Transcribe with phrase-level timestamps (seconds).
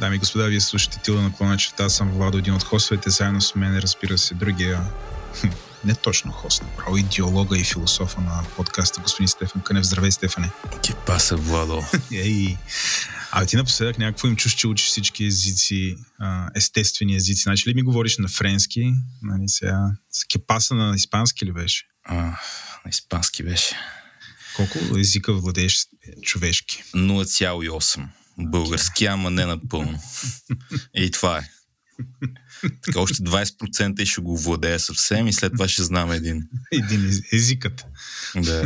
[0.00, 1.84] Дами и господа, вие слушате Тила на клона черта.
[1.84, 3.10] Аз съм Владо, един от хостовете.
[3.10, 4.80] Заедно с мен, разбира се, другия
[5.84, 9.84] не точно хост, направо идеолога и философа на подкаста, господин Стефан Кънев.
[9.84, 10.50] Здравей, Стефане.
[10.82, 11.84] Ти паса, Владо.
[12.12, 12.56] Ей,
[13.30, 15.96] а ти напоследък някакво им чуш, че учиш всички езици,
[16.54, 17.42] естествени езици.
[17.42, 18.92] Значи ли ми говориш на френски?
[19.22, 19.90] Нали, сега,
[20.32, 21.86] кепаса на испански ли беше?
[22.04, 23.76] А, на испански беше.
[24.56, 25.86] Колко езика владееш
[26.22, 26.82] човешки?
[26.94, 28.06] 0,8.
[28.38, 29.98] Български, ама не напълно.
[30.94, 31.48] И това е.
[32.82, 36.42] Така още 20% и ще го владея съвсем и след това ще знам един.
[36.72, 37.84] Един езикът.
[38.36, 38.64] Да.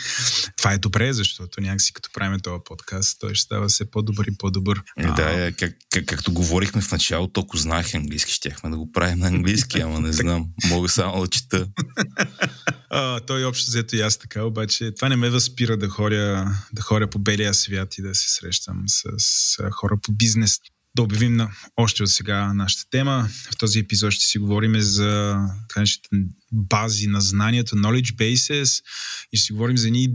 [0.56, 4.36] това е добре, защото някакси като правим този подкаст, той ще става все по-добър и
[4.38, 4.82] по-добър.
[4.98, 9.18] И да, как, как, както говорихме в началото, толкова знаех английски, щяхме да го правим
[9.18, 10.46] на английски, ама не знам.
[10.68, 11.68] Мога само да чета.
[12.90, 16.82] А, той общо взето и аз така, обаче това не ме възпира да ходя, да
[16.82, 20.58] ходя по белия свят и да се срещам с, с хора по бизнес
[20.96, 23.28] да обявим на, още от сега нашата тема.
[23.52, 25.38] В този епизод ще си говорим за
[26.52, 28.82] бази на знанието, knowledge bases
[29.32, 30.08] и ще си говорим за едни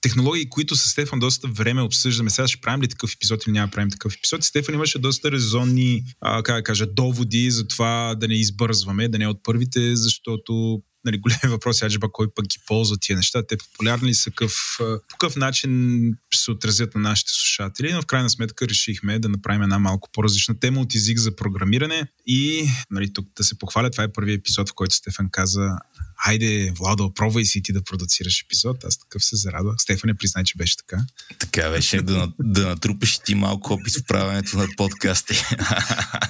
[0.00, 2.30] технологии, които с Стефан доста време обсъждаме.
[2.30, 4.44] Сега ще правим ли такъв епизод или няма правим такъв епизод.
[4.44, 9.18] Стефан имаше доста резонни, а, как да кажа, доводи за това да не избързваме, да
[9.18, 13.42] не е от първите, защото нали, големи въпроси, аджба, кой пък ги ползва тия неща,
[13.46, 18.06] те популярни ли са, къв, по какъв начин се отразят на нашите слушатели, но в
[18.06, 23.12] крайна сметка решихме да направим една малко по-различна тема от език за програмиране и нали,
[23.12, 25.78] тук да се похваля, това е първият епизод, в който Стефан каза
[26.26, 28.84] Айде, Владо, пробвай си ти да продуцираш епизод.
[28.84, 29.74] Аз такъв се зарадвах.
[29.78, 31.04] Стефан не признай, че беше така.
[31.38, 35.34] Така беше, да, да натрупаш ти малко опит в правенето на подкасти.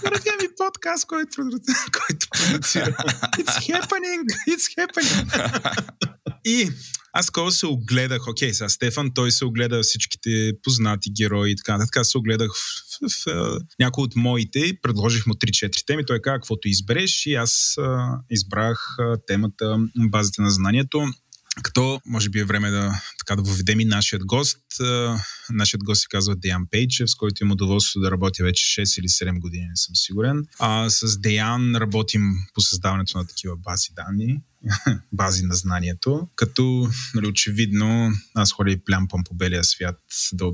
[0.04, 1.42] Първия ми подкаст, който,
[2.06, 2.96] който продуцира.
[3.38, 4.24] It's happening!
[4.48, 5.82] It's happening!
[6.44, 6.70] И
[7.12, 11.72] аз такова се огледах, окей, сега Стефан, той се огледа всичките познати герои и така
[11.72, 11.96] нататък.
[11.96, 16.06] Аз се огледах в, в, в някои от моите предложих му 3-4 теми.
[16.06, 19.76] Той каза, каквото избереш и аз а, избрах а, темата
[20.10, 21.06] базата на знанието.
[21.62, 24.58] Като може би е време да, така, да въведем и нашият гост.
[25.50, 29.08] Нашият гост се казва Деян Пейчев, с който имам удоволствие да работя вече 6 или
[29.08, 30.44] 7 години, не съм сигурен.
[30.58, 32.22] А, с Деян работим
[32.54, 34.40] по създаването на такива бази данни,
[35.12, 40.00] бази на знанието, като нали, очевидно аз ходя и плямпам по белия свят
[40.32, 40.46] да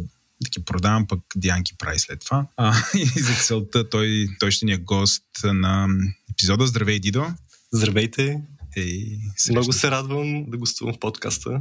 [0.42, 2.47] да ги продавам, пък Дианки прави след това.
[2.56, 5.88] А, и за целта той, той ще ни е гост на
[6.31, 6.66] епизода.
[6.66, 7.26] Здравей, Дидо!
[7.72, 8.42] Здравейте!
[8.76, 9.18] Ей,
[9.50, 11.60] Много се радвам да гостувам в подкаста.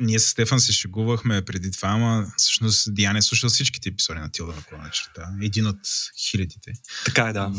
[0.00, 4.30] Ние с Стефан се шегувахме преди това, ама всъщност Диан е слушал всичките епизоди на
[4.30, 5.28] Тилда на черта.
[5.42, 5.78] Един от
[6.30, 6.72] хилядите.
[7.04, 7.52] Така е, да.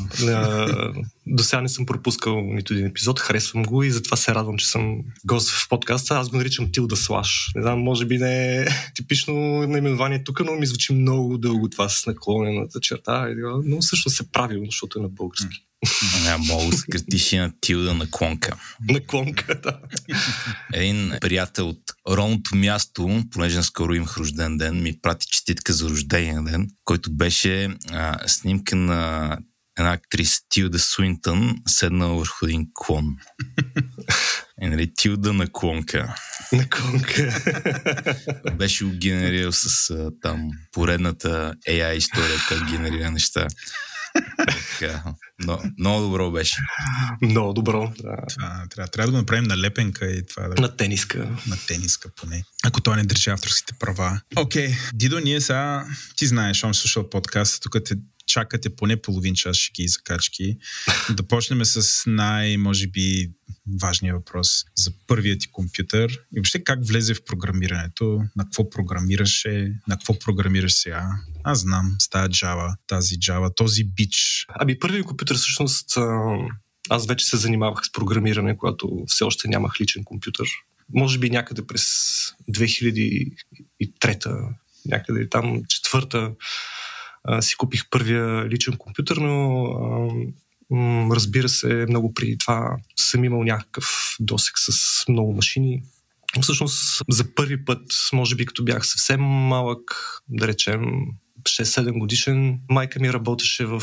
[1.28, 4.68] До сега не съм пропускал нито един епизод, харесвам го и затова се радвам, че
[4.68, 6.18] съм гост в подкаста.
[6.18, 7.52] Аз го наричам Тилда Слаш.
[7.56, 9.34] Не знам, може би не е типично
[9.68, 13.28] наименование тук, но ми звучи много дълго това с наклонената черта.
[13.66, 15.66] Но всъщност е правилно, защото е на български.
[16.24, 18.56] Няма мога да скратиш на Тилда на клонка.
[18.90, 19.80] На клонка, да.
[20.74, 26.44] Един приятел от родното място, понеже скоро имах рожден ден, ми прати честитка за рождения
[26.44, 29.38] ден, който беше а, снимка на
[29.78, 33.06] една актриса Тилда Суинтън, седнала върху един клон.
[34.62, 36.16] Е, нали, Тилда на клонка.
[36.54, 37.44] На клонка.
[38.58, 43.48] Беше го генерирал с а, там поредната AI история, как генерира неща.
[44.80, 45.04] Така,
[45.40, 46.58] но, много добро беше.
[47.22, 48.18] Много добро, да.
[48.30, 50.62] Това, трябва, трябва да го направим на лепенка и това да...
[50.62, 51.38] На тениска.
[51.48, 52.44] На тениска поне.
[52.64, 54.22] Ако той не държи авторските права.
[54.36, 54.92] Окей, okay.
[54.94, 55.88] Дидо, ние сега...
[56.16, 57.96] Ти знаеш, съм слушал подкаста, тук те
[58.28, 60.58] чакате поне половин час шики и закачки.
[61.10, 63.32] Да почнем с най, може би,
[63.82, 69.74] важния въпрос за първият ти компютър и въобще как влезе в програмирането, на какво програмираше,
[69.88, 71.10] на какво програмираш сега.
[71.44, 74.46] Аз знам, с тази Java, тази Java, този бич.
[74.60, 75.98] Ами първият компютър всъщност
[76.90, 80.48] аз вече се занимавах с програмиране, когато все още нямах личен компютър.
[80.94, 81.84] Може би някъде през
[82.52, 84.50] 2003
[84.86, 86.32] някъде там четвърта
[87.40, 94.54] си купих първия личен компютър, но разбира се, много преди това съм имал някакъв досек
[94.58, 95.84] с много машини.
[96.42, 97.82] Всъщност, за първи път,
[98.14, 99.82] може би като бях съвсем малък,
[100.30, 100.82] да речем
[101.50, 103.82] 6-7 годишен, майка ми работеше в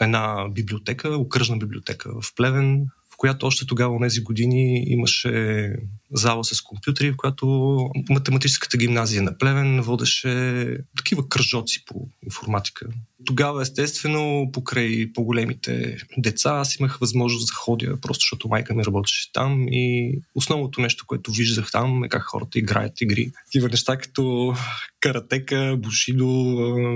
[0.00, 2.86] една библиотека, окръжна библиотека в Плевен,
[3.18, 5.72] която още тогава, тези години, имаше
[6.12, 7.78] зала с компютри, в която
[8.10, 12.86] математическата гимназия на Плевен водеше такива кръжоци по информатика.
[13.26, 19.32] Тогава, естествено, покрай по-големите деца, аз имах възможност да ходя, просто защото майка ми работеше
[19.32, 23.30] там и основното нещо, което виждах там е как хората играят игри.
[23.46, 24.54] Такива неща като
[25.00, 26.26] каратека, бушидо,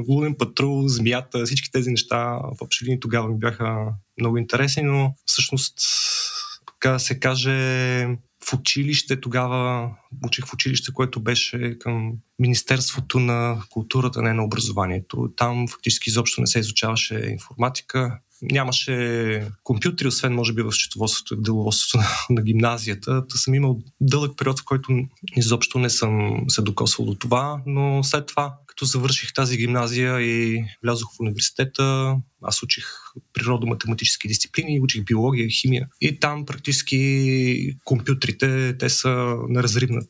[0.08, 5.78] лунен патрул, змията, всички тези неща в общи тогава ми бяха много интересни, но всъщност
[6.66, 8.06] така се каже,
[8.44, 9.90] в училище тогава,
[10.26, 15.32] учих в училище, което беше към Министерството на културата, не на образованието.
[15.36, 18.18] Там фактически изобщо не се изучаваше информатика.
[18.42, 23.26] Нямаше компютри, освен може би в счетоводството и в деловодството на, на гимназията.
[23.26, 24.92] Та съм имал дълъг период, в който
[25.36, 30.64] изобщо не съм се докосвал до това, но след това като завърших тази гимназия и
[30.82, 32.84] влязох в университета, аз учих
[33.32, 35.88] природо-математически дисциплини, учих биология, химия.
[36.00, 40.00] И там практически компютрите, те са неразривна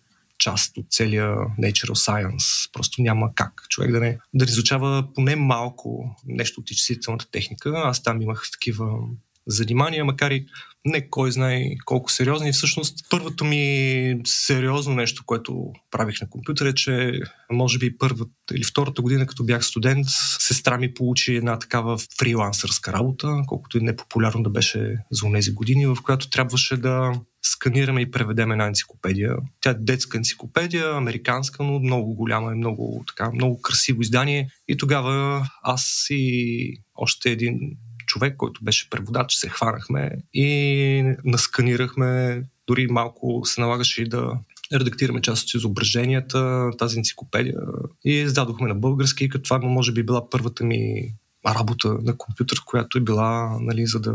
[0.43, 1.27] част от целия
[1.61, 2.73] Natural Science.
[2.73, 7.83] Просто няма как човек да не, да изучава поне малко нещо от изчислителната техника.
[7.85, 8.99] Аз там имах такива
[9.47, 10.47] занимания, макар и
[10.85, 12.53] не кой знае колко сериозни.
[12.53, 18.65] Всъщност, първото ми сериозно нещо, което правих на компютър е, че може би първата или
[18.65, 20.07] втората година, като бях студент,
[20.39, 25.87] сестра ми получи една такава фрилансърска работа, колкото и непопулярно да беше за тези години,
[25.87, 27.13] в която трябваше да
[27.43, 29.37] сканираме и преведем една енциклопедия.
[29.61, 34.49] Тя е детска енциклопедия, американска, но много голяма и много, така, много красиво издание.
[34.69, 37.59] И тогава аз и още един
[38.07, 44.39] човек, който беше преводач, се хванахме и насканирахме, дори малко се налагаше и да
[44.73, 47.61] редактираме част от изображенията, тази енциклопедия
[48.05, 51.15] и издадохме на български, като това може би била първата ми
[51.47, 54.13] работа на компютър, която е била, нали, за да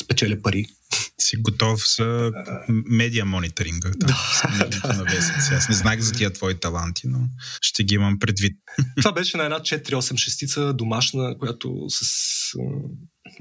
[0.00, 0.66] спечеля пари.
[1.20, 2.32] Си готов за
[2.68, 3.90] медиа мониторинга.
[3.96, 4.16] Да,
[4.82, 4.94] да.
[4.94, 5.54] на вестници.
[5.54, 7.18] Аз не знах за тия твои таланти, но
[7.60, 8.56] ще ги имам предвид.
[8.96, 12.08] Това беше на една 4-8 шестица домашна, която с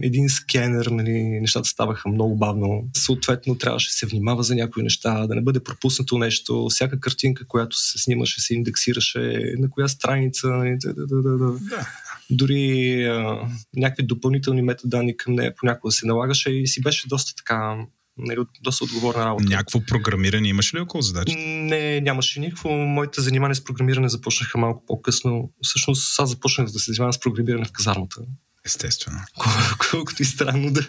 [0.01, 2.89] един скенер, нали, нещата ставаха много бавно.
[2.97, 6.67] Съответно, трябваше да се внимава за някои неща, да не бъде пропуснато нещо.
[6.69, 10.47] Всяка картинка, която се снимаше, се индексираше на коя страница.
[10.47, 11.37] Нали, да, да, да, да.
[11.37, 11.87] да.
[12.31, 17.75] Дори а, някакви допълнителни метаданни към нея понякога се налагаше и си беше доста така
[18.17, 19.45] нали, доста отговорна работа.
[19.49, 21.33] Някакво програмиране имаш ли около задача?
[21.37, 22.69] Не, нямаше никакво.
[22.69, 25.51] Моите занимания с програмиране започнаха малко по-късно.
[25.61, 28.21] Всъщност аз започнах да се занимавам с програмиране в казармата.
[28.65, 29.19] Естествено.
[29.91, 30.87] Колкото и странно да,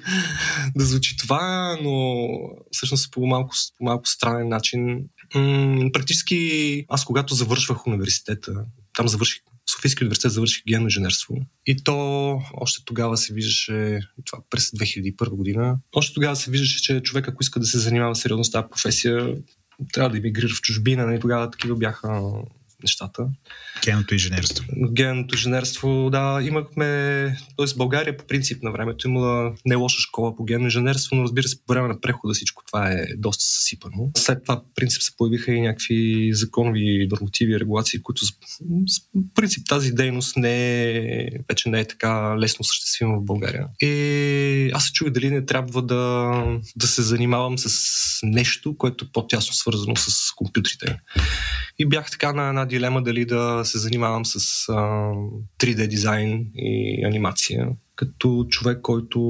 [0.77, 2.27] да звучи това, но
[2.73, 5.05] всъщност по малко, по малко странен начин.
[5.35, 9.43] М- практически аз когато завършвах университета, там завърших
[9.73, 11.37] Софийски университет завърших генно инженерство.
[11.67, 17.01] И то още тогава се виждаше, това през 2001 година, още тогава се виждаше, че
[17.01, 19.37] човек, ако иска да се занимава сериозно с тази професия,
[19.93, 21.07] трябва да емигрира в чужбина.
[21.07, 22.23] Нали, тогава такива бяха
[22.83, 23.27] нещата.
[23.85, 24.65] Генното инженерство.
[24.93, 26.87] Генното инженерство, да, имахме,
[27.59, 27.77] т.е.
[27.77, 31.57] България по принцип на времето имала не лоша школа по генно инженерство, но разбира се,
[31.67, 34.11] по време на прехода всичко това е доста съсипано.
[34.17, 39.93] След това, в принцип, се появиха и някакви законови нормативи регулации, които, в принцип, тази
[39.93, 43.67] дейност не е, вече не е така лесно съществима в България.
[43.81, 46.33] И аз се чуя дали не трябва да,
[46.77, 50.99] да се занимавам с нещо, което е по-тясно свързано с компютрите.
[51.79, 54.73] И бях така на една дилема дали да се занимавам с а,
[55.59, 57.69] 3D дизайн и анимация.
[57.97, 59.21] Като човек, който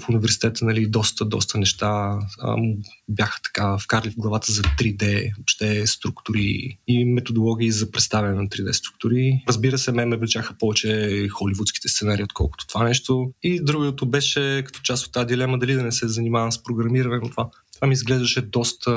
[0.00, 2.56] в университета нали, доста, доста неща а,
[3.08, 8.72] бяха така вкарали в главата за 3D, въобще структури и методологии за представяне на 3D
[8.72, 9.42] структури.
[9.48, 13.32] Разбира се, мен ме влечаха повече холивудските сценарии, отколкото това нещо.
[13.42, 17.18] И другото беше като част от тази дилема дали да не се занимавам с програмиране,
[17.22, 18.90] но това, това ми изглеждаше доста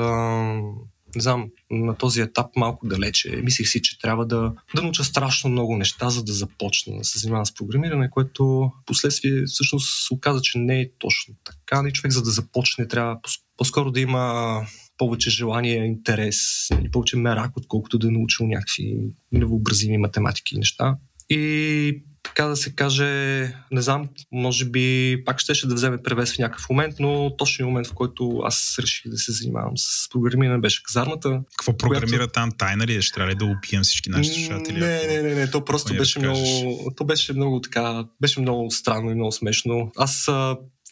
[1.14, 3.36] не знам, на този етап малко далече.
[3.36, 7.18] Мислих си, че трябва да, да науча страшно много неща, за да започна да се
[7.18, 11.88] занимавам с програмиране, което последствие всъщност се оказа, че не е точно така.
[11.88, 13.18] И човек, за да започне, трябва
[13.56, 14.66] по-скоро да има
[14.98, 18.96] повече желание, интерес или повече мерак, отколкото да е научил някакви
[19.32, 20.96] невъобразими математики и неща.
[21.30, 23.06] И така да се каже,
[23.70, 27.86] не знам, може би пак щеше да вземе превес в някакъв момент, но точният момент,
[27.86, 31.40] в който аз реших да се занимавам с програмиране, беше казармата.
[31.58, 32.32] Какво програмира която...
[32.32, 32.52] там?
[32.58, 33.02] Тайна ли е?
[33.02, 34.78] Ще трябва ли да убием всички наши слушатели?
[34.78, 36.44] Не, не, не, не, то просто беше много,
[36.96, 39.92] то беше много така, беше много странно и много смешно.
[39.96, 40.28] Аз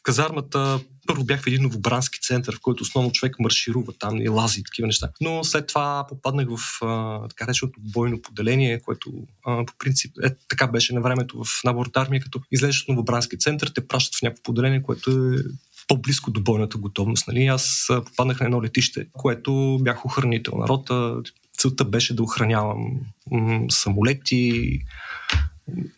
[0.02, 4.62] казармата първо бях в един новобрански център, в който основно човек марширува там и лази
[4.62, 5.08] такива неща.
[5.20, 9.12] Но след това попаднах в а, така реченото бойно поделение, което
[9.46, 13.38] а, по принцип е, така беше на времето в наборната армия, като излезеш от новобрански
[13.38, 15.36] център, те пращат в някакво поделение, което е
[15.88, 17.28] по-близко до бойната готовност.
[17.28, 17.46] Нали?
[17.46, 21.16] Аз попаднах на едно летище, което бях охранител на рота.
[21.58, 24.80] Целта беше да охранявам м- самолети,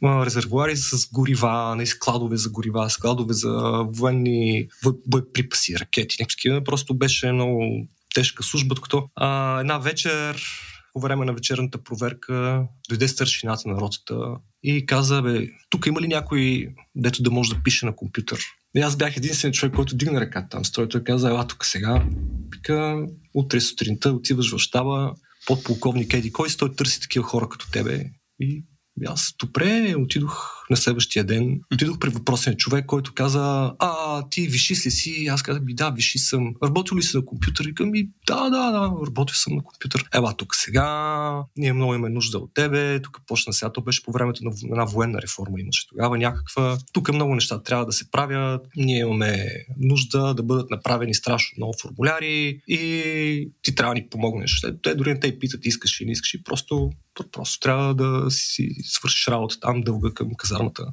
[0.04, 4.68] резервуари с горива, не складове за горива, складове за военни
[5.06, 6.64] боеприпаси, ракети, някакви.
[6.64, 10.42] Просто беше много тежка служба, докато а, една вечер
[10.92, 16.08] по време на вечерната проверка дойде старшината на ротата и каза, бе, тук има ли
[16.08, 18.38] някой, дето да може да пише на компютър?
[18.76, 20.64] И аз бях единственият човек, който дигна ръка там.
[20.64, 22.06] Стой, той каза, ела тук сега.
[22.50, 25.14] Пика, утре сутринта отиваш в щаба,
[25.46, 28.04] подполковник Еди, кой той търси такива хора като тебе?
[28.40, 28.64] И
[29.06, 31.60] аз добре, отидох на следващия ден.
[31.74, 35.26] Отидох при въпросния човек, който каза, а, ти виши ли си?
[35.30, 36.54] Аз казах, би, да, виши съм.
[36.64, 37.64] Работил ли си на компютър?
[37.64, 40.04] И към ми, да, да, да, работил съм на компютър.
[40.14, 43.02] Ела тук сега, ние много имаме нужда от тебе.
[43.02, 46.78] Тук почна сега, то беше по времето на една военна реформа имаше тогава някаква.
[46.92, 48.66] Тук много неща трябва да се правят.
[48.76, 49.46] Ние имаме
[49.78, 54.60] нужда да бъдат направени страшно много формуляри и ти трябва да ни помогнеш.
[54.60, 56.90] Те, те дори не те питат искаш или не искаш, просто
[57.32, 60.86] Просто трябва да си свършиш работа там, дълга към казармата.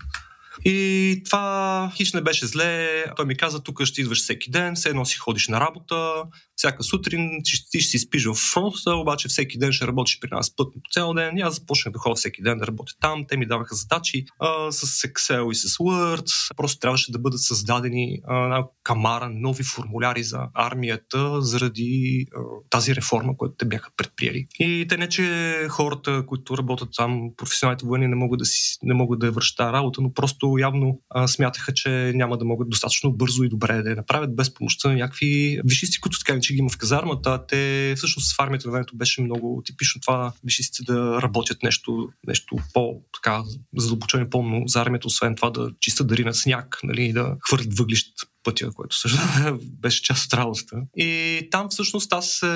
[0.65, 3.03] И това хич не беше зле.
[3.15, 6.24] Той ми каза, тук ще идваш всеки ден, все едно си ходиш на работа,
[6.55, 10.55] всяка сутрин ти ще си спиш в фронта, обаче всеки ден ще работиш при нас
[10.55, 11.38] пътно по цял ден.
[11.38, 13.25] И аз започнах да ходя всеки ден да работя там.
[13.27, 16.55] Те ми даваха задачи а, с Excel и с Word.
[16.57, 23.38] Просто трябваше да бъдат създадени а, камара, нови формуляри за армията заради а, тази реформа,
[23.38, 24.48] която те бяха предприели.
[24.60, 28.93] И те не, че хората, които работят там, професионалните военни, не могат да, си, не
[28.93, 33.44] могат да вършат работа, но просто явно а, смятаха, че няма да могат достатъчно бързо
[33.44, 36.70] и добре да я направят без помощта на някакви висшисти, които така че ги има
[36.70, 37.46] в казармата.
[37.48, 42.56] Те всъщност в армията на времето беше много типично това вишистите да работят нещо, нещо
[42.74, 43.44] по-така
[43.78, 47.78] задълбочено и по за армията, освен това да чистят дари на сняг, нали, да хвърлят
[47.78, 48.08] въглищ
[48.46, 49.20] пътя, което също
[49.82, 50.82] беше част от работата.
[50.98, 52.48] И там всъщност аз е,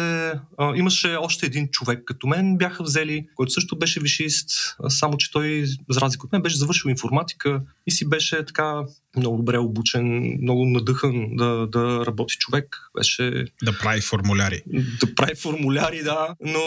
[0.58, 4.50] а, имаше още един човек като мен, бяха взели, който също беше вишист,
[4.90, 8.84] само че той, за разлика от мен, беше завършил информатика и си беше така
[9.18, 12.78] много добре обучен, много надъхан да, да работи човек.
[12.98, 13.46] Беше...
[13.64, 14.62] Да прави формуляри.
[15.00, 16.36] Да прави формуляри, да.
[16.42, 16.62] Но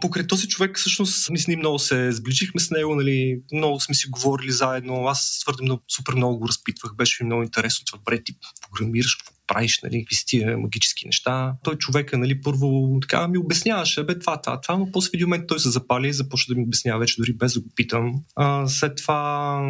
[0.00, 3.94] покрай този човек всъщност ние с ним много се сбличихме с него, нали, много сме
[3.94, 5.06] си говорили заедно.
[5.06, 7.98] Аз твърде много, супер много го разпитвах, беше ми много интересно това.
[7.98, 8.32] Добре, ти
[8.70, 11.54] програмираш, какво правиш, нали, какви тия магически неща.
[11.62, 15.26] Той човека, нали, първо така ми обясняваше, бе, това, това, това, но после в един
[15.26, 18.14] момент той се запали и започна да ми обяснява вече дори без да го питам.
[18.36, 19.60] А, след това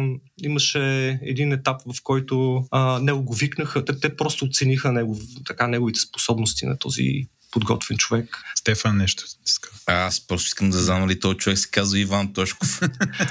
[0.43, 0.79] имаше
[1.21, 5.99] един етап, в който а, него го викнаха, те, те просто оцениха него, така, неговите
[5.99, 8.37] способности на този подготвен човек.
[8.55, 9.69] Стефан нещо иска.
[9.85, 12.81] Аз просто искам да знам ли този човек се казва Иван Тошков.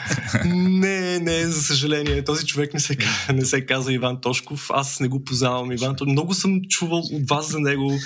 [0.45, 2.25] не, не, за съжаление.
[2.25, 2.97] Този човек не се,
[3.35, 4.71] не се казва Иван Тошков.
[4.71, 6.13] Аз не го познавам Иван Тошков.
[6.13, 7.99] Много съм чувал от вас за него.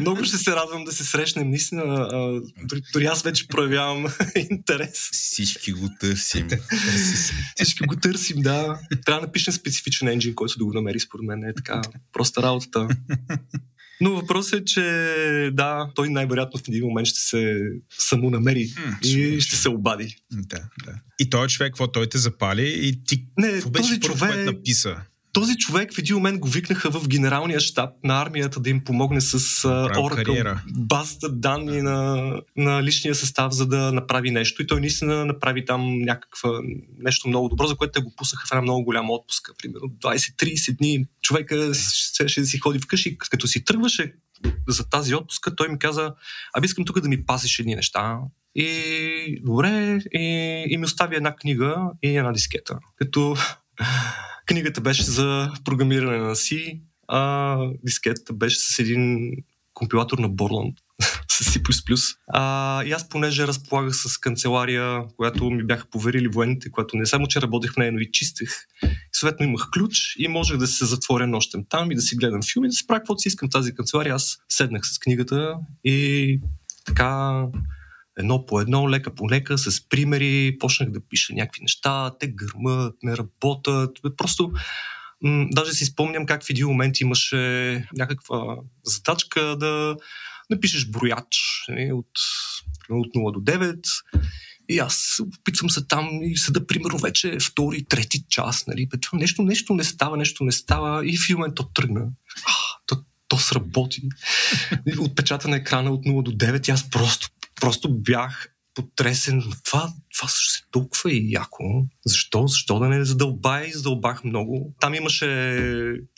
[0.00, 1.50] Много ще се радвам да се срещнем.
[1.50, 2.08] Наистина,
[2.64, 4.06] дори, дори аз вече проявявам
[4.50, 5.10] интерес.
[5.12, 6.48] Всички го търсим.
[7.56, 8.78] Всички го търсим, да.
[9.04, 11.44] Трябва да напишем специфичен енджин, който да го намери според мен.
[11.44, 12.88] Е така проста работата.
[14.00, 14.80] Но въпросът е, че
[15.52, 17.60] да, той най-вероятно в един момент ще се
[17.98, 18.68] самонамери
[19.04, 20.16] и ще се обади.
[20.32, 20.92] Да, да.
[21.18, 24.46] И той човек, какво той те запали и ти не, какво беше този човек...
[24.46, 24.96] написа?
[25.32, 29.20] този човек в един момент го викнаха в генералния щаб на армията да им помогне
[29.20, 29.38] с
[29.68, 34.62] Oracle базата данни на, на личния състав, за да направи нещо.
[34.62, 36.50] И той наистина направи там някаква
[36.98, 39.52] нещо много добро, за което те го пуснаха в една много голяма отпуска.
[39.58, 41.74] Примерно 20-30 дни човека
[42.28, 43.18] ще, ще си ходи вкъщи.
[43.18, 44.14] Като си тръгваше
[44.68, 46.14] за тази отпуска, той ми каза,
[46.54, 48.18] аби искам тук да ми пасиш едни неща.
[48.54, 52.78] И добре, и, и ми остави една книга и една дискета.
[52.96, 53.36] Като
[54.46, 59.32] Книгата беше за програмиране на C, а дискетата беше с един
[59.74, 60.74] компилатор на Borland
[61.28, 61.60] с C++.
[62.32, 67.26] А, и аз понеже разполагах с канцелария, която ми бяха поверили военните, която не само,
[67.26, 68.50] че работех в нея, но и чистех.
[69.12, 72.68] съответно имах ключ и можех да се затворя нощем там и да си гледам филми,
[72.68, 74.14] да си правя каквото си искам тази канцелария.
[74.14, 75.54] Аз седнах с книгата
[75.84, 76.40] и
[76.86, 77.42] така
[78.18, 82.94] едно по едно, лека по лека, с примери, почнах да пиша някакви неща, те гърмат,
[83.02, 83.98] не работят.
[84.16, 84.52] Просто
[85.22, 89.96] м- даже си спомням как в един момент имаше някаква задачка да
[90.50, 92.10] напишеш брояч не, от,
[92.90, 93.80] от 0 до 9
[94.68, 98.88] и аз опитвам се там и седа, примерно, вече втори, трети час, нали?
[99.02, 102.00] Това нещо, нещо не става, нещо не става и в момент то тръгна.
[102.46, 102.52] А,
[102.86, 104.02] то, то сработи.
[104.98, 107.28] Отпечата на екрана от 0 до 9 и аз просто
[107.60, 109.42] просто бях потресен.
[109.64, 111.86] Това, това също се толкова и яко.
[112.06, 112.46] Защо?
[112.46, 114.74] Защо да не задълбая и задълбах много.
[114.80, 115.26] Там имаше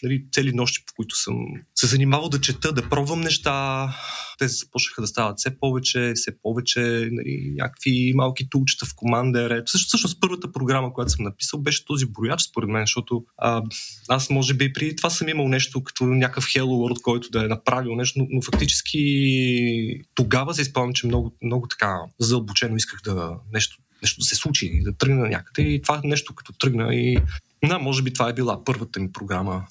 [0.02, 1.34] нали, цели нощи, по които съм
[1.74, 3.88] се занимавал да чета, да пробвам неща.
[4.38, 6.80] Те започнаха да стават все повече, все повече,
[7.12, 9.62] нали, някакви малки тулчета в команда.
[9.66, 13.62] Също, всъщност първата програма, която съм написал, беше този брояч, според мен, защото а,
[14.08, 17.48] аз може би при това съм имал нещо като някакъв Hello World, който да е
[17.48, 19.00] направил нещо, но, но фактически
[20.14, 24.80] тогава се изпълням, че много, много така задълбочено исках да нещо нещо да се случи,
[24.82, 25.68] да тръгна някъде.
[25.68, 27.18] И това нещо като тръгна и
[27.64, 29.66] да, може би това е била първата ми програма.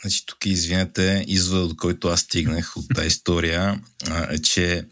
[0.00, 3.80] Значи тук, извинете, изводът, от който аз стигнах от тази история,
[4.30, 4.84] е, че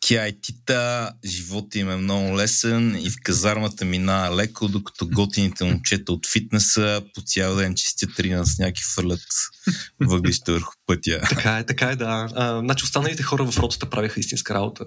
[0.00, 5.64] тя е тита, живота им е много лесен и в казармата мина леко, докато готините
[5.64, 9.20] момчета от фитнеса по цял ден чистят рина с някакви фърлят
[10.00, 11.20] въглища върху пътя.
[11.28, 12.28] Така е, така е, да.
[12.34, 14.84] А, значи останалите хора в ротата правиха истинска работа.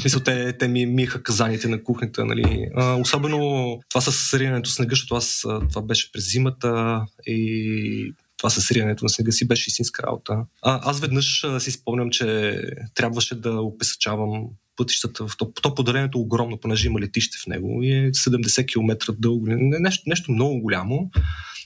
[0.00, 2.66] Смисъл, те, те ми миеха казаните на кухнята, нали.
[2.76, 8.70] А, особено това с ринането снега, защото аз това беше през зимата и това с
[8.70, 10.44] риенето на снега си беше истинска работа.
[10.62, 12.58] А, аз веднъж а, си спомням, че
[12.94, 14.46] трябваше да опесачавам
[14.76, 18.66] пътищата в то, то подарението е огромно, понеже има летище в него и е 70
[18.66, 19.46] км дълго.
[19.46, 21.10] Не, нещо, нещо много голямо.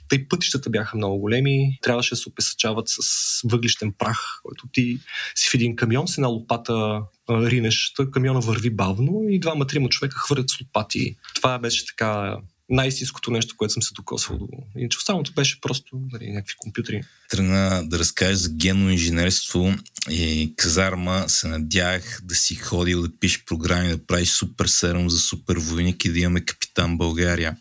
[0.09, 3.01] Тъй пътищата бяха много големи, трябваше да се опесачават с
[3.45, 4.99] въглищен прах, който ти
[5.35, 10.51] си в един камион с една лопата ринеш, камиона върви бавно и двама-трима човека хвърлят
[10.51, 11.17] с лопати.
[11.35, 14.47] Това беше така най-истинското нещо, което съм се докосвал до.
[14.77, 17.03] Иначе останалото беше просто нали, някакви компютри.
[17.31, 19.75] Тръгна да разкажеш за генно инженерство
[20.11, 25.19] и казарма се надях да си ходил да пишеш програми, да правиш супер серум за
[25.19, 27.57] супер войник и да имаме капитан България.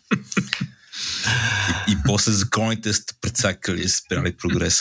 [1.88, 4.80] И, и после законите сте прецакали и спряли прогрес.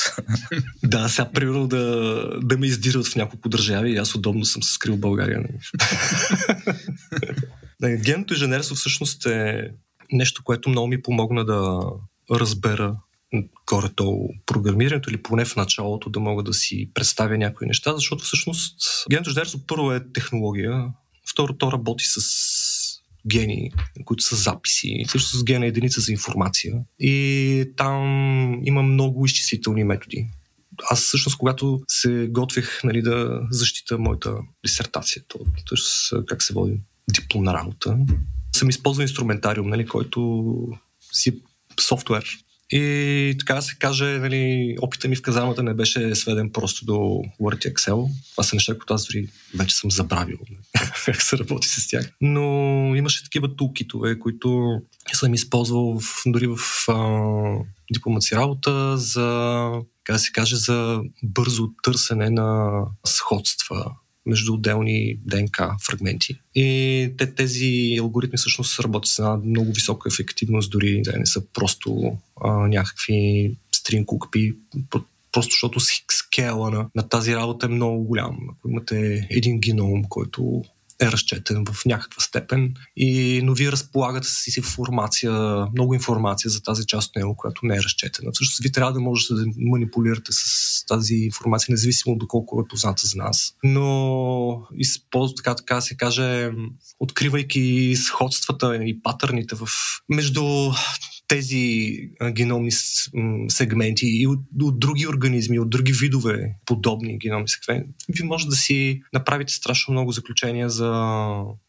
[0.84, 4.74] да, сега примерно да, да ме издират в няколко държави и аз удобно съм се
[4.74, 5.40] скрил в България.
[7.82, 7.98] Нали.
[8.04, 9.72] Генното инженерство всъщност е
[10.12, 11.82] нещо, което много ми помогна да
[12.32, 12.96] разбера
[13.70, 18.80] горе-долу програмирането или поне в началото да мога да си представя някои неща, защото всъщност
[19.10, 20.88] генното инженерство първо е технология,
[21.30, 22.22] второ то работи с
[23.28, 23.72] гени,
[24.06, 26.76] които са записи, също с гена единица за информация.
[27.00, 28.02] И там
[28.64, 30.28] има много изчислителни методи.
[30.90, 34.36] Аз всъщност, когато се готвих нали, да защита моята
[34.66, 36.26] дисертация, то, т.е.
[36.26, 36.82] как се води
[37.14, 37.98] дипломна работа,
[38.58, 40.44] съм използвал инструментариум, нали, който
[41.12, 41.42] си
[41.80, 42.26] софтуер.
[42.72, 46.94] И така да се каже, нали, опита ми в казармата не беше сведен просто до
[47.42, 48.10] Word и Excel.
[48.32, 50.60] Това са неща, които аз дори вече съм забравил нали,
[51.06, 52.12] как се работи с тях.
[52.22, 52.42] Но
[52.96, 54.82] имаше такива тулкитове, които
[55.14, 57.20] съм използвал в, дори в а,
[57.94, 59.72] дипломаци работа за,
[60.04, 63.92] как да се каже, за бързо търсене на сходства
[64.28, 66.40] между отделни ДНК фрагменти.
[66.56, 71.46] И те, тези алгоритми всъщност работят с една много висока ефективност, дори да не са
[71.54, 74.54] просто а, някакви стринкукпи,
[75.32, 75.80] просто защото
[76.12, 78.38] скела на, на тази работа е много голям.
[78.52, 80.64] Ако имате един геном, който
[81.02, 85.32] е разчетен в някаква степен, и, но вие разполагате с информация,
[85.74, 88.32] много информация за тази част от него, която не е разчетена.
[88.34, 90.42] Всъщност ви трябва да можете да манипулирате с
[90.88, 93.56] тази информация, независимо доколко е позната за нас.
[93.64, 96.52] Но използва, така, така се каже,
[97.00, 99.68] откривайки сходствата и патърните в
[100.10, 100.72] между
[101.28, 101.98] тези
[102.32, 102.72] геномни
[103.48, 108.56] сегменти и от, от други организми, от други видове подобни геномни сегменти, ви може да
[108.56, 110.90] си направите страшно много заключения за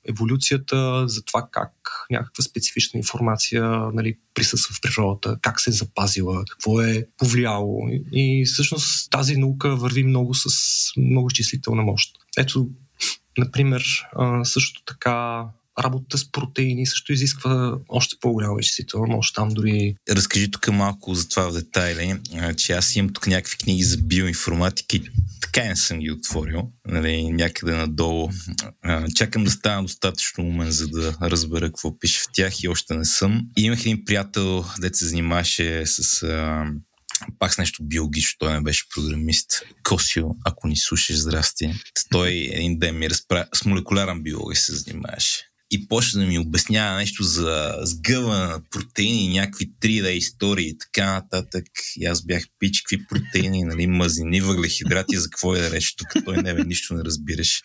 [0.09, 1.73] еволюцията, за това как
[2.11, 7.89] някаква специфична информация нали, присъства в природата, как се е запазила, какво е повлияло.
[7.89, 10.49] И, и всъщност тази наука върви много с
[10.97, 12.17] много изчислителна мощ.
[12.39, 12.69] Ето,
[13.39, 13.85] например,
[14.45, 15.45] също така
[15.85, 19.35] работата с протеини също изисква още по-голяма изчислителна мощ.
[19.35, 19.95] Там дори...
[20.11, 22.17] Разкажи тук малко за това в детайли,
[22.57, 25.03] че аз имам тук някакви книги за биоинформатика и
[25.41, 28.31] така не съм ги отворил, нали, някъде надолу.
[29.15, 33.05] Чакам да стана достатъчно умен, за да разбера какво пише в тях и още не
[33.05, 33.43] съм.
[33.57, 36.27] И имах един приятел, дете се занимаваше с
[37.39, 39.63] пак с нещо биологично, той не беше програмист.
[39.83, 41.75] Косио, ако ни слушаш, здрасти.
[42.11, 46.97] Той един ден ми разправя, с молекулярен биология се занимаваше и почна да ми обяснява
[46.97, 51.65] нещо за сгъва на протеини, някакви 3D истории и така нататък.
[51.97, 56.25] И аз бях пич, какви протеини, нали, мазнини, въглехидрати, за какво е да рече тук,
[56.25, 57.63] той не бе, нищо не разбираш.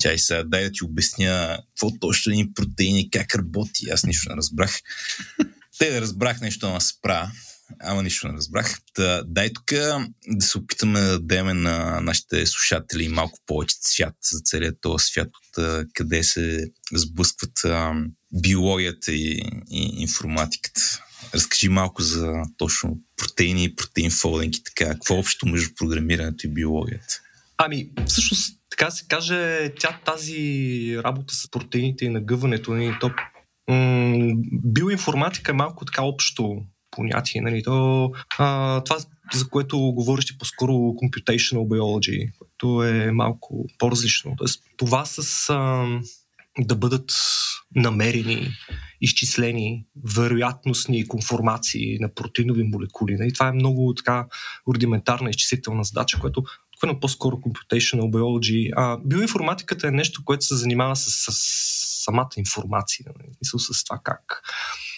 [0.00, 3.90] Чай сега, дай да ти обясня какво точно е протеини, как работи.
[3.90, 4.80] Аз нищо не разбрах.
[5.78, 7.32] Те да разбрах нещо, ама спра
[7.80, 8.78] ама нищо не разбрах.
[8.94, 9.64] Та, дай тук
[10.28, 15.28] да се опитаме да дадем на нашите слушатели малко повече свят за целият този свят,
[15.28, 17.94] от къде се сблъскват а,
[18.32, 20.80] биологията и, и информатиката.
[21.34, 24.90] Разкажи малко за точно протеини и протеин фолдинг и така.
[24.90, 27.20] Какво общо между програмирането и биологията?
[27.56, 33.10] Ами, всъщност, така се каже, тя тази работа с протеините и нагъването, нали, то,
[33.68, 36.62] м- биоинформатика е малко така общо
[36.96, 37.40] понятие.
[37.40, 38.96] Нали, то, а, това,
[39.34, 44.34] за което говориш по-скоро computational biology, което е малко по-различно.
[44.38, 45.86] Тоест, това с а,
[46.58, 47.12] да бъдат
[47.76, 48.48] намерени,
[49.00, 53.16] изчислени вероятностни конформации на протеинови молекули.
[53.16, 54.26] Нали, това е много така
[54.68, 56.44] рудиментарна изчислителна задача, която
[56.90, 58.70] е по-скоро computational biology.
[58.76, 61.32] А, биоинформатиката е нещо, което се занимава с, с
[62.04, 63.06] самата информация.
[63.18, 63.28] Нали?
[63.42, 64.42] С това как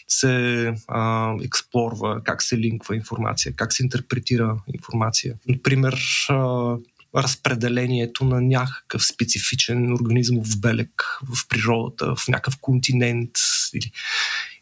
[0.09, 5.35] се а, експлорва, как се линква информация, как се интерпретира информация.
[5.49, 6.77] Например, а,
[7.17, 13.31] разпределението на някакъв специфичен организмов белек в природата, в някакъв континент
[13.75, 13.93] или,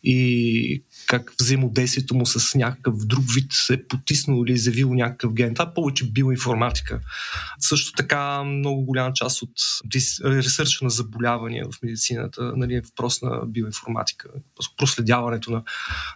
[0.03, 5.33] и как взаимодействието му с някакъв друг вид се е потиснал или е завил някакъв
[5.33, 5.55] ген.
[5.55, 7.01] Това е повече биоинформатика.
[7.59, 9.51] Също така много голяма част от
[10.25, 14.29] ресърча на заболявания в медицината нали, е въпрос на биоинформатика.
[14.77, 15.63] Проследяването на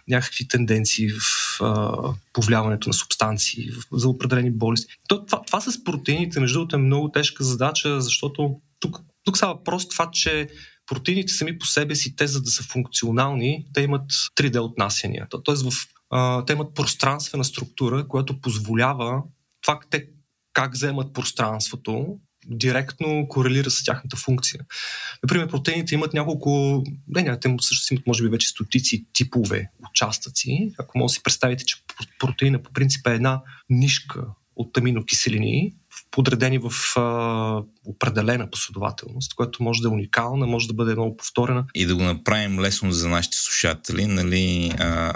[0.07, 1.21] някакви тенденции в
[1.61, 1.93] а,
[2.33, 4.95] повлияването на субстанции в, за определени болести.
[5.07, 9.53] То, това, това с протеините, между другото, е много тежка задача, защото тук, тук става
[9.53, 10.49] въпрос това, че
[10.87, 15.27] протеините сами по себе си, те за да са функционални, те имат 3D отнасяния.
[15.43, 19.23] Тоест в, а, те имат пространствена структура, която позволява
[19.61, 20.07] това те
[20.53, 24.61] как вземат пространството, директно корелира с тяхната функция.
[25.23, 30.73] Например, протеините имат няколко, не, не, те също имат може би вече стотици типове участъци.
[30.77, 31.75] Ако може да си представите, че
[32.19, 35.73] протеина по принцип е една нишка от аминокиселини,
[36.11, 41.65] подредени в а, определена последователност, която може да е уникална, може да бъде много повторена.
[41.75, 45.13] И да го направим лесно за нашите слушатели, нали, а,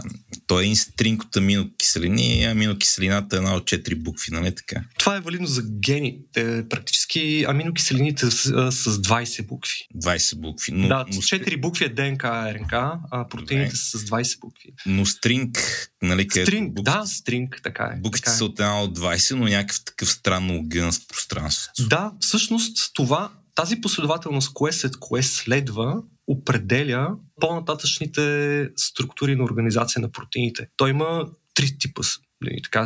[0.48, 4.84] той е един стринг от аминокиселини и аминокиселината е една от четири букви, нали така?
[5.00, 6.66] Това е валидно за гените.
[6.70, 9.88] Практически аминокиселините са с 20 букви.
[9.96, 10.72] 20 букви.
[10.72, 11.22] Но, да, но...
[11.22, 12.74] 4 букви е ДНК, РНК,
[13.12, 14.70] а протеините са с 20 букви.
[14.86, 15.58] Но стринг,
[16.02, 16.28] нали?
[16.30, 18.00] Стринг, букви, да, стринг, така е.
[18.00, 18.38] Буквите така е.
[18.38, 21.88] са от една от 20, но някакъв такъв странно в пространството.
[21.90, 30.12] Да, всъщност това, тази последователност, кое след кое следва, определя по-нататъчните структури на организация на
[30.12, 30.68] протеините.
[30.78, 32.02] Той има три типа,
[32.42, 32.86] нали, така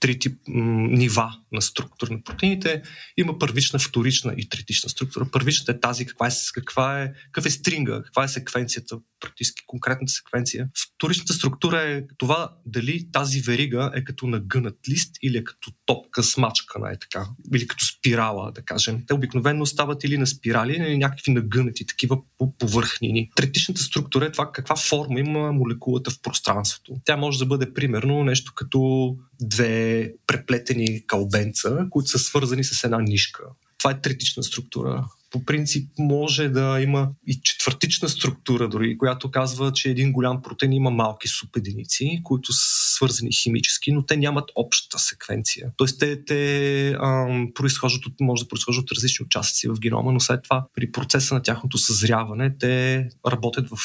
[0.00, 2.82] три тип, м, нива на структура на протеините.
[3.16, 5.30] Има първична, вторична и третична структура.
[5.32, 10.12] Първичната е тази, каква е, каква е, какъв е стринга, каква е секвенцията, практически конкретната
[10.12, 10.68] секвенция.
[10.96, 16.22] Вторичната структура е това дали тази верига е като нагънат лист или е като топка
[16.22, 19.04] смачкана, е така, или като спирала, да кажем.
[19.06, 22.18] Те обикновено стават или на спирали, или някакви нагънати, такива
[22.58, 23.30] повърхнини.
[23.36, 27.00] Третичната структура е това каква форма има молекулата в пространството.
[27.04, 32.98] Тя може да бъде примерно нещо като две преплетени кълбенца, които са свързани с една
[32.98, 33.42] нишка.
[33.78, 35.04] Това е третична структура.
[35.30, 40.72] По принцип може да има и четвъртична структура, дори, която казва, че един голям протеин
[40.72, 45.70] има малки субединици, които са свързани химически, но те нямат обща секвенция.
[45.76, 50.20] Тоест те, те ам, произхождат от, може да произхождат от различни участъци в генома, но
[50.20, 53.78] след това при процеса на тяхното съзряване те работят в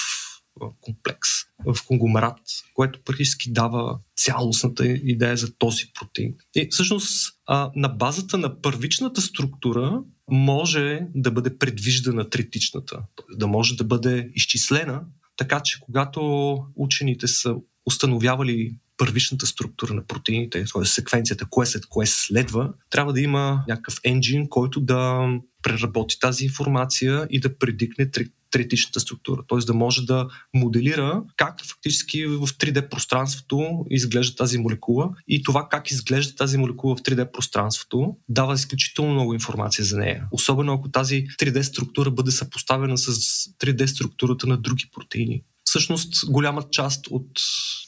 [0.81, 1.29] комплекс,
[1.65, 2.39] в конгломерат,
[2.73, 6.33] което практически дава цялостната идея за този протеин.
[6.55, 13.03] И всъщност а, на базата на първичната структура може да бъде предвиждана третичната,
[13.37, 15.01] да може да бъде изчислена,
[15.37, 20.85] така че когато учените са установявали първичната структура на протеините, т.е.
[20.85, 25.27] секвенцията, кое след кое следва, трябва да има някакъв енджин, който да
[25.61, 28.11] преработи тази информация и да предикне
[28.51, 29.41] третичната структура.
[29.49, 29.57] Т.е.
[29.57, 35.91] да може да моделира как фактически в 3D пространството изглежда тази молекула и това как
[35.91, 40.27] изглежда тази молекула в 3D пространството дава изключително много информация за нея.
[40.31, 43.11] Особено ако тази 3D структура бъде съпоставена с
[43.59, 45.41] 3D структурата на други протеини.
[45.63, 47.29] Всъщност, голяма част от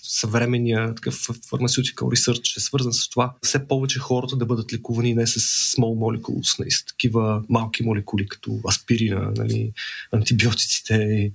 [0.08, 5.28] съвременния такъв pharmaceutical research е свързан с това все повече хората да бъдат лекувани не
[5.28, 9.72] с small molecules, не с такива малки молекули, като аспирина, нали,
[10.12, 11.32] антибиотиците,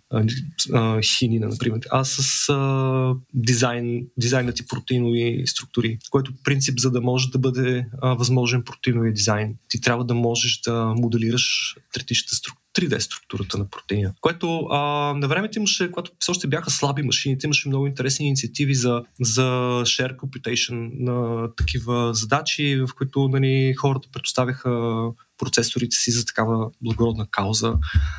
[1.03, 7.39] хинина, например, а с а, дизайн, дизайнати протеинови структури, което принцип, за да може да
[7.39, 13.59] бъде а, възможен протеинови дизайн, ти трябва да можеш да моделираш третичната структура 3D структурата
[13.59, 14.15] на протеина.
[14.21, 14.79] Което а,
[15.17, 19.43] на времето имаше, когато все още бяха слаби машините, имаше много интересни инициативи за, за
[19.85, 25.03] share computation на такива задачи, в които нали, хората предоставяха
[25.43, 27.75] процесорите си за такава благородна кауза.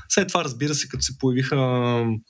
[0.09, 1.57] След това, разбира се, като се появиха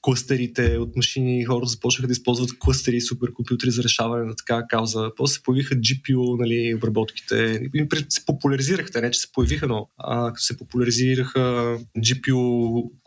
[0.01, 5.11] кластерите от машини, хора започнаха да използват кластери и суперкомпютри за решаване на такава кауза.
[5.17, 7.69] После се появиха GPU, нали, обработките.
[7.73, 11.39] И се популяризираха, не че се появиха, но а, като се популяризираха
[11.97, 12.37] GPU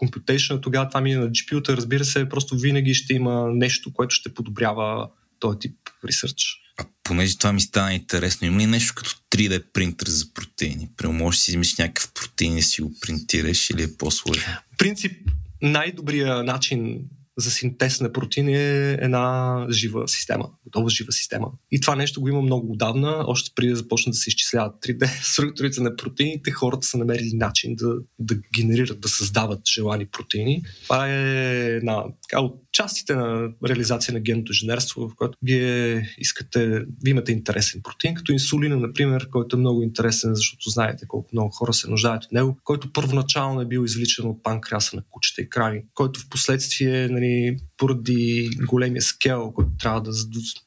[0.03, 4.35] computation, тогава това мина на GPU-та, разбира се, просто винаги ще има нещо, което ще
[4.35, 5.09] подобрява
[5.41, 6.66] този тип ресърч.
[6.77, 10.89] А понеже това ми стана интересно, има ли нещо като 3D принтер за протеини?
[10.97, 14.53] Прямо можеш да си измислиш някакъв протеин и си го принтираш или е по-сложно?
[14.79, 15.31] Принцип,
[15.63, 17.01] най-добрият начин
[17.39, 21.51] за синтез на протеин е една жива система, готова жива система.
[21.71, 25.23] И това нещо го има много отдавна, още преди да започнат да се изчисляват 3D
[25.23, 30.63] структурите на протеините, хората са намерили начин да, да генерират, да създават желани протеини.
[30.83, 36.69] Това е една така, от частите на реализация на генното инженерство, в което вие искате,
[37.05, 41.51] вие имате интересен протеин, като инсулина, например, който е много интересен, защото знаете колко много
[41.51, 45.49] хора се нуждаят от него, който първоначално е бил извличан от панкреаса на кучета и
[45.49, 47.26] крави, който в последствие нали,
[47.77, 50.11] поради големия скел, който трябва да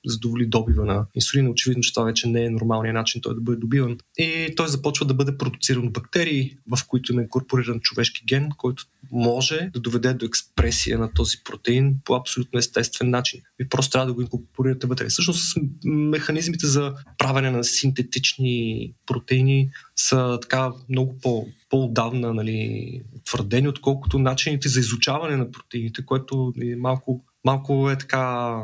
[0.06, 1.50] задоволи добива на инсулина.
[1.50, 3.98] Очевидно, че това вече не е нормалният начин той да бъде добиван.
[4.18, 8.84] И той започва да бъде продуциран от бактерии, в които има инкорпориран човешки ген, който
[9.12, 13.42] може да доведе до експресия на този протеин по абсолютно естествен начин.
[13.60, 15.08] Ви просто трябва да го инкорпорирате вътре.
[15.08, 24.20] Всъщност, механизмите за правене на синтетични протеини са така много по, по-отдавна нали, твърдени, отколкото
[24.20, 28.56] начините за изучаване на протеините, което е малко, малко е така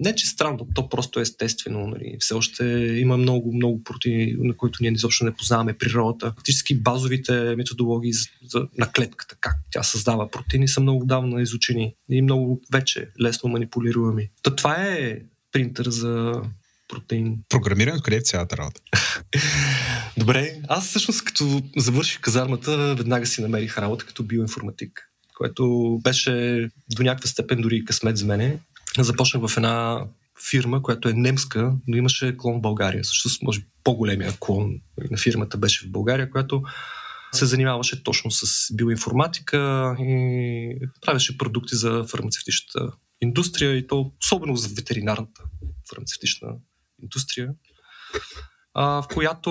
[0.00, 1.86] не, че странно, то просто е естествено.
[1.86, 2.16] Нали.
[2.20, 2.64] Все още
[2.98, 6.32] има много, много протеини, на които ние изобщо не познаваме природата.
[6.36, 11.94] Фактически базовите методологии за, за, на клетката, как тя създава протеини, са много давно изучени
[12.10, 14.28] и много вече лесно манипулируеми.
[14.42, 15.18] То това е
[15.52, 16.42] принтер за
[16.92, 17.38] протеин.
[17.48, 18.80] Програмиране, къде е цялата работа?
[20.16, 27.02] Добре, аз всъщност като завърших казармата, веднага си намерих работа като биоинформатик, което беше до
[27.02, 28.58] някаква степен дори късмет за мене.
[28.98, 30.04] Започнах в една
[30.50, 33.04] фирма, която е немска, но имаше клон в България.
[33.04, 34.74] Също, може би по-големия клон
[35.10, 36.62] на фирмата беше в България, която
[37.32, 44.68] се занимаваше точно с биоинформатика и правеше продукти за фармацевтичната индустрия и то особено за
[44.68, 45.42] ветеринарната
[45.90, 46.48] фармацевтична
[47.02, 47.50] индустрия,
[48.74, 49.50] а, в която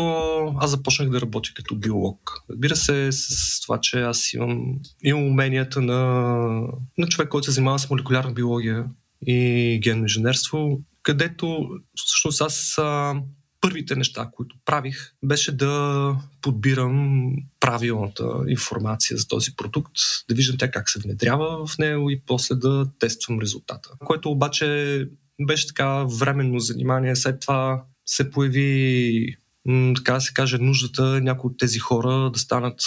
[0.60, 2.34] аз започнах да работя като биолог.
[2.50, 6.02] Разбира се, с това, че аз имам, имам уменията на,
[6.98, 8.86] на човек, който се занимава с молекулярна биология
[9.28, 13.22] и генно инженерство, където всъщност аз а,
[13.62, 19.96] първите неща, които правих, беше да подбирам правилната информация за този продукт,
[20.30, 23.90] да виждам тя как се внедрява в него и после да тествам резултата.
[24.06, 25.08] Което обаче
[25.46, 27.16] беше така временно занимание.
[27.16, 29.36] След това се появи,
[29.96, 32.80] така да се каже, нуждата някои от тези хора да станат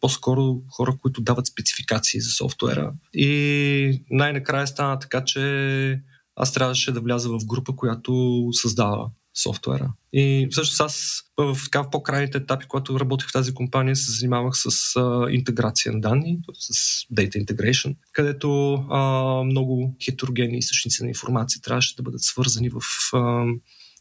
[0.00, 2.92] по-скоро хора, които дават спецификации за софтуера.
[3.14, 6.02] И най-накрая стана така, че
[6.36, 9.92] аз трябваше да вляза в група, която създава софтуера.
[10.12, 14.54] И всъщност аз в, така, в по-крайните етапи, когато работех в тази компания, се занимавах
[14.54, 19.00] с а, интеграция на данни, с data integration, където а,
[19.44, 22.80] много хетерогенни източници на информация трябваше да бъдат свързани в,
[23.12, 23.18] а,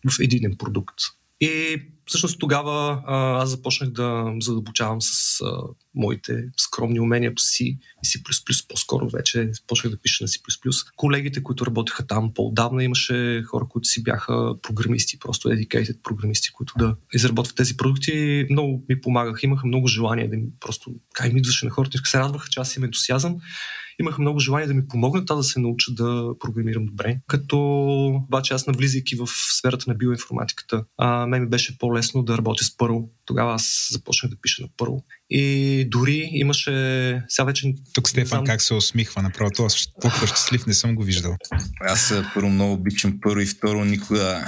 [0.09, 0.95] в единен продукт.
[1.41, 5.61] И всъщност тогава а, аз започнах да задълбочавам с а,
[5.95, 10.39] моите скромни умения по C и C++, по-скоро вече почнах да пиша на C++.
[10.95, 16.73] Колегите, които работеха там по-давна, имаше хора, които си бяха програмисти, просто dedicated програмисти, които
[16.77, 18.45] да изработват тези продукти.
[18.49, 22.19] Много ми помагаха, имаха много желание да ми просто, как ми идваше на хората, се
[22.19, 23.37] радваха, че аз имам ентусиазъм
[23.99, 27.19] имаха много желание да ми помогнат аз да се науча да програмирам добре.
[27.27, 27.57] Като
[28.27, 32.69] обаче аз навлизайки в сферата на биоинформатиката, а, мен ми беше по-лесно да работя с
[32.69, 33.09] Perl.
[33.25, 35.03] Тогава аз започнах да пиша на Perl.
[35.29, 37.23] И дори имаше...
[37.27, 37.73] Сега вече...
[37.93, 38.45] Тук Стефан знам...
[38.45, 39.51] как се усмихва направо.
[39.51, 39.67] Това
[40.01, 41.35] толкова щастлив не съм го виждал.
[41.81, 44.45] Аз първо много обичам първо и второ никога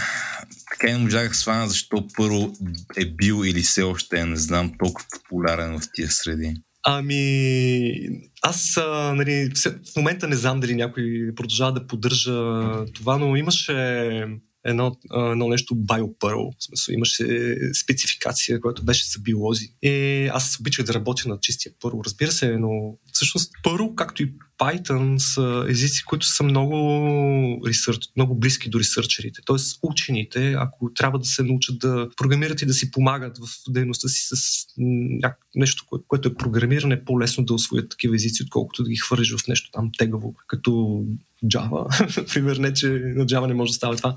[0.71, 2.53] така и не можах свана защо първо
[2.97, 6.53] е бил или все още е, не знам, толкова популярен в тия среди.
[6.83, 7.93] Ами,
[8.41, 9.49] аз а, нали,
[9.93, 12.33] в момента не знам дали някой продължава да поддържа
[12.93, 13.73] това, но имаше
[14.63, 14.95] едно,
[15.31, 16.51] едно нещо BioPearl.
[16.59, 19.73] В смисъл, имаше спецификация, която беше за биолози.
[19.81, 24.34] И аз обичах да работя на чистия Perl, разбира се, но всъщност Perl, както и
[24.60, 26.76] Python са езици, които са много,
[27.67, 29.41] research, много близки до ресърчерите.
[29.45, 34.08] Тоест учените, ако трябва да се научат да програмират и да си помагат в дейността
[34.08, 34.65] си с
[35.56, 39.71] нещо, което е програмиране, по-лесно да освоят такива езици, отколкото да ги хвърлиш в нещо
[39.71, 41.04] там тегаво, като
[41.45, 42.17] Java.
[42.21, 44.15] Например, не, че на Java не може да става това.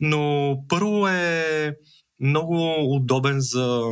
[0.00, 1.76] Но първо е
[2.20, 3.82] много удобен за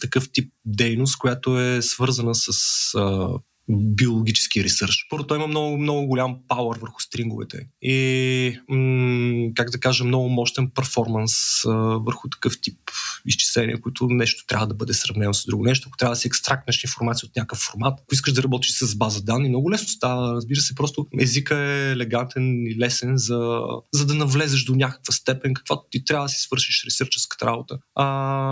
[0.00, 2.48] такъв тип дейност, която е свързана с
[2.94, 3.28] а,
[3.68, 5.06] биологически ресърш.
[5.10, 10.28] Първо, той има много, много голям пауър върху стринговете и, м- как да кажа, много
[10.28, 11.32] мощен перформанс
[12.06, 12.78] върху такъв тип
[13.26, 15.88] изчисления, които нещо трябва да бъде сравнено с друго нещо.
[15.88, 19.22] Ако трябва да си екстрактнеш информация от някакъв формат, ако искаш да работиш с база
[19.22, 20.34] данни, много лесно става.
[20.34, 23.60] Разбира се, просто езика е елегантен и лесен, за,
[23.92, 27.78] за да навлезеш до някаква степен, каквато ти трябва да си свършиш ресърческата работа.
[27.94, 28.04] А,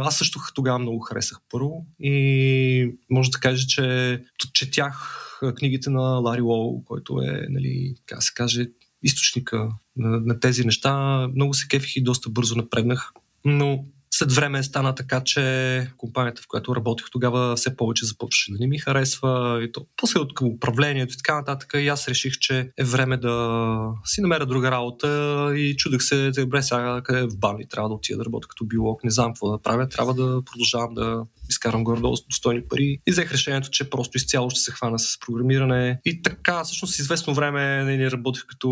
[0.07, 4.19] аз също тогава много харесах първо и може да кажа, че
[4.53, 5.08] четях
[5.57, 8.67] книгите на Лари Лоу, който е, нали, как се каже,
[9.03, 11.29] източника на, на тези неща.
[11.35, 13.13] Много се кефих и доста бързо напреднах.
[13.45, 13.85] Но
[14.19, 18.67] след време стана така, че компанията, в която работех тогава, все повече започваше да не
[18.67, 19.61] ми харесва.
[19.63, 21.73] И то, после от към управлението и така нататък.
[21.75, 25.09] И аз реших, че е време да си намеря друга работа
[25.57, 29.05] и чудех се, добре, сега къде в Бали трябва да отида да работя като биолог,
[29.05, 32.99] не знам какво да правя, трябва да продължавам да изкарам горе достойни пари.
[33.07, 36.01] И взех решението, че просто изцяло ще се хвана с програмиране.
[36.05, 38.69] И така, всъщност, известно време не, нали, работех като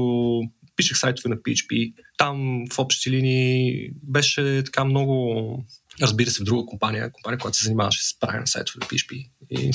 [0.76, 1.94] пишех сайтове на PHP.
[2.16, 5.64] Там в общи линии беше така много
[6.02, 9.30] разбира се, в друга компания, компания, която се занимаваше с правене на сайтове на PHP.
[9.50, 9.70] И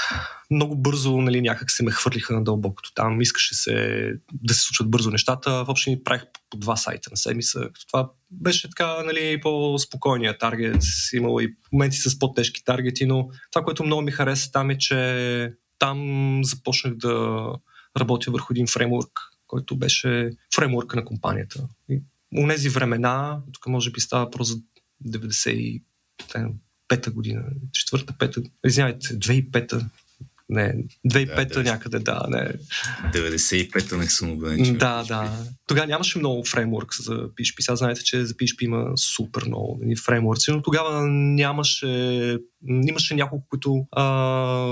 [0.50, 3.20] много бързо нали, някак се ме хвърлиха на дълбокото там.
[3.20, 5.64] Искаше се да се случват бързо нещата.
[5.64, 7.68] В общи правих по два сайта на седмица.
[7.88, 10.82] Това беше така нали, по-спокойния таргет.
[11.12, 15.52] Имало и моменти с по-тежки таргети, но това, което много ми хареса там е, че
[15.78, 17.46] там започнах да
[17.98, 19.10] работя върху един фреймворк,
[19.50, 21.68] който беше фреймворка на компанията.
[21.88, 22.02] И
[22.36, 24.60] у нези времена, тук може би става просто за
[25.18, 29.90] 95-та година, четвърта, пета, извинявайте, 2005-та,
[30.50, 30.74] не,
[31.08, 32.26] 2005-та да, някъде, да.
[32.28, 32.52] Не.
[33.12, 34.46] 95-та не съм го
[34.78, 35.32] Да, да.
[35.66, 37.60] Тогава нямаше много фреймворк за PHP.
[37.60, 41.86] Сега знаете, че за PHP има супер много фреймворци, но тогава нямаше,
[42.88, 44.04] имаше няколко, които а,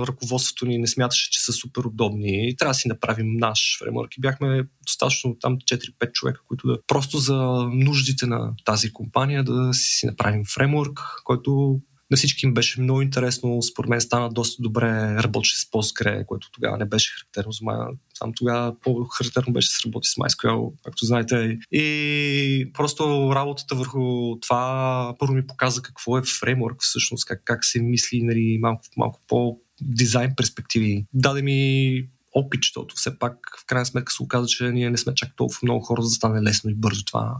[0.07, 4.17] ръководството ни не смяташе, че са супер удобни и трябва да си направим наш фреймворк.
[4.19, 7.37] И бяхме достатъчно там 4-5 човека, които да просто за
[7.73, 13.62] нуждите на тази компания да си направим фреймворк, който на всички им беше много интересно.
[13.62, 17.97] Според мен стана доста добре работеше с Postgre, което тогава не беше характерно за Maya.
[18.18, 21.59] Сам тогава по-характерно беше да се работи с MySQL, както знаете.
[21.73, 27.83] И просто работата върху това първо ми показа какво е фреймворк всъщност, как, как се
[27.83, 31.07] мисли нали, малко, малко по дизайн перспективи.
[31.14, 35.14] Даде ми опит, защото все пак в крайна сметка се оказа, че ние не сме
[35.14, 37.37] чак толкова много хора, за да стане лесно и бързо това.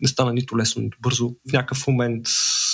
[0.00, 1.28] Не стана нито лесно, нито бързо.
[1.50, 2.26] В някакъв момент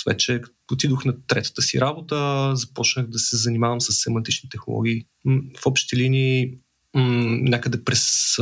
[0.07, 5.05] вече отидох на третата си работа, започнах да се занимавам с семантични технологии.
[5.59, 6.57] В общи линии
[6.95, 8.35] някъде през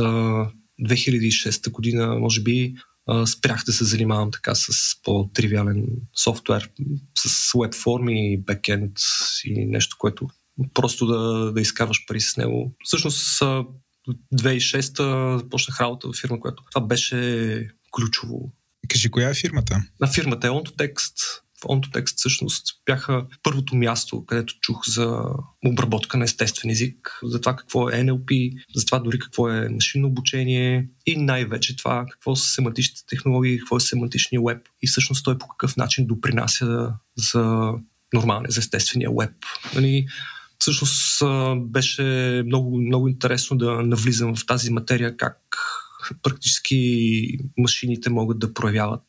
[0.82, 2.74] 2006 година, може би,
[3.26, 4.68] спрях да се занимавам така с
[5.02, 5.86] по-тривиален
[6.24, 6.70] софтуер,
[7.18, 8.92] с веб форми, бекенд
[9.44, 10.28] и нещо, което
[10.74, 12.74] просто да, да изкарваш пари с него.
[12.84, 13.42] Всъщност
[14.34, 18.52] 2006 започнах работа в фирма, която това беше ключово.
[18.88, 19.82] Кажи, коя е фирмата?
[20.00, 21.14] На фирмата е OntoText.
[21.60, 25.22] В OntoText всъщност бяха първото място, където чух за
[25.66, 30.08] обработка на естествен език, за това какво е NLP, за това дори какво е машинно
[30.08, 35.38] обучение и най-вече това какво са семантичните технологии, какво е семантичния веб и всъщност той
[35.38, 37.72] по какъв начин допринася за
[38.14, 39.34] нормалния, за естествения веб.
[39.74, 40.06] Нали,
[40.64, 41.22] всъщност
[41.56, 42.02] беше
[42.46, 45.38] много, много интересно да навлизам в тази материя, как
[46.22, 49.04] практически машините могат да проявяват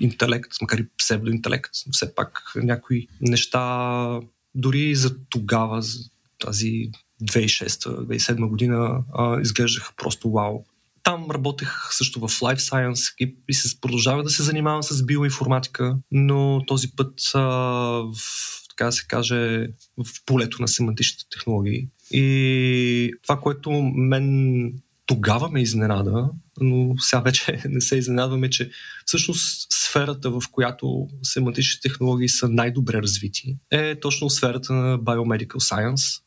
[0.00, 1.70] интелект, макар и псевдоинтелект.
[1.92, 4.20] Все пак някои неща
[4.54, 5.98] дори за тогава, за
[6.38, 6.90] тази
[7.24, 10.64] 2006-2007 година а, изглеждаха просто вау.
[11.02, 15.96] Там работех също в Life Science и, и се продължава да се занимавам с биоинформатика,
[16.10, 21.88] но този път а, в така да се каже, в полето на семантичните технологии.
[22.10, 24.72] И това, което мен
[25.06, 28.70] тогава ме изненада, но сега вече не се изненадваме, че
[29.06, 36.22] всъщност сферата, в която семантичните технологии са най-добре развити, е точно сферата на Biomedical Science,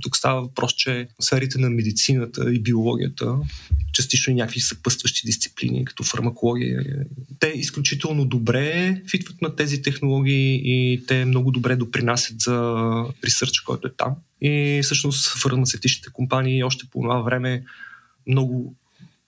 [0.00, 3.36] тук става въпрос, че сферите на медицината и биологията,
[3.92, 7.06] частично и някакви съпъстващи дисциплини, като фармакология,
[7.38, 12.84] те изключително добре фитват на тези технологии и те много добре допринасят за
[13.24, 14.14] ресърча, който е там.
[14.40, 17.64] И всъщност фармацевтичните компании още по това време
[18.26, 18.74] много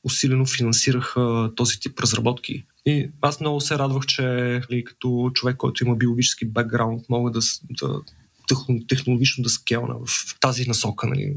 [0.05, 2.65] усилено финансираха този тип разработки.
[2.87, 4.23] И аз много се радвах, че
[4.71, 7.41] ли, като човек, който има биологически бекграунд, мога да,
[7.71, 8.01] да
[8.89, 11.37] технологично да скелна в тази насока, нали,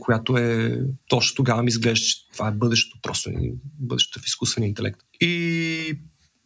[0.00, 4.68] която е точно тогава ми изглежда, че това е бъдещето, просто нали, бъдещето в изкуствения
[4.68, 5.00] интелект.
[5.20, 5.98] И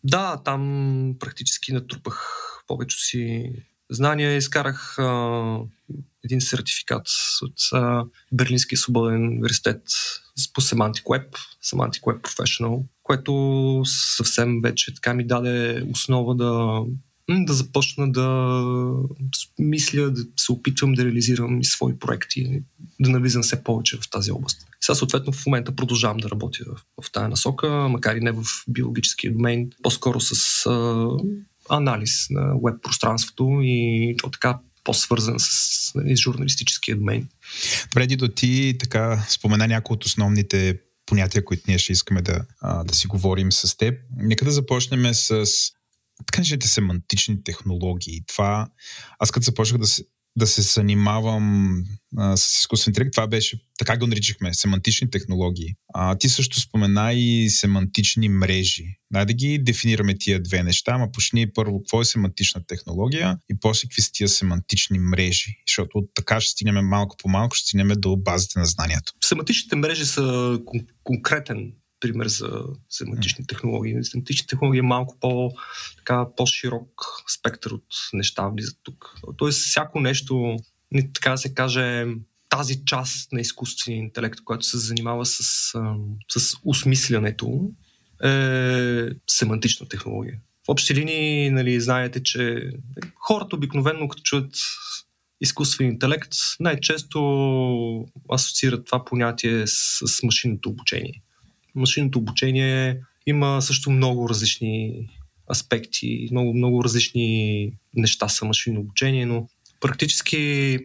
[0.04, 2.26] да, там практически натрупах
[2.66, 3.52] повече си
[3.90, 4.36] знания.
[4.36, 5.58] Изкарах а,
[6.24, 7.06] един сертификат
[7.42, 9.82] от а, Берлинския свободен университет
[10.54, 16.80] по Semantic Web, Semantic Web Professional, което съвсем вече така ми даде основа да,
[17.38, 18.26] да започна да
[19.58, 22.62] мисля, да се опитвам да реализирам и свои проекти,
[23.00, 24.66] да навлизам все повече в тази област.
[24.80, 28.44] Сега съответно в момента продължавам да работя в, в тази насока, макар и не в
[28.68, 31.08] биологическия домейн, по-скоро с а,
[31.70, 37.28] анализ на веб пространството и то така по-свързан с нали, журналистическия домен.
[37.94, 42.84] Преди да ти така спомена някои от основните понятия, които ние ще искаме да, а,
[42.84, 43.98] да си говорим с теб.
[44.16, 45.44] Нека да започнем с
[46.26, 48.20] така семантични технологии.
[48.26, 48.68] Това,
[49.18, 50.04] аз като започнах да се,
[50.36, 51.74] да се занимавам
[52.16, 55.74] а, с изкуствен интелект, това беше, така го наричахме, семантични технологии.
[55.94, 58.84] А, ти също спомена и семантични мрежи.
[59.12, 63.60] Дай да ги дефинираме тия две неща, ама почни първо какво е семантична технология и
[63.60, 65.56] после какви са тия семантични мрежи.
[65.68, 69.12] Защото така ще стигнем малко по малко, ще стигнем до базите на знанието.
[69.24, 70.20] Семантичните мрежи са
[70.64, 74.04] кон- конкретен пример за семантични технологии.
[74.04, 75.50] Семантични технологии е малко по,
[75.96, 77.02] така, по-широк
[77.38, 79.14] спектър от неща влизат тук.
[79.36, 80.56] Тоест, всяко нещо,
[81.14, 82.06] така да се каже,
[82.48, 85.38] тази част на изкуствения интелект, която се занимава с,
[86.28, 87.70] с осмислянето,
[88.24, 90.38] е семантична технология.
[90.66, 92.72] В общи линии, нали, знаете, че
[93.14, 94.54] хората обикновено, като чуят
[95.40, 97.20] изкуствен интелект, най-често
[98.32, 101.22] асоциират това понятие с, с машинното обучение
[101.74, 105.08] машинното обучение има също много различни
[105.50, 109.48] аспекти, много, много различни неща са машинно обучение, но
[109.80, 110.78] практически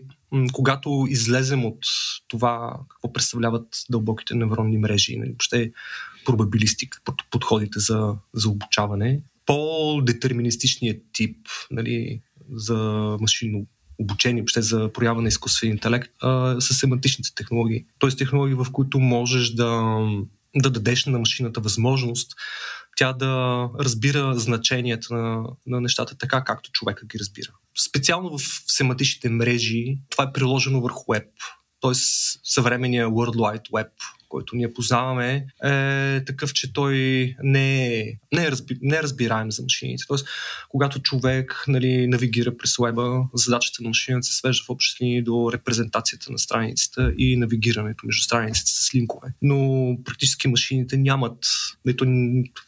[0.53, 1.79] когато излезем от
[2.27, 5.71] това какво представляват дълбоките невронни мрежи, нали, въобще
[6.25, 11.37] пробабилистик, подходите за, за обучаване, по-детерминистичният тип
[11.71, 12.21] нали,
[12.51, 12.77] за
[13.21, 13.65] машинно
[13.99, 17.85] обучение, въобще за проява на изкуствен интелект, а, са семантичните технологии.
[17.99, 19.99] Тоест технологии, в които можеш да
[20.55, 22.31] да дадеш на машината възможност
[22.95, 27.47] тя да разбира значенията на, на нещата така, както човека ги разбира.
[27.87, 31.27] Специално в семантичните мрежи това е приложено върху веб,
[31.81, 31.93] т.е.
[32.43, 33.89] съвременния World Wide Web,
[34.35, 36.95] който ние познаваме, е такъв, че той
[37.43, 40.03] не е, не е, разби, не е разбираем за машините.
[40.07, 40.27] Тоест,
[40.69, 45.49] когато човек нали, навигира през веба, задачата на машината се свежда в общи линии до
[45.53, 49.33] репрезентацията на страницата и навигирането между страниците с линкове.
[49.41, 51.45] Но практически машините нямат,
[51.85, 52.05] нито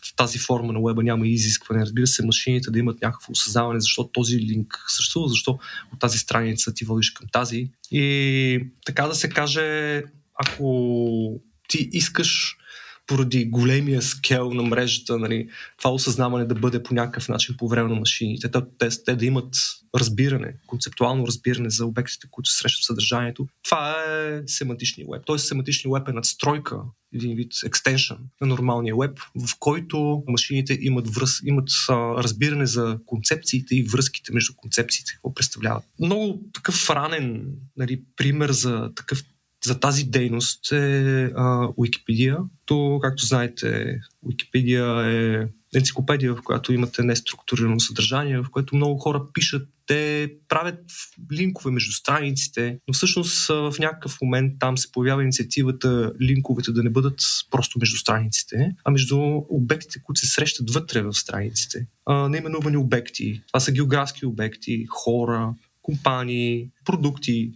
[0.01, 1.81] в тази форма на веба няма изискване.
[1.81, 5.59] Разбира се, машините да имат някакво осъзнаване, защо този линк съществува, защо
[5.93, 7.69] от тази страница ти водиш към тази.
[7.91, 10.03] И така да се каже,
[10.37, 12.57] ако ти искаш
[13.07, 17.89] поради големия скел на мрежата, нали, това осъзнаване да бъде по някакъв начин по време
[17.89, 19.55] на машините, те, те, да имат
[19.95, 23.47] разбиране, концептуално разбиране за обектите, които срещат съдържанието.
[23.63, 25.21] Това е семантичния веб.
[25.25, 26.77] Тоест семантичния веб е надстройка,
[27.13, 31.93] един вид екстеншън на нормалния веб, в който машините имат, връз, имат а,
[32.23, 35.83] разбиране за концепциите и връзките между концепциите, какво представляват.
[35.99, 37.45] Много такъв ранен
[37.77, 39.23] нали, пример за такъв
[39.65, 42.37] за тази дейност е а, Wikipedia.
[42.65, 49.25] То, както знаете, Wikipedia е енциклопедия, в която имате неструктурирано съдържание, в което много хора
[49.33, 50.79] пишат, те правят
[51.31, 56.89] линкове между страниците, но всъщност в някакъв момент там се появява инициативата линковете да не
[56.89, 61.87] бъдат просто между страниците, а между обектите, които се срещат вътре в страниците.
[62.05, 63.41] А, неименувани обекти.
[63.47, 67.51] Това са географски обекти, хора, компании, продукти,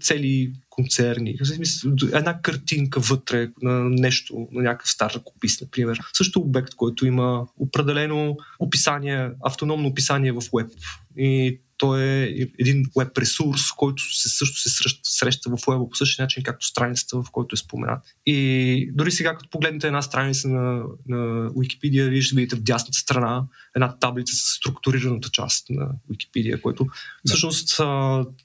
[0.00, 1.38] цели концерни,
[2.12, 5.98] една картинка вътре на нещо, на някакъв стар ръкопис, например.
[6.12, 10.70] Също обект, който има определено описание, автономно описание в веб.
[11.16, 15.96] И той е един веб ресурс, който се, също се среща, среща в веба по
[15.96, 18.02] същия начин, както страницата, в който е споменат.
[18.26, 22.98] И дори сега, като погледнете една страница на, на Wikipedia, вие ще видите в дясната
[22.98, 23.44] страна
[23.76, 26.86] една таблица с структурираната част на Wikipedia, което
[27.26, 27.76] всъщност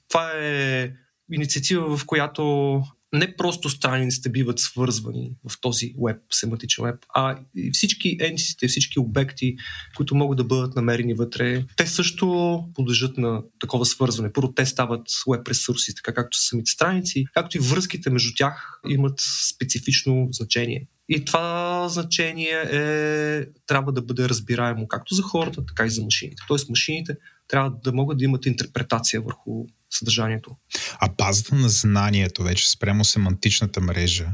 [0.08, 0.92] това е
[1.32, 7.70] инициатива, в която не просто страниците биват свързвани в този веб, семантичен веб, а и
[7.70, 9.56] всички ентисите, всички обекти,
[9.96, 14.32] които могат да бъдат намерени вътре, те също подлежат на такова свързване.
[14.32, 18.80] Първо те стават веб ресурси, така както са самите страници, както и връзките между тях
[18.88, 19.20] имат
[19.54, 20.86] специфично значение.
[21.08, 26.42] И това значение е, трябва да бъде разбираемо както за хората, така и за машините.
[26.48, 27.16] Тоест машините
[27.48, 29.66] трябва да могат да имат интерпретация върху
[29.96, 30.56] съдържанието.
[30.98, 34.28] А базата на знанието вече спрямо семантичната мрежа,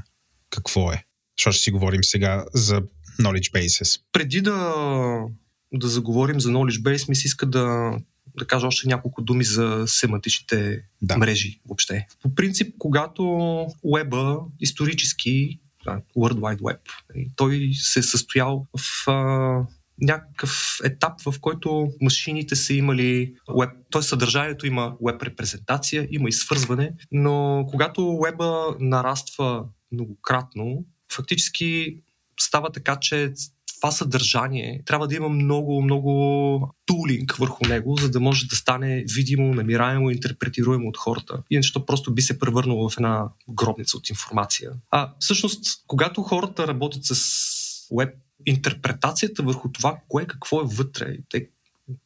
[0.51, 1.05] какво е?
[1.39, 2.83] Защото ще си говорим сега за
[3.21, 4.01] knowledge bases.
[4.13, 4.75] Преди да,
[5.73, 7.97] да заговорим за knowledge base, ми се иска да,
[8.39, 11.19] да кажа още няколко думи за семантичните да.
[11.19, 12.07] мрежи въобще.
[12.23, 13.23] По принцип, когато
[13.83, 15.61] уеба исторически,
[16.17, 16.79] World Wide Web,
[17.15, 19.67] нали, той се е състоял в а,
[20.01, 24.03] някакъв етап, в който машините са имали веб, т.е.
[24.03, 31.97] съдържанието има веб репрезентация, има и свързване, но когато веба нараства многократно, фактически
[32.41, 33.33] става така, че
[33.83, 39.05] това съдържание трябва да има много, много тулинг върху него, за да може да стане
[39.17, 41.43] видимо, намираемо, интерпретируемо от хората.
[41.51, 44.73] Иначе то просто би се превърнало в една гробница от информация.
[44.91, 47.43] А всъщност, когато хората работят с
[47.99, 48.15] веб
[48.47, 51.49] интерпретацията върху това, кое какво е вътре, те,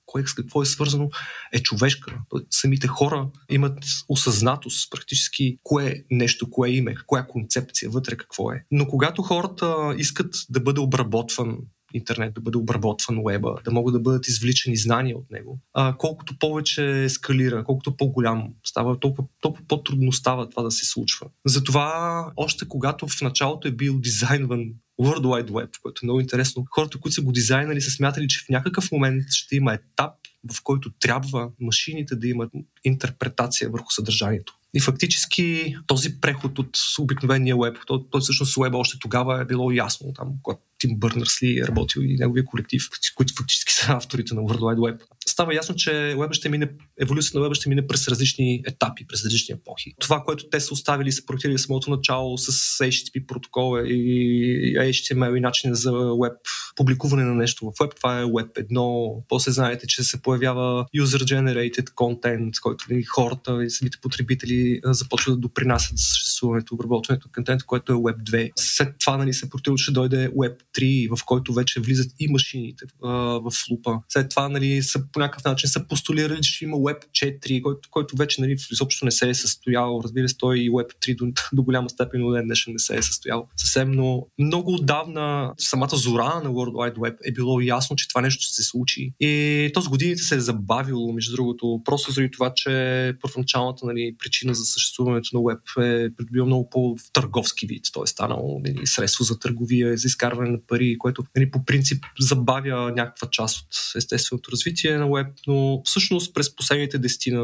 [0.06, 1.10] кое с какво е свързано,
[1.52, 2.18] е човешка.
[2.50, 3.78] Самите хора имат
[4.08, 8.64] осъзнатост практически кое е нещо, кое е име, коя е концепция, вътре какво е.
[8.70, 11.58] Но когато хората искат да бъде обработван
[11.94, 15.60] интернет, да бъде обработван уеба, да могат да бъдат извличани знания от него.
[15.72, 21.26] А, колкото повече ескалира, колкото по-голям става, толкова, толкова по-трудно става това да се случва.
[21.46, 26.64] Затова, още когато в началото е бил дизайнван World Wide Web, което е много интересно.
[26.70, 30.12] Хората, които са го дизайнали, са смятали, че в някакъв момент ще има етап,
[30.52, 32.50] в който трябва машините да имат
[32.84, 34.54] интерпретация върху съдържанието.
[34.74, 39.70] И фактически този преход от обикновения веб, той, той всъщност веба още тогава е било
[39.70, 42.82] ясно, там, когато Тим Бърнърс ли е работил и неговия колектив,
[43.14, 45.00] които фактически са авторите на World Wide Web.
[45.28, 46.70] Става ясно, че веба ще мине,
[47.00, 49.94] еволюцията на веба ще мине през различни етапи, през различни епохи.
[50.00, 52.52] Това, което те са оставили, са проектирали самото начало с
[52.84, 56.32] HTTP протокола и HTML и начин за веб
[56.76, 57.94] публикуване на нещо в веб.
[57.96, 59.14] Това е веб едно.
[59.28, 65.40] После знаете, че се появява user-generated content, който ли, хората и самите потребители започват да
[65.40, 68.50] допринасят за съществуването, обработването на контент, което е Web 2.
[68.56, 72.84] След това нали, се протива, че дойде Web 3, в който вече влизат и машините
[73.04, 73.98] а, в лупа.
[74.08, 76.98] След това нали, са, по някакъв начин са постулирали, че има Web
[77.40, 80.00] 4, който, който вече нали, изобщо не се е състоял.
[80.04, 82.96] Разбира се, той и Web 3 до, до голяма степен до ден днешен не се
[82.96, 87.96] е състоял съвсем, но много отдавна самата зора на World Wide Web е било ясно,
[87.96, 89.12] че това нещо се случи.
[89.20, 94.14] И то с годините се е забавило, между другото, просто заради това, че първоначалната нали,
[94.18, 97.84] причина за съществуването на Web е придобила много по-търговски вид.
[97.92, 102.04] Той е станало нали, средство за търговия, за изкарване на пари, което нали, по принцип
[102.20, 107.40] забавя някаква част от естественото развитие на Web, но всъщност през последните 10 на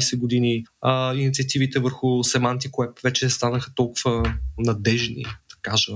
[0.00, 5.92] 15 години а, инициативите върху Semantic Web вече станаха толкова надежни, да кажа,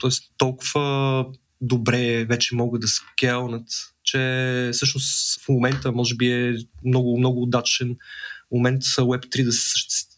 [0.00, 0.10] т.е.
[0.38, 1.26] толкова
[1.60, 3.68] добре вече могат да скелнат,
[4.04, 6.54] че всъщност в момента може би е
[6.84, 7.96] много, много удачен
[8.52, 9.74] момент с Web3 да се,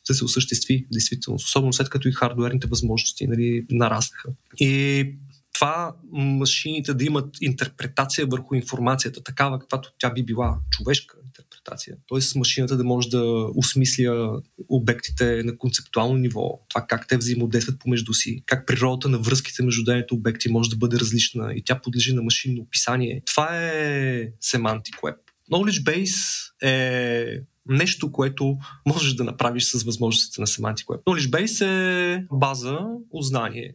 [0.08, 4.28] да се осъществи, действително, особено след като и хардуерните възможности нали, нараснаха.
[4.60, 5.14] И
[5.54, 11.96] това машините да имат интерпретация върху информацията, такава каквато тя би била човешка интерпретация.
[12.06, 18.12] Тоест машината да може да осмисля обектите на концептуално ниво, това как те взаимодействат помежду
[18.12, 22.14] си, как природата на връзките между отделните обекти може да бъде различна и тя подлежи
[22.14, 23.22] на машинно описание.
[23.26, 25.16] Това е Semantic Web.
[25.52, 28.56] Knowledge Base е нещо, което
[28.86, 31.04] можеш да направиш с възможностите на Semantic Web.
[31.04, 32.78] Knowledge Base е база
[33.10, 33.74] от знание.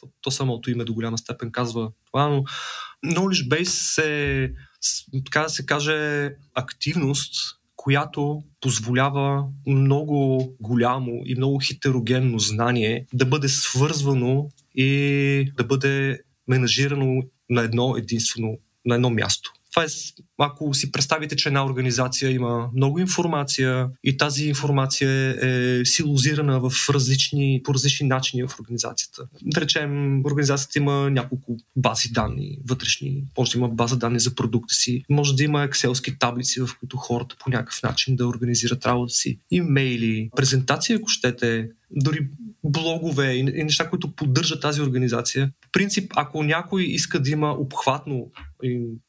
[0.00, 2.44] То, то самото име до голяма степен казва това, но
[3.06, 4.52] Knowledge Base е,
[5.24, 7.34] така да се каже, активност,
[7.76, 17.22] която позволява много голямо и много хетерогенно знание да бъде свързвано и да бъде менажирано
[17.50, 19.52] на едно единствено, на едно място.
[19.82, 19.86] Е,
[20.38, 26.72] ако си представите, че една организация има много информация и тази информация е силозирана в
[26.90, 29.22] различни, по различни начини в организацията.
[29.42, 34.74] Да речем, организацията има няколко бази данни вътрешни, може да има база данни за продукта
[34.74, 39.12] си, може да има екселски таблици, в които хората по някакъв начин да организират работа
[39.12, 42.28] си, имейли, презентации, ако щете, дори
[42.64, 45.50] блогове и неща, които поддържат тази организация.
[45.68, 48.30] В принцип, ако някой иска да има обхватно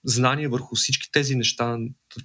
[0.05, 1.77] знание върху всички тези неща,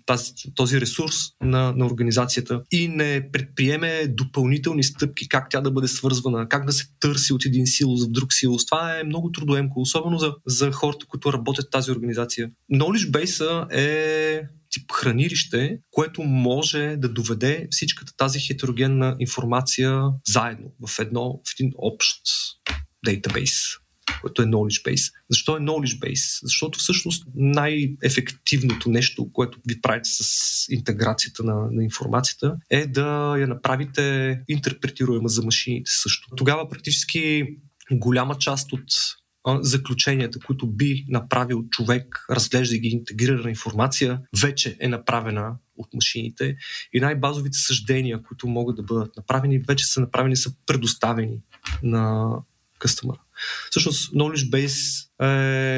[0.07, 5.89] тази, този ресурс на, на организацията и не предприеме допълнителни стъпки как тя да бъде
[5.89, 8.67] свързвана, как да се търси от един силос в друг силос.
[8.67, 12.51] Това е много трудоемко, особено за, за хората, които работят в тази организация.
[12.73, 20.99] Knowledge Base е тип хранилище, което може да доведе всичката тази хетерогенна информация заедно в
[20.99, 22.23] едно, в един общ
[23.05, 23.63] дейтабейс
[24.25, 25.13] което е knowledge base.
[25.31, 26.41] Защо е knowledge base?
[26.43, 33.47] Защото всъщност най-ефективното нещо, което ви правите с интеграцията на, на информацията, е да я
[33.47, 36.29] направите интерпретируема за машините също.
[36.37, 37.45] Тогава практически
[37.93, 38.85] голяма част от
[39.61, 46.57] заключенията, които би направил човек, разглеждайки интегрирана информация, вече е направена от машините
[46.93, 51.39] и най-базовите съждения, които могат да бъдат направени, вече са направени, са предоставени
[51.83, 52.31] на
[52.79, 53.24] къстъмъра.
[53.71, 55.05] Всъщност, Knowledge Base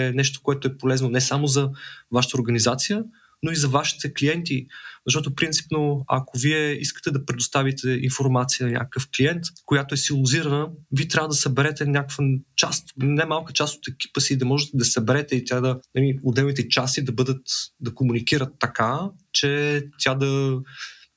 [0.09, 1.71] е нещо, което е полезно не само за
[2.13, 3.05] вашата организация,
[3.43, 4.67] но и за вашите клиенти.
[5.07, 11.09] Защото принципно, ако вие искате да предоставите информация на някакъв клиент, която е силозирана, ви
[11.09, 12.25] трябва да съберете някаква
[12.57, 16.19] част, не малка част от екипа си, да можете да съберете и тя да, нали,
[16.23, 17.43] отделните части да бъдат,
[17.81, 19.01] да комуникират така,
[19.33, 20.59] че тя да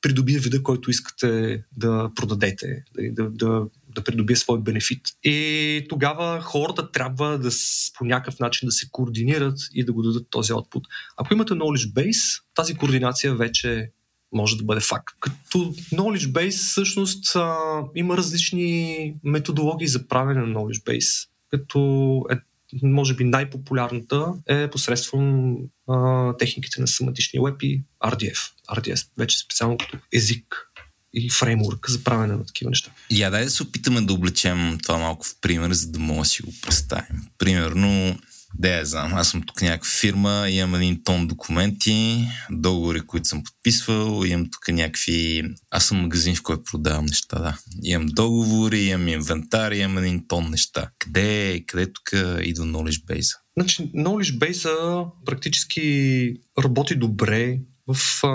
[0.02, 3.66] придобие вида, който искате да продадете, да, да, да
[4.06, 5.02] придобие свой бенефит.
[5.24, 7.50] И тогава хората трябва да
[7.98, 10.82] по някакъв начин да се координират и да го дадат този output.
[11.18, 13.92] Ако имате knowledge base, тази координация вече
[14.32, 15.16] може да бъде факт.
[15.20, 15.58] Като
[15.94, 17.56] knowledge base всъщност а,
[17.96, 21.30] има различни методологии за правене на knowledge base.
[21.52, 22.36] Като е,
[22.84, 25.56] може би най-популярната е посредством
[25.88, 28.52] а, техниките на семантичния веб и RDF.
[28.70, 30.68] RDS вече специално като език
[31.14, 32.91] и фреймворк за правене на такива неща.
[33.12, 36.26] Я дай да се опитаме да облечем това малко в пример, за да мога да
[36.26, 37.22] си го представим.
[37.38, 38.20] Примерно,
[38.53, 43.43] да я знам, аз съм тук някаква фирма, имам един тон документи, договори, които съм
[43.43, 45.43] подписвал, имам тук някакви...
[45.72, 47.57] Аз съм магазин, в който продавам неща, да.
[47.84, 50.89] Имам договори, имам инвентар, имам един тон неща.
[50.99, 52.10] Къде, къде тук
[52.43, 53.38] идва Knowledge Base?
[53.57, 56.34] Значи, Knowledge Base практически
[56.64, 57.60] работи добре
[57.94, 58.28] в а,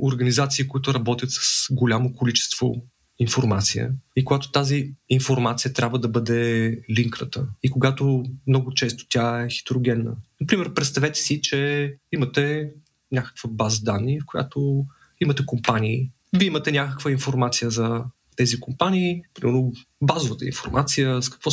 [0.00, 2.74] организации, които работят с голямо количество
[3.18, 9.50] информация и когато тази информация трябва да бъде линкната и когато много често тя е
[9.50, 10.16] хетерогенна.
[10.40, 12.70] Например, представете си, че имате
[13.12, 14.86] някаква база данни, в която
[15.20, 18.04] имате компании, вие имате някаква информация за
[18.36, 19.72] тези компании, примерно
[20.02, 21.50] базовата информация, с какво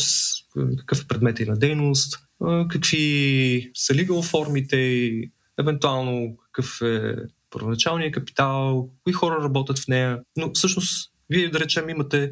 [0.78, 2.20] какъв е предмет на дейност,
[2.70, 5.12] какви са legal формите,
[5.60, 7.16] евентуално какъв е
[7.50, 10.20] първоначалния капитал, кои хора работят в нея.
[10.38, 12.32] Но всъщност, вие да речем имате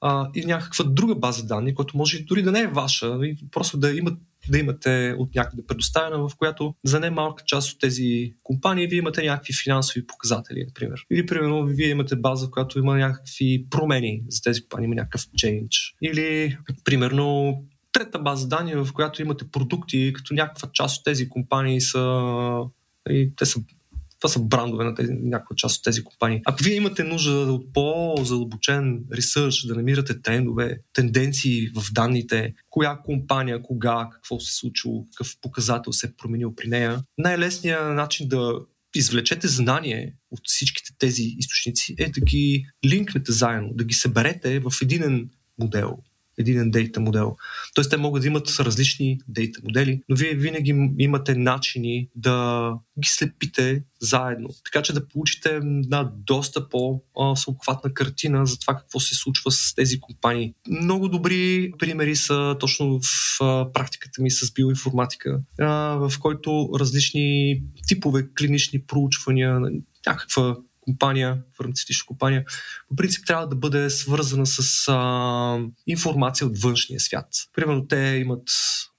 [0.00, 3.18] а, и някаква друга база данни, която може дори да не е ваша,
[3.50, 4.18] просто да, имат,
[4.50, 8.98] да имате от някъде предоставена, в която за не малка част от тези компании вие
[8.98, 11.00] имате някакви финансови показатели, например.
[11.10, 15.26] Или, примерно, вие имате база, в която има някакви промени за тези компании, има някакъв
[15.26, 15.94] change.
[16.02, 21.80] Или, примерно, трета база данни, в която имате продукти, като някаква част от тези компании
[21.80, 22.58] са
[23.10, 23.60] и те са
[24.24, 26.40] това са брандове на някаква част от тези компании.
[26.44, 33.62] Ако вие имате нужда от по-задълбочен ресърч, да намирате трендове, тенденции в данните, коя компания,
[33.62, 38.60] кога, какво се случило, какъв показател се е променил при нея, най-лесният начин да
[38.94, 44.72] извлечете знание от всичките тези източници е да ги линкнете заедно, да ги съберете в
[44.82, 45.98] единен модел,
[46.38, 47.36] един дейта модел.
[47.74, 53.08] Тоест те могат да имат различни дейта модели, но вие винаги имате начини да ги
[53.08, 54.48] слепите заедно.
[54.64, 60.00] Така че да получите една доста по-съобхватна картина за това какво се случва с тези
[60.00, 60.54] компании.
[60.68, 63.38] Много добри примери са точно в
[63.72, 69.60] практиката ми с биоинформатика, в който различни типове клинични проучвания,
[70.06, 72.44] някаква компания, фармацевтична компания,
[72.88, 77.28] по принцип трябва да бъде свързана с а, информация от външния свят.
[77.54, 78.48] Примерно те имат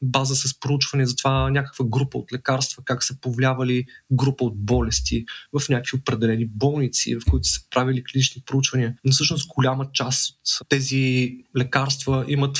[0.01, 5.25] база с проучване за това някаква група от лекарства, как са повлиявали група от болести
[5.59, 8.95] в някакви определени болници, в които са правили клинични проучвания.
[9.05, 12.57] Но всъщност голяма част от тези лекарства имат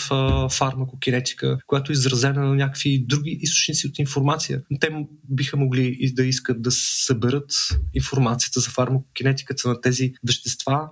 [0.52, 4.62] фармакокинетика, която е изразена на някакви други източници от информация.
[4.80, 4.90] Те
[5.30, 7.52] биха могли и да искат да съберат
[7.94, 10.90] информацията за фармакокинетиката на тези вещества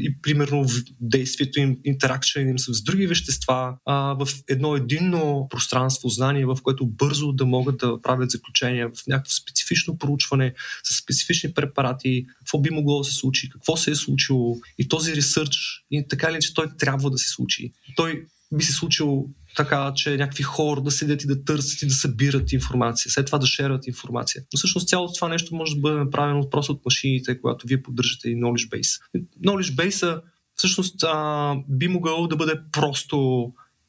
[0.00, 6.08] и примерно в действието им, интеракция им с други вещества, а, в едно единно пространство,
[6.08, 10.54] знание, в което бързо да могат да правят заключения в някакво специфично проучване
[10.84, 15.16] с специфични препарати, какво би могло да се случи, какво се е случило и този
[15.16, 17.72] ресърч, и така ли, че той трябва да се случи.
[17.96, 19.26] Той би се случил
[19.56, 23.38] така, че някакви хора да седят и да търсят и да събират информация, след това
[23.38, 24.42] да шерват информация.
[24.52, 28.30] Но всъщност цялото това нещо може да бъде направено просто от машините, когато вие поддържате
[28.30, 29.00] и knowledge base.
[29.44, 30.20] Knowledge base
[30.54, 33.46] всъщност а, би могъл да бъде просто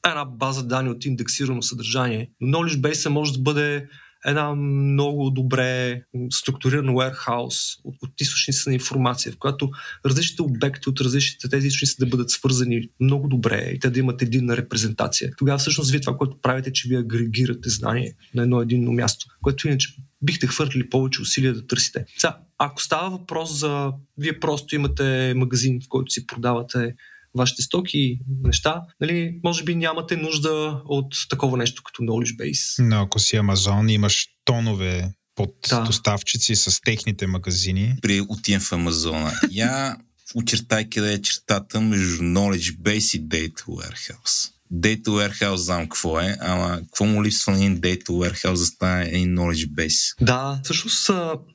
[0.07, 2.30] една база данни от индексирано съдържание.
[2.41, 3.88] Но knowledge base може да бъде
[4.26, 9.71] една много добре структуриран warehouse от, от източници на информация, в която
[10.05, 14.21] различните обекти от различните тези източници да бъдат свързани много добре и те да имат
[14.21, 15.32] единна репрезентация.
[15.38, 19.67] Тогава всъщност вие това, което правите, че вие агрегирате знание на едно единно място, което
[19.67, 22.05] иначе бихте хвърлили повече усилия да търсите.
[22.17, 23.91] Сега, ако става въпрос за...
[24.17, 26.95] Вие просто имате магазин, в който си продавате
[27.36, 32.88] вашите стоки, неща, нали, може би нямате нужда от такова нещо като knowledge base.
[32.88, 35.84] Но ако си Амазон, имаш тонове под да.
[35.84, 37.95] доставчици с техните магазини.
[38.01, 39.31] При отивам в Амазона.
[39.51, 39.97] Я
[40.36, 44.51] очертай къде е чертата между Knowledge Base и Data Warehouse.
[44.74, 49.05] Data Warehouse знам какво е, ама какво му липсва на един Data Warehouse за стане
[49.05, 50.26] един Knowledge Base?
[50.26, 51.07] Да, всъщност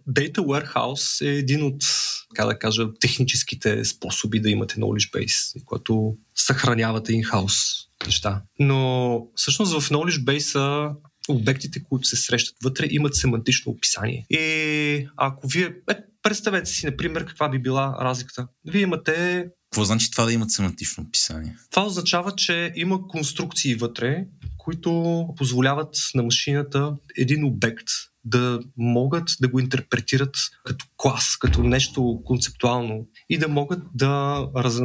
[0.08, 1.84] Data Warehouse е един от,
[2.30, 8.42] така да кажа, техническите способи да имате Knowledge Base, което съхранявате in-house неща.
[8.58, 10.94] Но всъщност в Knowledge Base
[11.28, 14.26] обектите, които се срещат вътре, имат семантично описание.
[14.30, 15.72] И ако вие...
[15.90, 15.94] Е,
[16.28, 18.48] представете си, например, каква би била разликата.
[18.64, 21.56] Вие имате какво значи това да имат семантично описание?
[21.70, 24.24] Това означава, че има конструкции вътре,
[24.56, 27.86] които позволяват на машината един обект
[28.24, 34.78] да могат да го интерпретират като клас, като нещо концептуално и да могат да раз...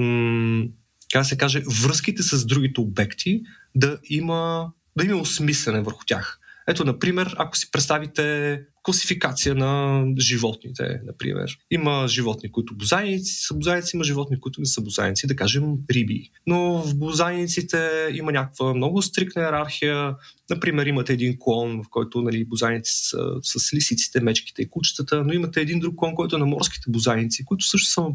[1.11, 3.41] как се каже, връзките с другите обекти
[3.75, 6.39] да има, да има осмислене върху тях.
[6.67, 11.57] Ето, например, ако си представите класификация на животните, например.
[11.71, 16.31] Има животни, които бозайници са бозайници, има животни, които не са бозайници, да кажем риби.
[16.47, 20.15] Но в бозайниците има някаква много стрикна иерархия.
[20.49, 25.33] Например, имате един клон, в който нали, бозайници са с лисиците, мечките и кучетата, но
[25.33, 28.05] имате един друг клон, който е на морските бозайници, които също са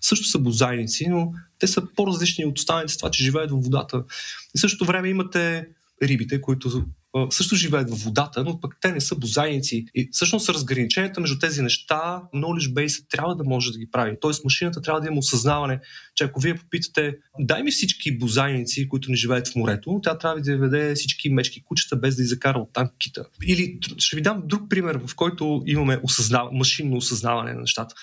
[0.00, 4.04] също са бозайници, но те са по-различни от останалите това, че живеят във водата.
[4.54, 5.68] И същото време имате
[6.02, 6.84] рибите, които
[7.30, 9.86] също живеят в водата, но пък те не са бозайници.
[9.94, 14.16] И всъщност разграничението между тези неща, knowledge base трябва да може да ги прави.
[14.20, 15.80] Тоест машината трябва да има осъзнаване,
[16.14, 20.40] че ако вие попитате, дай ми всички бозайници, които не живеят в морето, тя трябва
[20.40, 23.24] да веде всички мечки кучета, без да изкара от там кита.
[23.46, 26.48] Или ще ви дам друг пример, в който имаме осъзнав...
[26.52, 27.94] машинно осъзнаване на нещата.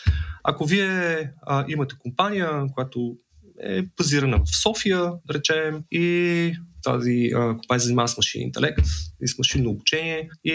[0.43, 3.17] Ако вие а, имате компания, която
[3.63, 6.55] е базирана в София, да речем, и
[6.85, 8.85] тази компания се занимава с машин интелект
[9.21, 10.53] и с машинно обучение и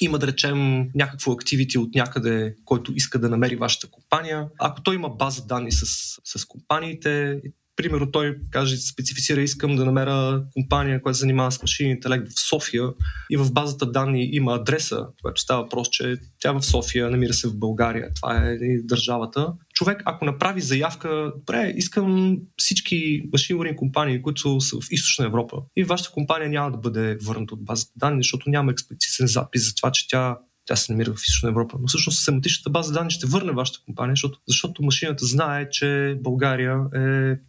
[0.00, 4.46] има, да речем, някакво активити от някъде, който иска да намери вашата компания.
[4.58, 5.84] Ако той има база данни с,
[6.24, 7.40] с компаниите,
[7.76, 12.48] примерно той каже, специфицира, искам да намеря компания, която се занимава с машин интелект в
[12.48, 12.84] София
[13.30, 17.48] и в базата данни има адреса, което става въпрос, че тя в София, намира се
[17.48, 18.10] в България.
[18.14, 19.52] Това е държавата.
[19.74, 25.84] Човек, ако направи заявка, добре, искам всички машин компании, които са в Източна Европа и
[25.84, 29.92] вашата компания няма да бъде върната от базата данни, защото няма експлицитен запис за това,
[29.92, 31.76] че тя тя се намира в Източна Европа.
[31.80, 36.72] Но всъщност семантичната база данни ще върне вашата компания, защото, защото машината знае, че България
[36.94, 36.98] е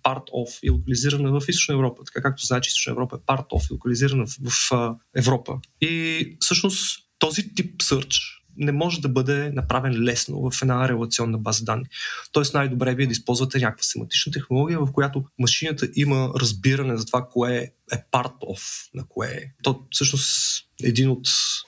[0.04, 2.04] part of и локализирана в Източна Европа.
[2.06, 5.60] Така както знае, че Източна Европа е part of и локализирана в, в, в Европа.
[5.82, 11.66] И всъщност този тип search не може да бъде направен лесно в една релационна база
[11.66, 11.86] данни.
[12.32, 17.06] Тоест най-добре е вие да използвате някаква семантична технология, в която машината има разбиране за
[17.06, 19.52] това, кое е part of на кое е.
[19.64, 21.28] То всъщност един от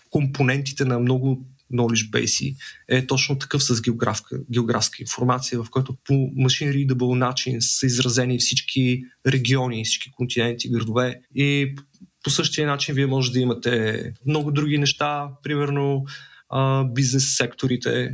[0.10, 2.56] компонентите на много knowledge base
[2.88, 8.40] е точно такъв с географска, географска информация, в който по machine readable начин са изразени
[8.40, 11.76] всички региони, всички континенти, градове и
[12.24, 16.06] по същия начин вие може да имате много други неща, примерно
[16.50, 18.10] а, бизнес секторите,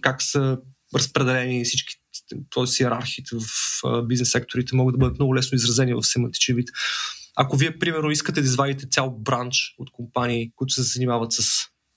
[0.00, 0.58] как са
[0.94, 1.94] разпределени всички
[2.54, 2.82] т.е.
[2.82, 6.68] иерархите в бизнес секторите могат да бъдат много лесно изразени в семантичен вид.
[7.36, 11.42] Ако вие, примерно, искате да извадите цял бранч от компании, които се занимават с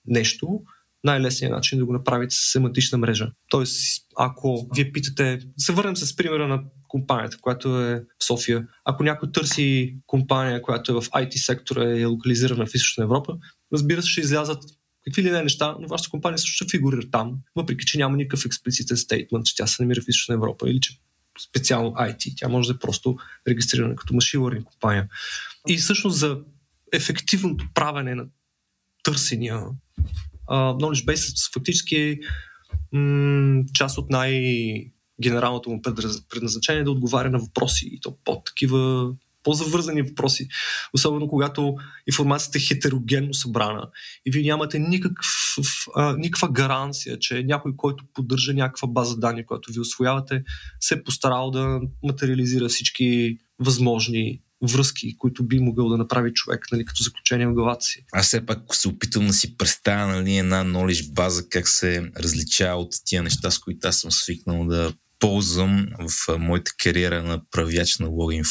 [0.05, 0.61] нещо,
[1.03, 3.32] най-лесният начин е да го направите с семантична мрежа.
[3.49, 8.67] Тоест, ако вие питате, се върнем с примера на компанията, която е в София.
[8.86, 13.38] Ако някой търси компания, която е в IT сектора и е локализирана в Източна Европа,
[13.74, 14.63] разбира се, ще излязат
[15.06, 18.45] какви ли не неща, но вашата компания също ще фигурира там, въпреки че няма никакъв
[18.45, 20.99] експлицитен стейтмент, че тя се намира в Източна Европа или че
[21.49, 22.34] специално IT.
[22.38, 25.08] Тя може да е просто регистрирана като learning компания.
[25.68, 26.39] И всъщност за
[26.93, 28.26] ефективното правене на
[29.04, 29.74] търсения uh,
[30.49, 32.20] Knowledge Base фактически е
[32.91, 34.91] м- част от най-
[35.22, 35.82] генералното му
[36.30, 39.12] предназначение е да отговаря на въпроси и то под такива
[39.44, 40.48] по-завързани въпроси,
[40.94, 41.76] особено когато
[42.08, 43.89] информацията е хетерогенно събрана
[44.26, 45.28] и вие нямате никакъв,
[45.96, 50.44] а, никаква гаранция, че някой, който поддържа някаква база данни, която ви освоявате,
[50.80, 56.86] се е постарал да материализира всички възможни връзки, които би могъл да направи човек, нали,
[56.86, 58.06] като заключение в главата си.
[58.12, 62.82] Аз все пак се опитвам да си представя нали, една knowledge база, как се различава
[62.82, 67.99] от тия неща, с които аз съм свикнал да ползвам в моята кариера на правяч
[67.99, 68.43] на логин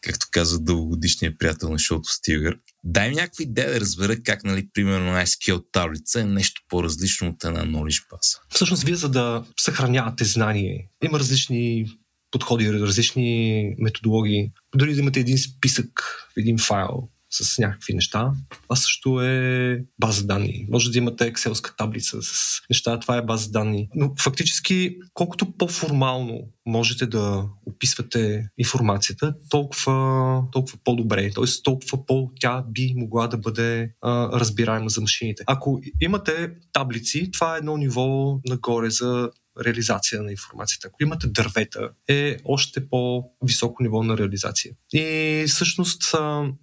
[0.00, 2.58] както каза дългогодишният приятел на шоуто Стигър.
[2.84, 7.44] Дай ми някаква идея да разбера как, нали, примерно, SQL таблица е нещо по-различно от
[7.44, 8.38] една knowledge база.
[8.50, 11.86] Всъщност, вие за да съхранявате знание, има различни
[12.30, 14.50] подходи, различни методологии.
[14.74, 15.88] Дори да имате един списък,
[16.36, 18.32] един файл, с някакви неща.
[18.62, 20.66] Това също е база данни.
[20.70, 23.88] Може да имате екселска таблица с неща, това е база данни.
[23.94, 31.30] Но фактически, колкото по-формално можете да описвате информацията, толкова, толкова по-добре.
[31.34, 35.42] Тоест, толкова по- тя би могла да бъде а, разбираема за машините.
[35.46, 39.30] Ако имате таблици, това е едно ниво нагоре за
[39.64, 40.88] реализация на информацията.
[40.88, 44.74] Ако имате дървета, е още по-високо ниво на реализация.
[44.92, 46.14] И всъщност,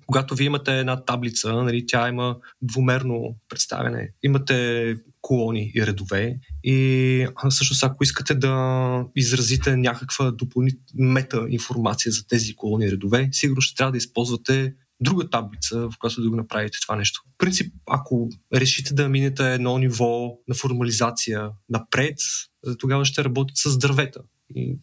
[0.06, 4.12] когато вие имате една таблица, нали, тя има двумерно представяне.
[4.24, 6.40] Имате колони и редове.
[6.64, 13.30] И всъщност, ако искате да изразите някаква допълнителна мета информация за тези колони и редове,
[13.32, 14.74] сигурно ще трябва да използвате
[15.04, 17.22] друга таблица, в която да го направите това нещо.
[17.26, 22.18] В принцип, ако решите да минете едно ниво на формализация напред,
[22.80, 24.20] тогава ще работите с дървета.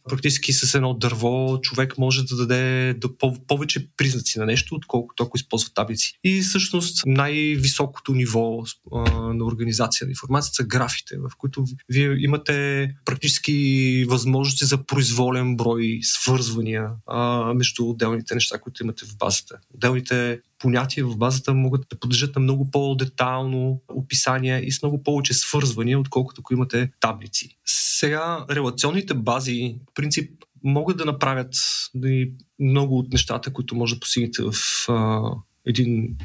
[0.08, 3.08] Практически с едно дърво човек може да даде да
[3.46, 6.18] повече признаци на нещо, отколкото ако използва таблици.
[6.24, 12.88] И всъщност най-високото ниво а, на организация на информация са графите, в които вие имате
[13.04, 19.58] практически възможности за произволен брой свързвания а, между отделните неща, които имате в базата.
[19.74, 25.34] Отделните понятия в базата могат да подлежат на много по-детално описание и с много повече
[25.34, 27.56] свързвания, отколкото ако имате таблици.
[27.64, 30.30] Сега, релационните бази, в принцип,
[30.64, 31.54] могат да направят
[32.58, 34.54] много от нещата, които може да постигнете в
[34.88, 35.22] а,
[35.66, 36.16] един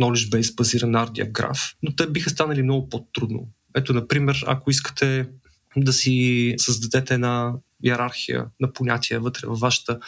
[0.00, 3.48] knowledge base базиран RDF граф, но те биха станали много по-трудно.
[3.76, 5.28] Ето, например, ако искате
[5.76, 7.54] да си създадете една
[7.84, 9.98] иерархия на понятия вътре във вашата,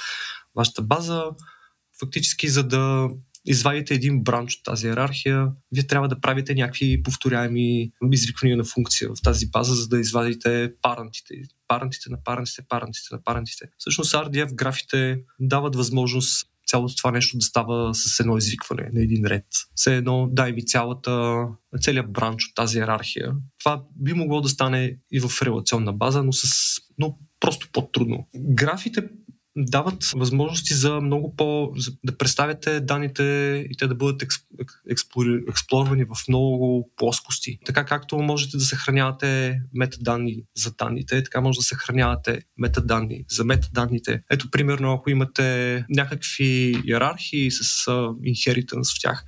[0.54, 1.24] вашата база,
[2.00, 3.08] фактически за да
[3.46, 9.08] извадите един бранч от тази иерархия, вие трябва да правите някакви повторяеми извиквания на функция
[9.08, 11.34] в тази база, за да извадите парантите.
[11.68, 13.66] Парантите на парантите, парантите на парантите.
[13.78, 19.26] Всъщност RDF графите дават възможност цялото това нещо да става с едно извикване на един
[19.26, 19.46] ред.
[19.74, 21.44] Все едно дай ми цялата,
[21.80, 23.32] целият бранч от тази иерархия.
[23.58, 26.46] Това би могло да стане и в релационна база, но, с,
[26.98, 28.28] но просто по-трудно.
[28.36, 29.08] Графите
[29.56, 31.72] дават възможности за много по...
[32.04, 33.22] да представяте данните
[33.70, 34.22] и те да бъдат
[35.48, 37.58] експлорвани в много плоскости.
[37.66, 44.22] Така както можете да съхранявате метаданни за данните, така може да съхранявате метаданни за метаданните.
[44.30, 47.86] Ето, примерно, ако имате някакви иерархии с
[48.22, 49.24] inheritance в тях,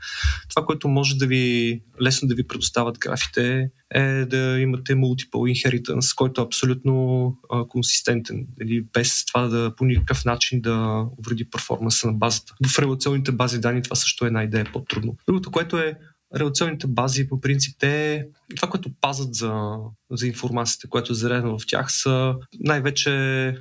[0.48, 6.16] това, което може да ви лесно да ви предоставят графите е да имате multiple inheritance,
[6.16, 12.06] който е абсолютно а, консистентен, или без това да по никакъв начин да увреди перформанса
[12.06, 12.54] на базата.
[12.74, 15.16] В релационните бази данни това също е една идея по-трудно.
[15.26, 15.98] Другото, което е
[16.36, 18.26] релационните бази по принцип те,
[18.56, 19.76] това, което пазат за,
[20.10, 23.10] за информацията, която е заредена в тях, са най-вече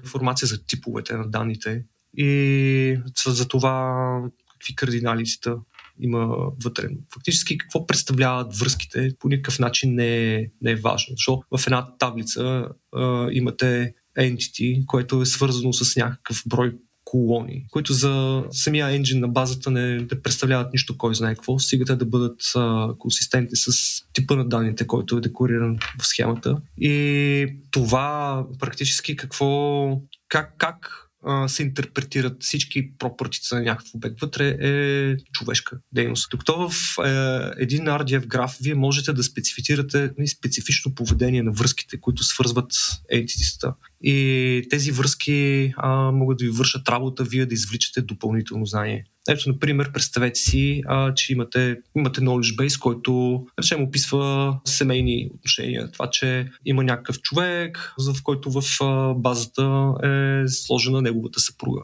[0.03, 1.83] информация за типовете на данните
[2.17, 4.21] и за това
[4.51, 5.57] какви кардинали са
[5.99, 6.87] има вътре.
[7.13, 11.97] Фактически какво представляват връзките по никакъв начин не е, не е важно, защото в една
[11.97, 16.73] таблица а, имате entity, което е свързано с някакъв брой
[17.03, 21.95] колони, които за самия енджин на базата не, не представляват нищо, кой знае какво, стигате
[21.95, 23.71] да бъдат а, консистентни с
[24.13, 26.57] типа на данните, който е декориран в схемата.
[26.77, 31.06] И това практически какво, как, как
[31.47, 36.27] се интерпретират всички пропъртици на някакъв обект вътре е човешка дейност.
[36.31, 41.99] Докато в е, един RDF граф вие можете да специфицирате нали, специфично поведение на връзките,
[42.01, 42.71] които свързват
[43.11, 43.73] ентитиста.
[44.01, 49.03] И тези връзки а, могат да ви вършат работа, вие да извличате допълнително знание.
[49.29, 55.91] Ето, например, представете си, а, че имате, имате knowledge base, който, речем, описва семейни отношения.
[55.91, 61.81] Това, че има някакъв човек, в който в а, базата е сложена неговата съпруга.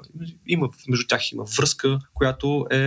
[0.47, 2.77] Има, между тях има връзка, която е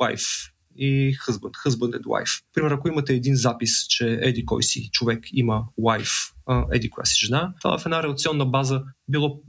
[0.00, 1.52] wife и husband.
[1.66, 2.42] Husband and wife.
[2.54, 6.32] Примерно, ако имате един запис, че еди кой си човек има wife,
[6.72, 9.40] еди коя си жена, това в една релационна база било,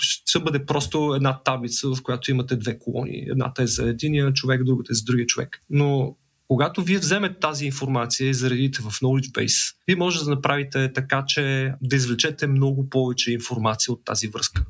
[0.00, 3.26] ще бъде просто една таблица, в която имате две колони.
[3.30, 5.60] Едната е за единия човек, другата е за другия човек.
[5.70, 6.16] Но
[6.48, 11.24] когато вие вземете тази информация и заредите в Knowledge Base, вие може да направите така,
[11.26, 14.64] че да извлечете много повече информация от тази връзка.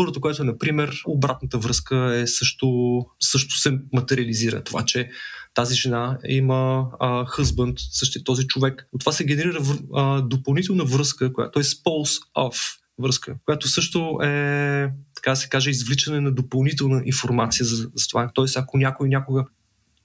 [0.00, 4.64] Първото, което е, например, обратната връзка е също, също се материализира.
[4.64, 5.10] Това, че
[5.54, 8.88] тази жена има а, хъзбънд, същия този човек.
[8.92, 9.58] От това се генерира
[9.94, 15.70] а, допълнителна връзка, която е spouse of връзка, която също е, така да се каже,
[15.70, 18.30] извличане на допълнителна информация за, за това.
[18.34, 19.44] Тоест, ако някой някога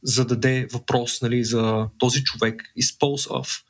[0.04, 2.64] зададе въпрос нали, за този човек,
[3.06, 3.62] of,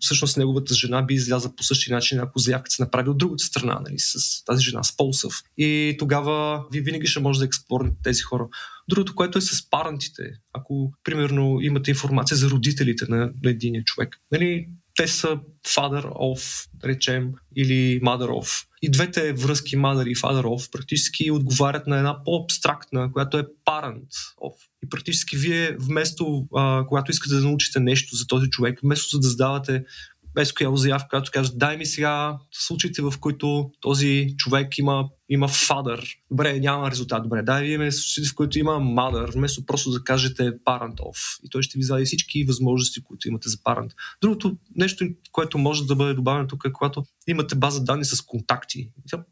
[0.00, 3.80] всъщност неговата жена би изляза по същия начин, ако заявката се направи от другата страна,
[3.88, 5.42] нали, с тази жена, с Полсъв.
[5.58, 8.48] И тогава вие винаги ще може да експлорнете тези хора.
[8.88, 10.22] Другото, което е с парантите.
[10.52, 16.68] Ако, примерно, имате информация за родителите на, на един човек, нали, те са father of,
[16.84, 18.66] речем, или mother of.
[18.82, 24.10] И двете връзки mother и father of практически отговарят на една по-абстрактна, която е parent
[24.42, 24.54] of.
[24.84, 29.28] И практически вие вместо, а, когато искате да научите нещо за този човек, вместо да
[29.28, 29.84] задавате
[30.36, 36.16] SQL заявка, която казва, дай ми сега случаите, в които този човек има, има father.
[36.30, 37.22] Добре, няма резултат.
[37.22, 41.38] Добре, дай ви ми случаите, в които има mother, вместо просто да кажете parent of.
[41.44, 43.90] И той ще ви извади всички възможности, които имате за parent.
[44.22, 48.90] Другото нещо, което може да бъде добавено тук е, когато имате база данни с контакти.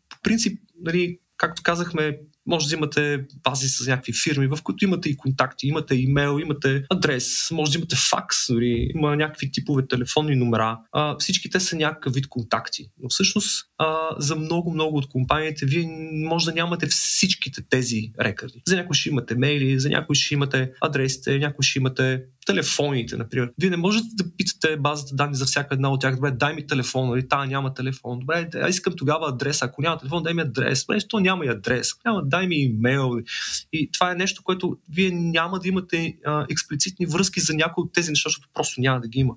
[0.08, 5.08] По принцип, нали, както казахме, може да имате бази с някакви фирми, в които имате
[5.08, 10.36] и контакти, имате имейл, имате адрес, може да имате факс, дори има някакви типове телефонни
[10.36, 10.78] номера.
[10.92, 12.86] А, всички те са някакъв вид контакти.
[13.02, 18.62] Но всъщност а, за много-много от компаниите вие може да нямате всичките тези рекърди.
[18.66, 23.52] За някои ще имате мейли, за някои ще имате адресите, някои ще имате телефоните, например.
[23.58, 26.14] Вие не можете да питате базата данни за всяка една от тях.
[26.14, 27.28] Добре, дай ми телефон, или нали?
[27.28, 28.18] та няма телефон.
[28.18, 29.62] Добре, аз искам тогава адрес.
[29.62, 30.84] Ако няма телефон, дай ми адрес.
[30.84, 31.92] Добре, то няма и адрес.
[32.04, 33.12] Няма, дай ми имейл.
[33.72, 37.92] И това е нещо, което вие няма да имате а, експлицитни връзки за някои от
[37.92, 39.34] тези неща, защото просто няма да ги има.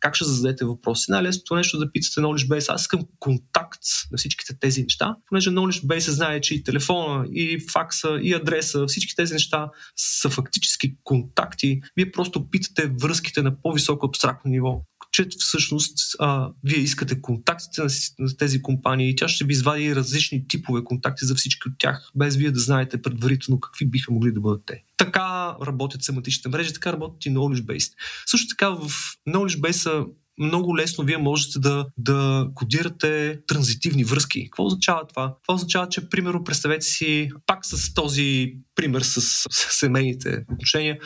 [0.00, 1.10] Как ще зададете въпроси?
[1.10, 2.74] Най-лесното нещо е да питате Knowledge Base.
[2.74, 7.60] Аз искам контакт на всичките тези неща, понеже Knowledge Base знае, че и телефона, и
[7.72, 11.80] факса, и адреса, всички тези неща са фактически контакти.
[11.96, 14.82] Вие просто питате връзките на по-високо абстрактно ниво
[15.12, 17.88] че всъщност а, вие искате контактите на,
[18.18, 22.10] на тези компании и тя ще ви извади различни типове контакти за всички от тях,
[22.14, 24.82] без вие да знаете предварително какви биха могли да бъдат те.
[24.96, 27.92] Така работят семантичните мрежи, така работят и Knowledge Based.
[28.26, 28.90] Също така в
[29.28, 30.06] Knowledge Base
[30.40, 34.44] много лесно вие можете да, да кодирате транзитивни връзки.
[34.44, 35.34] Какво означава това?
[35.42, 40.98] Това означава, че, примерно, представете си, пак с този пример с, с семейните отношения,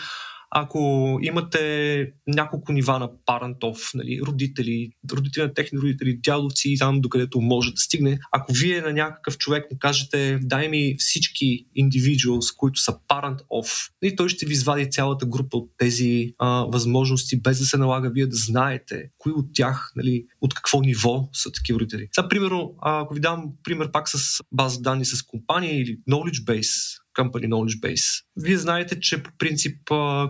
[0.54, 7.40] ако имате няколко нива на парентов, нали, родители, родители на техни родители, дядовци, там докъдето
[7.40, 12.80] може да стигне, ако вие на някакъв човек му кажете, дай ми всички individuals, които
[12.80, 17.58] са parent of, и той ще ви извади цялата група от тези а, възможности, без
[17.58, 21.80] да се налага вие да знаете кои от тях, нали, от какво ниво са такива
[21.80, 22.08] родители.
[22.12, 27.01] Сега, примерно, ако ви дам пример пак с база данни с компания или knowledge base,
[27.18, 28.24] Company Knowledge Base.
[28.36, 29.78] Вие знаете, че по принцип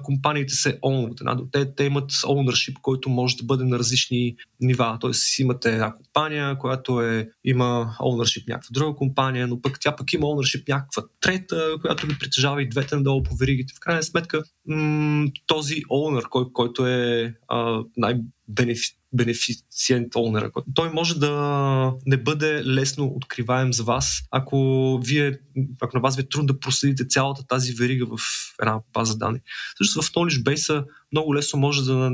[0.02, 1.20] компаниите се онват.
[1.52, 4.98] Те, те имат ownership, който може да бъде на различни нива.
[5.00, 10.12] Тоест имате една компания, която е, има ownership някаква друга компания, но пък тя пък
[10.12, 13.74] има ownership някаква трета, която ги притежава и двете надолу по веригите.
[13.76, 18.20] В крайна сметка м- този owner, кой, който е а, най-
[19.12, 20.50] бенефициент онера.
[20.74, 25.38] Той може да не бъде лесно откриваем за вас, ако вие,
[25.80, 28.20] ако на вас ви е трудно да проследите цялата тази верига в
[28.60, 29.40] една база данни.
[29.78, 32.10] Също в Knowledge Base много лесно може да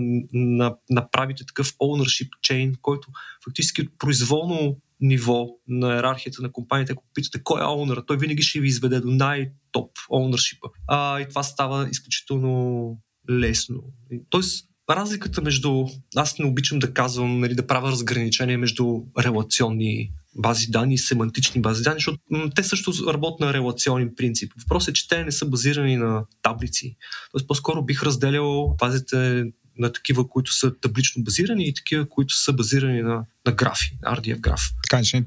[0.91, 3.09] направите такъв ownership chain, който
[3.45, 8.43] фактически от произволно ниво на иерархията на компанията, ако питате кой е оунъра, той винаги
[8.43, 10.69] ще ви изведе до най-топ оунършипа.
[10.87, 12.99] А, и това става изключително
[13.31, 13.83] лесно.
[14.31, 15.87] Тоест, разликата между...
[16.17, 21.61] Аз не обичам да казвам, нали, да правя разграничение между релационни бази данни и семантични
[21.61, 24.53] бази данни, защото м- те също работят на релационен принцип.
[24.59, 26.97] Въпросът е, че те не са базирани на таблици.
[27.33, 29.45] Тоест, по-скоро бих разделял базите
[29.79, 34.41] на такива, които са таблично базирани и такива, които са базирани на, на графи, RDF
[34.41, 34.61] граф.
[34.89, 35.25] Така че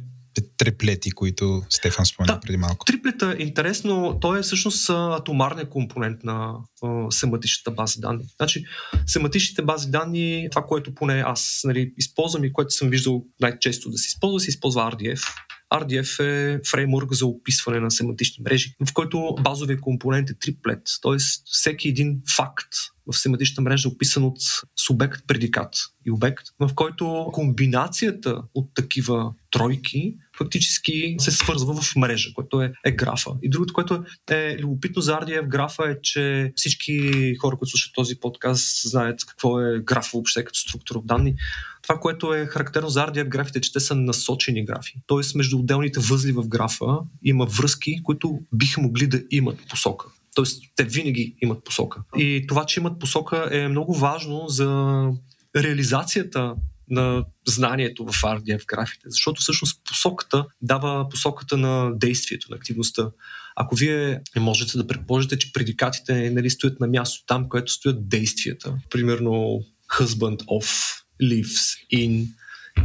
[0.58, 2.86] триплети, които Стефан спомена да, преди малко.
[2.86, 4.18] Триплета е интересно.
[4.22, 8.24] Той е всъщност атомарният компонент на а, семантичната база данни.
[8.38, 8.64] Значи,
[9.06, 13.98] семантичните бази данни, това, което поне аз нали, използвам и което съм виждал най-често да
[13.98, 15.22] се използва, се използва RDF.
[15.74, 21.18] RDF е фреймворк за описване на семантични мрежи, в който базовия компонент е триплет, т.е.
[21.46, 22.68] всеки един факт
[23.12, 24.38] в семантична мрежа е описан от
[24.86, 32.34] субект, предикат и обект, в който комбинацията от такива тройки фактически се свързва в мрежа,
[32.34, 33.32] което е, е графа.
[33.42, 38.16] И другото, което е любопитно за RDF графа е, че всички хора, които слушат този
[38.16, 41.36] подкаст, знаят какво е граф въобще като структура от данни.
[41.82, 44.94] Това, което е характерно за RDF графите, е, че те са насочени графи.
[45.08, 50.06] Тоест, между отделните възли в графа има връзки, които биха могли да имат посока.
[50.36, 52.02] Тоест, те винаги имат посока.
[52.18, 55.04] И това, че имат посока е много важно за
[55.56, 56.56] реализацията
[56.90, 63.10] на знанието в RDF графите, защото всъщност посоката дава посоката на действието, на активността.
[63.56, 68.76] Ако вие можете да предположите, че предикатите нали, стоят на място там, където стоят действията,
[68.90, 69.64] примерно
[70.00, 72.28] husband of lives in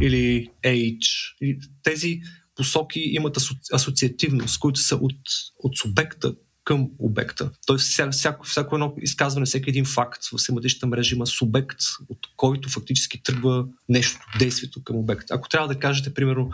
[0.01, 1.59] или age.
[1.83, 2.21] Тези
[2.55, 3.37] посоки имат
[3.73, 5.21] асоциативност, които са от,
[5.59, 6.33] от субекта
[6.67, 7.51] към обекта.
[7.65, 12.17] Тоест, вся, всяко, всяко едно изказване, всеки един факт в семантичната мрежа има субект, от
[12.35, 15.33] който фактически тръгва нещо, действието към обекта.
[15.33, 16.49] Ако трябва да кажете, примерно,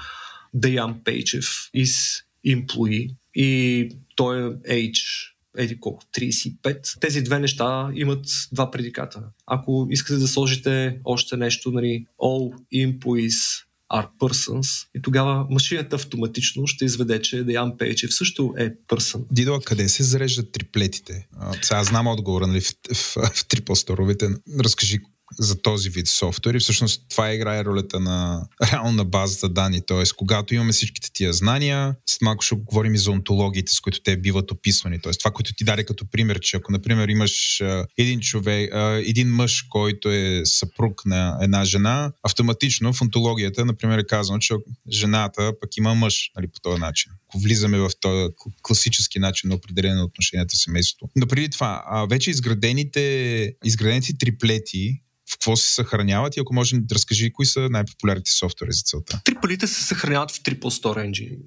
[0.53, 1.45] Даян Пейчев
[1.75, 6.99] is employee и той е age еди колко, 35.
[6.99, 9.23] Тези две неща имат два предиката.
[9.45, 13.63] Ако искате да сложите още нещо, нали, all employees
[13.93, 19.23] are persons и тогава машината автоматично ще изведе, че Деян Пейчев също е person.
[19.31, 21.27] Дидо, къде се зареждат триплетите?
[21.39, 24.29] А, сега знам отговора нали, в, в, в, в трипосторовете.
[24.59, 24.99] Разкажи
[25.39, 29.81] за този вид софтуер и всъщност това играе ролята на реална базата данни.
[29.85, 30.03] Т.е.
[30.17, 34.17] когато имаме всичките тия знания, след малко ще говорим и за онтологиите, с които те
[34.17, 34.99] биват описвани.
[34.99, 35.11] Т.е.
[35.11, 37.63] това, което ти даде като пример, че ако, например, имаш
[37.97, 38.69] един човек,
[39.05, 44.53] един мъж, който е съпруг на една жена, автоматично в онтологията, например, е казано, че
[44.91, 47.11] жената пък има мъж нали, по този начин.
[47.33, 51.09] Ако влизаме в този класически начин на определение на отношенията семейството.
[51.15, 56.95] Но преди това, вече изградените, изградените триплети в какво се съхраняват и ако може да
[56.95, 59.21] разкажи кои са най-популярните софтуери за целта.
[59.25, 61.37] Триполите се съхраняват в Triple Store Engine.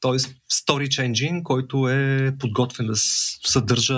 [0.00, 2.96] Тоест Storage Engine, който е подготвен да
[3.46, 3.94] съдържа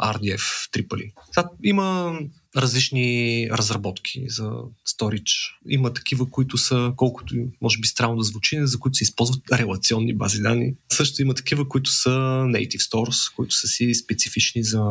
[0.00, 1.12] RDF Tripoli.
[1.34, 2.18] Сега, има
[2.56, 4.50] различни разработки за
[4.88, 5.54] Storage.
[5.68, 10.14] Има такива, които са, колкото може би странно да звучи, за които се използват релационни
[10.14, 10.74] бази данни.
[10.92, 12.10] Също има такива, които са
[12.46, 14.82] Native Stores, които са си специфични за,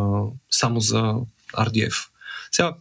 [0.51, 1.13] само за
[1.53, 2.07] RDF.
[2.51, 2.75] Сега,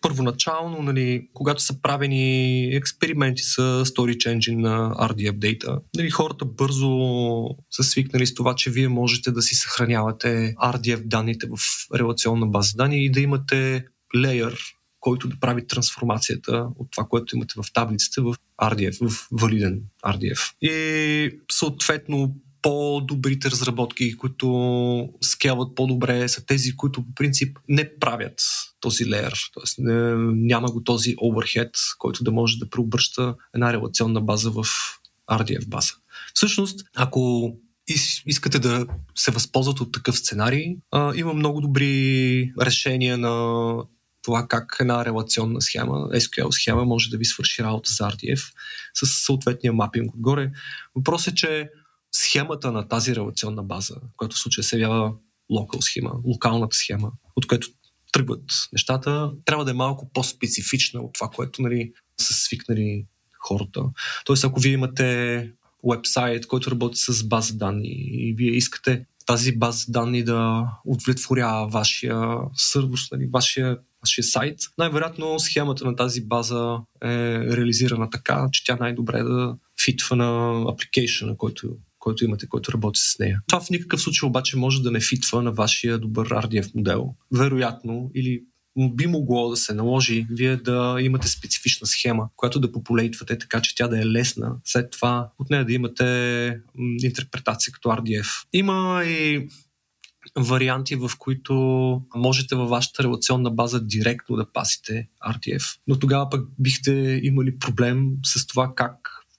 [0.00, 6.90] първоначално, нали, когато са правени експерименти с Storage Engine на RDF Data, нали, хората бързо
[7.70, 11.58] са свикнали с това, че вие можете да си съхранявате RDF данните в
[11.94, 13.84] релационна база данни и да имате
[14.16, 14.58] леер,
[15.00, 20.52] който да прави трансформацията от това, което имате в таблицата в RDF, в валиден RDF.
[20.62, 28.42] И съответно по-добрите разработки, които скелват по-добре, са тези, които по принцип не правят
[28.80, 29.34] този леер.
[29.52, 34.64] Тоест не, няма го този overhead, който да може да преобръща една релационна база в
[35.30, 35.92] RDF база.
[36.34, 37.52] Всъщност, ако
[38.26, 43.74] искате да се възползват от такъв сценарий, а, има много добри решения на
[44.28, 48.52] това как една релационна схема, SQL схема може да ви свърши работа за RDF
[48.94, 50.50] с съответния мапинг отгоре.
[50.94, 51.70] Въпросът е, че
[52.12, 55.12] схемата на тази релационна база, която в случая се явява
[55.50, 57.68] локал схема, локалната схема, от която
[58.12, 63.06] тръгват нещата, трябва да е малко по-специфична от това, което нали, са свикнали
[63.46, 63.82] хората.
[64.24, 65.52] Тоест, ако вие имате
[65.90, 72.36] вебсайт, който работи с база данни и вие искате тази база данни да удовлетворява вашия
[72.54, 77.08] сервис, нали, вашия сайт, най-вероятно схемата на тази база е
[77.56, 83.18] реализирана така, че тя най-добре да фитва на апликейшена, който който имате, който работи с
[83.18, 83.40] нея.
[83.48, 87.14] Това в никакъв случай обаче може да не фитва на вашия добър RDF модел.
[87.32, 88.42] Вероятно, или
[88.78, 93.74] би могло да се наложи вие да имате специфична схема, която да популейтвате така, че
[93.74, 94.56] тя да е лесна.
[94.64, 96.60] След това от нея да имате
[97.02, 98.26] интерпретация като RDF.
[98.52, 99.48] Има и
[100.36, 101.54] варианти, в които
[102.14, 105.78] можете във вашата релационна база директно да пасите RDF.
[105.86, 108.94] Но тогава пък бихте имали проблем с това как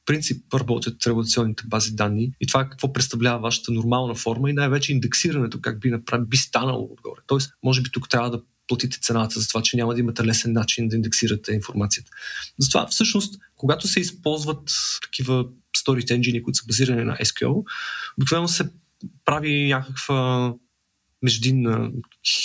[0.06, 5.62] принцип работят революционните бази данни и това какво представлява вашата нормална форма и най-вече индексирането
[5.62, 7.22] как би, направи, би станало отгоре.
[7.28, 10.54] Тоест, може би тук трябва да платите цената за това, че няма да имате лесен
[10.54, 12.12] начин да индексирате информацията.
[12.60, 14.72] Затова всъщност, когато се използват
[15.02, 15.46] такива
[15.78, 17.64] storage engine, които са базирани на SQL,
[18.18, 18.70] обикновено се
[19.26, 20.54] прави някаква
[21.24, 21.92] междинна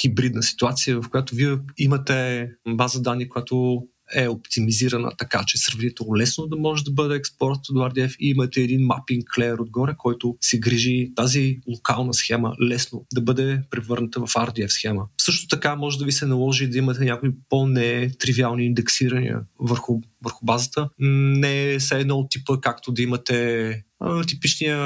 [0.00, 3.82] хибридна ситуация, в която вие имате база данни, която
[4.14, 8.60] е оптимизирана така, че сравнително лесно да може да бъде експорт до RDF и имате
[8.60, 14.34] един мапинг клеер отгоре, който се грижи тази локална схема лесно да бъде превърната в
[14.34, 15.06] RDF схема.
[15.24, 20.88] Също така може да ви се наложи да имате някои по-нетривиални индексирания върху, върху базата.
[20.98, 23.84] Не е все едно от типа, както да имате
[24.26, 24.78] типичния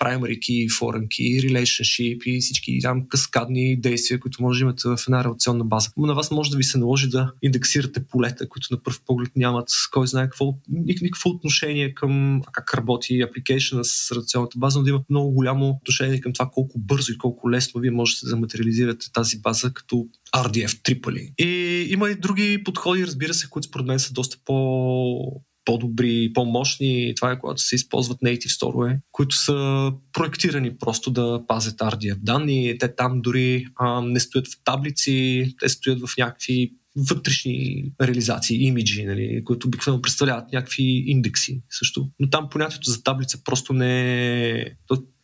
[0.00, 4.98] primary key, foreign key, relationship и всички там каскадни действия, които може да имате в
[5.06, 5.90] една релационна база.
[5.96, 9.30] Но на вас може да ви се наложи да индексирате полета, които на пръв поглед
[9.36, 14.90] нямат кой знае какво, никакво отношение към как работи апликейшена с релационната база, но да
[14.90, 19.12] има много голямо отношение към това колко бързо и колко лесно вие можете да материализирате
[19.12, 21.32] тази база като RDF Tripoli.
[21.38, 27.12] И има и други подходи, разбира се, които според мен са доста по по-добри, по-мощни.
[27.16, 32.78] Това е когато се използват native сторове, които са проектирани просто да пазят RDF данни.
[32.78, 39.04] Те там дори а, не стоят в таблици, те стоят в някакви вътрешни реализации, имиджи,
[39.04, 42.08] нали, които обикновено представляват някакви индекси също.
[42.18, 44.64] Но там понятието за таблица просто не е...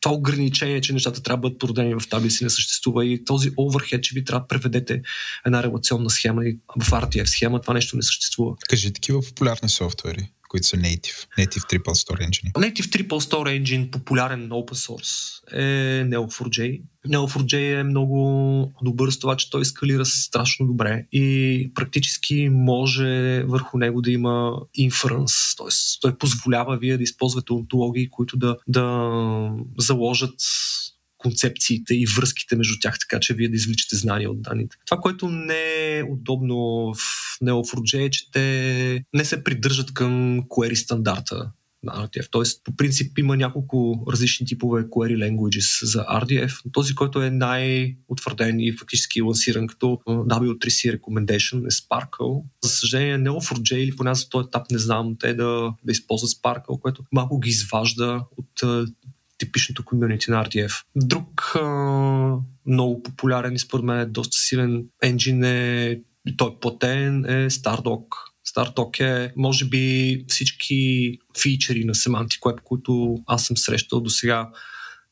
[0.03, 4.03] Това ограничение, че нещата трябва да бъдат породени в таблици не съществува и този оверхед,
[4.03, 5.03] че ви трябва да преведете
[5.47, 8.57] една релационна схема и в RTF схема, това нещо не съществува.
[8.69, 12.53] Кажи такива популярни софтуери които са native, native Triple Store Engine.
[12.53, 16.83] Native Triple Store Engine, популярен open source, е Neo4j.
[17.09, 23.79] Neo4j е много добър с това, че той скалира страшно добре и практически може върху
[23.79, 26.01] него да има inference, т.е.
[26.01, 29.11] той позволява вие да използвате онтологии, които да, да
[29.79, 30.35] заложат
[31.23, 34.77] концепциите и връзките между тях, така че вие да извличате знания от данните.
[34.87, 36.57] Това, което не е удобно
[36.95, 36.99] в
[37.45, 41.51] Neo4j е, че те не се придържат към query стандарта
[41.83, 42.29] на RDF.
[42.31, 46.63] Тоест, по принцип има няколко различни типове query languages за RDF.
[46.73, 52.43] Този, който е най-утвърден и фактически лансиран като W3C recommendation е Sparkle.
[52.65, 56.81] За съжаление, Neo4j или поне за този етап не знам те да, да използват Sparkle,
[56.81, 58.87] което малко ги изважда от
[59.43, 60.85] типичното комьюнити на RDF.
[60.97, 61.61] Друг а,
[62.67, 66.01] много популярен и според мен е доста силен енджин е,
[66.37, 68.07] той е платен, е Stardock.
[68.57, 74.49] Stardock е, може би, всички фичери на Semantic Web, които аз съм срещал до сега,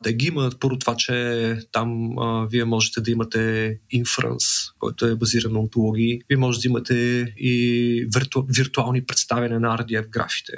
[0.02, 0.60] да ги имат.
[0.60, 6.20] Първо това, че там а, вие можете да имате inference, който е базиран на онтологии.
[6.28, 6.94] Вие можете да имате
[7.38, 10.52] и вирту, виртуални представяния на RDF графите.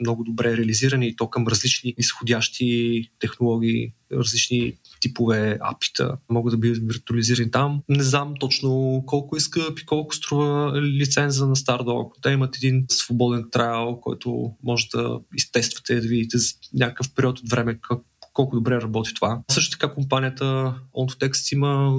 [0.00, 6.78] Много добре реализирани и то към различни изходящи технологии, различни типове апита могат да бъдат
[6.86, 7.82] виртуализирани там.
[7.88, 12.10] Не знам точно колко иска и колко струва лиценза на Stardock.
[12.22, 17.50] Те имат един свободен трайл, който може да изтествате, да видите за някакъв период от
[17.50, 17.98] време как
[18.36, 19.42] колко добре работи това.
[19.50, 21.96] Също така компанията OntoText има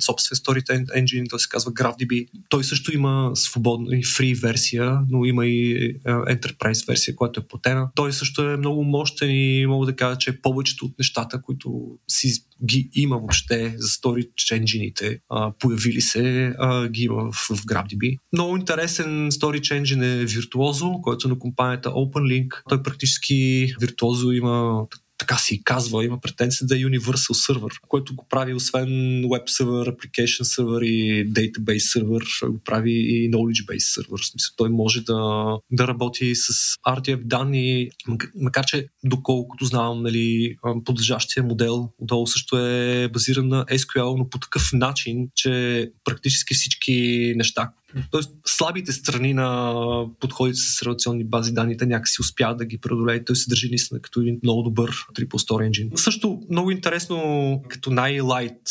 [0.00, 2.28] собствен Story Engine, той се казва GraphDB.
[2.48, 7.90] Той също има свободна и free версия, но има и Enterprise версия, която е платена.
[7.94, 12.32] Той също е много мощен и мога да кажа, че повечето от нещата, които си
[12.64, 15.18] ги има въобще за Story Engine,
[15.58, 18.18] появили се, а, ги има в, в GraphDB.
[18.32, 22.62] Много интересен Story Engine е Virtuoso, който е на компанията OpenLink.
[22.68, 23.34] Той практически
[23.80, 24.86] Virtuoso има
[25.20, 28.88] така си казва, има претенция да е Universal Server, който го прави освен
[29.24, 34.22] Web Server, Application Server и Database Server, го прави и Knowledge Base Server.
[34.22, 36.48] В смисъл, той може да, да работи с
[36.88, 37.90] RDF данни,
[38.34, 44.38] макар че доколкото знам, нали, подлежащия модел отдолу също е базиран на SQL, но по
[44.38, 47.70] такъв начин, че практически всички неща,
[48.10, 49.74] Тоест, слабите страни на
[50.20, 53.24] подходите с релационни бази данните някакси успяват да ги преодолее.
[53.24, 55.96] Той се държи наистина като един много добър Triple Store Engine.
[55.96, 58.68] Също много интересно като най-light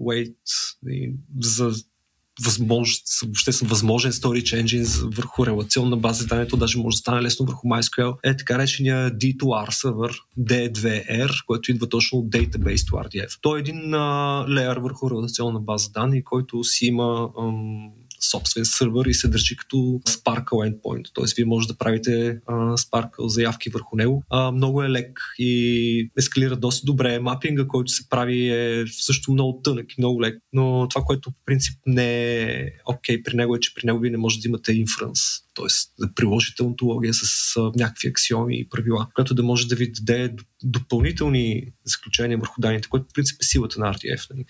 [0.00, 0.36] weight
[1.40, 1.72] за
[2.44, 7.46] възможност, въобще съм възможен storage engine върху релационна база данните, даже може да стане лесно
[7.46, 13.38] върху MySQL, е така речения D2R сервер, D2R, който идва точно от Database to RDF.
[13.40, 13.94] Той е един
[14.54, 17.90] леер върху релационна база данни, който си има um,
[18.30, 19.76] собствен сървър и се държи като
[20.08, 21.10] Sparkle endpoint.
[21.14, 24.24] Тоест, вие може да правите а, Sparkle заявки върху него.
[24.30, 27.18] А, много е лек и ескалира доста добре.
[27.18, 30.38] Мапинга, който се прави е също много тънък и много лек.
[30.52, 33.98] Но това, което по принцип не е окей okay при него е, че при него
[33.98, 35.66] вие не може да имате inference т.е.
[35.98, 40.36] да приложите онтология с а, някакви аксиоми и правила, което да може да ви даде
[40.62, 44.30] допълнителни заключения върху данните, което в принцип е силата на RTF.
[44.30, 44.44] Нали.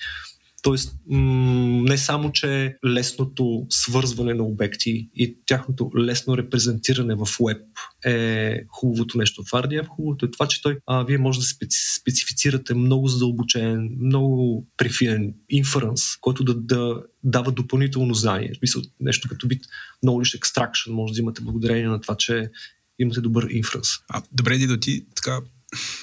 [0.63, 7.63] Тоест, м- не само, че лесното свързване на обекти и тяхното лесно репрезентиране в веб
[8.05, 12.01] е хубавото нещо в RDF, хубавото е това, че той, а, вие може да специ-
[12.01, 18.51] специфицирате много задълбочен, много префинен инференс, който да, да дава допълнително знание.
[18.55, 19.65] В смисъл, нещо като бит
[20.07, 22.51] knowledge extraction може да имате благодарение на това, че
[22.99, 23.89] имате добър инференс.
[24.09, 25.41] А, добре, Дидо, ти така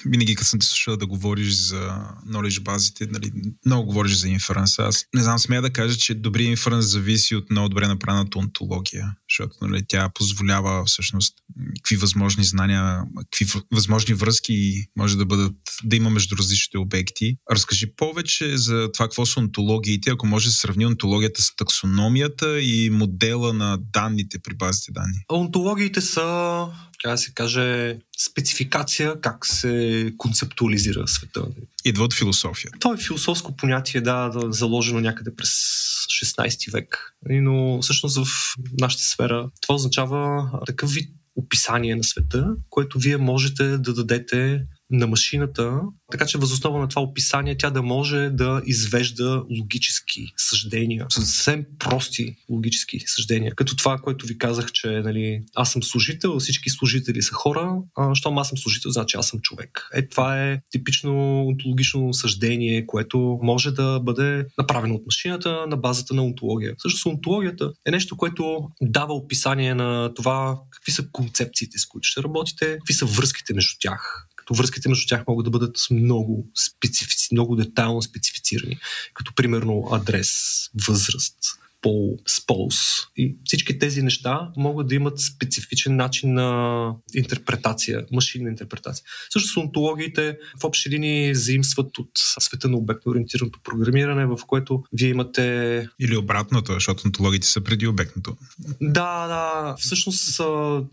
[0.06, 1.98] винаги като съм те слушал да говориш за
[2.28, 3.32] knowledge базите, нали,
[3.66, 4.78] много говориш за инференс.
[4.78, 9.14] Аз не знам, смея да кажа, че добри инференс зависи от много добре направената онтология,
[9.30, 11.34] защото нали, тя позволява всъщност
[11.76, 17.36] какви възможни знания, какви възможни връзки може да бъдат, да има между различните обекти.
[17.50, 22.90] Разкажи повече за това какво са онтологиите, ако може да сравни онтологията с таксономията и
[22.90, 25.18] модела на данните при базите данни.
[25.32, 26.66] Онтологиите са
[27.00, 31.44] така да се каже, спецификация как се концептуализира света.
[31.84, 32.70] Идва от философия.
[32.80, 35.50] Това е философско понятие, да, да заложено някъде през
[36.24, 37.16] 16 век.
[37.30, 43.78] Но всъщност в нашата сфера това означава такъв вид описание на света, което вие можете
[43.78, 45.80] да дадете на машината,
[46.10, 52.36] така че възоснова на това описание тя да може да извежда логически съждения, съвсем прости
[52.48, 57.34] логически съждения, като това, което ви казах, че нали, аз съм служител, всички служители са
[57.34, 59.88] хора, а щом аз съм служител, значи аз съм човек.
[59.94, 66.14] Е, това е типично онтологично съждение, което може да бъде направено от машината на базата
[66.14, 66.74] на онтология.
[66.78, 72.22] Също онтологията е нещо, което дава описание на това какви са концепциите, с които ще
[72.22, 77.28] работите, какви са връзките между тях, като връзките между тях могат да бъдат много специфици,
[77.32, 78.78] много детайлно специфицирани,
[79.14, 80.30] като примерно адрес,
[80.86, 81.36] възраст,
[81.82, 82.76] пол, сполз.
[83.16, 89.04] И всички тези неща могат да имат специфичен начин на интерпретация, машинна интерпретация.
[89.32, 95.88] Също онтологиите в общи линии заимстват от света на обектно-ориентираното програмиране, в което вие имате...
[96.00, 98.36] Или обратното, защото онтологиите са преди обектното.
[98.80, 99.76] Да, да.
[99.78, 100.40] Всъщност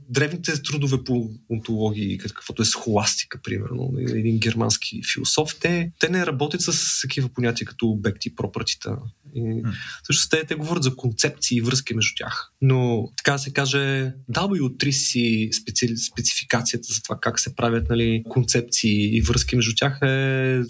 [0.09, 6.61] древните трудове по онтологии, каквото е схоластика, примерно, един германски философ, те, те не работят
[6.61, 8.97] с такива понятия като обекти, пропратита.
[9.37, 9.63] И,
[10.03, 12.51] всъщност те, те говорят за концепции и връзки между тях.
[12.61, 15.97] Но, така се каже, W3 си специ...
[15.97, 20.07] спецификацията за това как се правят нали, концепции и връзки между тях е,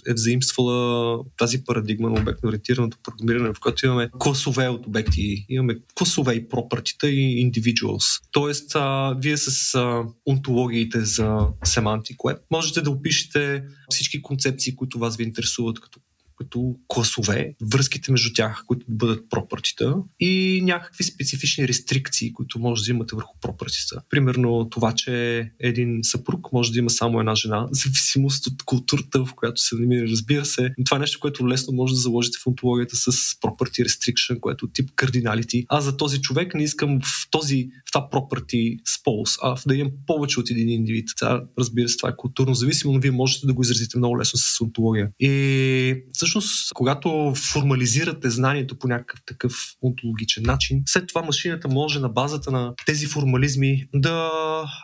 [0.07, 6.33] е взаимствала тази парадигма на обектно-ориентираното програмиране, в която имаме класове от обекти, имаме класове
[6.33, 8.21] и пропъртита и individuals.
[8.31, 11.23] Тоест, а, вие с а, онтологиите за
[11.65, 15.99] Semantic Web можете да опишете всички концепции, които вас ви интересуват като
[16.37, 22.91] като класове, връзките между тях, които бъдат пропъртита и някакви специфични рестрикции, които може да
[22.91, 24.01] имате върху пропъртита.
[24.09, 29.25] Примерно това, че един съпруг може да има само една жена, в зависимост от културата,
[29.25, 30.73] в която се намира, разбира се.
[30.77, 34.65] Но това е нещо, което лесно може да заложите в онтологията с property restriction, което
[34.65, 35.65] е тип кардиналити.
[35.69, 39.91] Аз за този човек не искам в, този, в това property spouse, а да имам
[40.07, 41.09] повече от един индивид.
[41.19, 44.39] Това, разбира се, това е културно зависимо, но вие можете да го изразите много лесно
[44.39, 45.09] с онтология.
[45.19, 52.09] И всъщност, когато формализирате знанието по някакъв такъв онтологичен начин, след това машината може на
[52.09, 54.31] базата на тези формализми да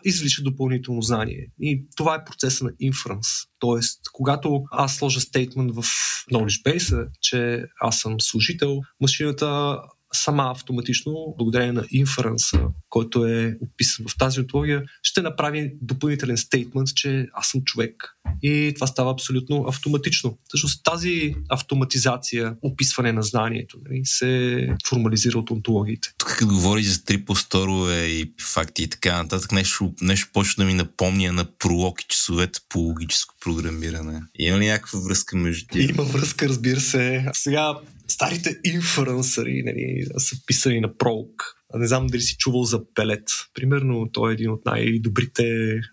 [0.04, 1.48] извлича допълнително знание.
[1.60, 3.28] И това е процеса на инфранс.
[3.60, 5.84] Тоест, когато аз сложа стейтмент в
[6.32, 9.80] Knowledge Base, че аз съм служител, машината
[10.14, 12.60] сама автоматично, благодарение на инференса,
[12.90, 18.18] който е описан в тази ontология, ще направи допълнителен стейтмент, че аз съм човек.
[18.44, 20.38] И това става абсолютно автоматично.
[20.48, 26.10] Всъщност тази автоматизация, описване на знанието, нали, се формализира от онтологиите.
[26.18, 30.68] Тук като говориш за три посторове и факти и така нататък, нещо, нещо почва да
[30.68, 34.22] ми напомня на пролог и часовете по логическо програмиране.
[34.40, 35.90] Има ли някаква връзка между тях?
[35.90, 37.26] Има връзка, разбира се.
[37.34, 37.74] Сега
[38.08, 43.28] старите инфлуенсъри нали, са писани на пролог не знам дали си чувал за Пелет.
[43.54, 45.44] Примерно той е един от най-добрите.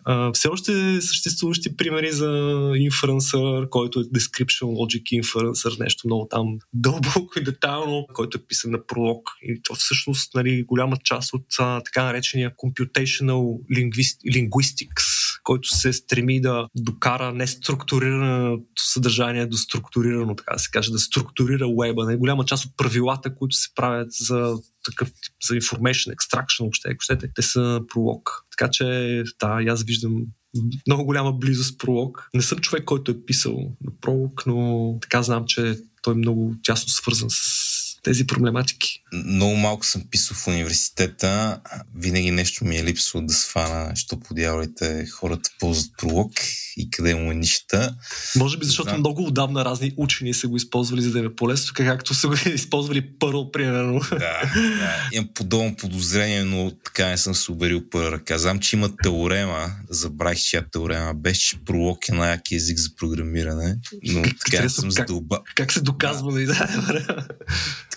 [0.04, 6.58] А, все още съществуващи примери за инференсър, който е Description Logic Inferencer, нещо много там
[6.72, 9.30] дълбоко и детайлно, който е писан на пролог.
[9.42, 13.58] И то всъщност нали, голяма част от а, така наречения Computational
[14.26, 15.09] Linguistics,
[15.44, 21.66] който се стреми да докара неструктурираното съдържание до структурирано, така да се каже, да структурира
[21.66, 22.04] уеба.
[22.04, 26.88] Нали, голяма част от правилата, които се правят за такъв тип за information extraction, въобще,
[26.90, 28.30] ако щете, те са пролог.
[28.58, 28.84] Така че,
[29.40, 30.24] да, аз виждам
[30.86, 32.28] много голяма близост пролог.
[32.34, 36.54] Не съм човек, който е писал на пролог, но така знам, че той е много
[36.62, 37.59] тясно свързан с
[38.02, 39.02] тези проблематики.
[39.12, 41.60] Много малко съм писал в университета.
[41.94, 46.32] Винаги нещо ми е липсвало да свана, що по дяволите хората ползват пролог
[46.76, 47.94] и къде му е нища.
[48.36, 49.00] Може би защото Знам...
[49.00, 53.18] много отдавна разни учени са го използвали, за да е по-лесно, както са го използвали
[53.18, 54.00] първо, примерно.
[54.10, 55.08] Да, да.
[55.12, 58.38] Имам подобно подозрение, но така не съм се убедил първа ръка.
[58.38, 63.76] Знам, че има теорема, забравих, чия теорема беше, че пролог е най-яки език за програмиране,
[64.02, 65.36] но така не съм задълба.
[65.44, 67.26] Как, как се доказва да, да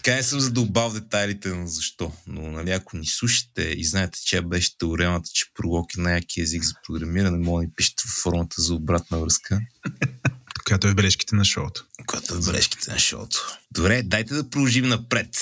[0.04, 2.12] така не съм задълбал детайлите на защо.
[2.28, 6.64] Но нали, ако ни слушате и знаете, че беше теоремата, че пролог е най-яки език
[6.64, 9.60] за програмиране, може да ни пишете в формата за обратна връзка.
[10.68, 11.86] Която е в бележките на шоуто.
[12.06, 13.58] Която е в бележките на шоуто.
[13.72, 15.38] Добре, дайте да продължим напред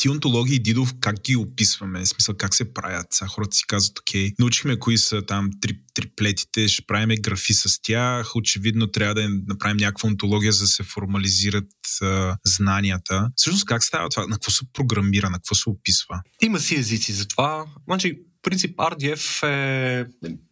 [0.00, 2.00] ти онтологии, Дидов, как ги описваме?
[2.00, 3.06] В смисъл, как се правят?
[3.10, 7.82] Сега хората си казват, окей, научихме кои са там три, триплетите, ще правим графи с
[7.82, 8.36] тях.
[8.36, 11.72] Очевидно трябва да направим някаква онтология, за да се формализират
[12.02, 13.30] а, знанията.
[13.36, 14.26] Всъщност, как става това?
[14.26, 15.30] На какво се програмира?
[15.30, 16.22] На какво се описва?
[16.42, 17.64] Има си езици за това.
[17.84, 20.06] Значи, принцип RDF е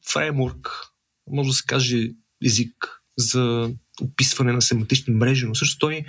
[0.09, 0.69] фреймворк,
[1.31, 2.09] може да се каже
[2.45, 2.75] език
[3.19, 3.71] за
[4.03, 6.05] описване на семантични мрежи, но също той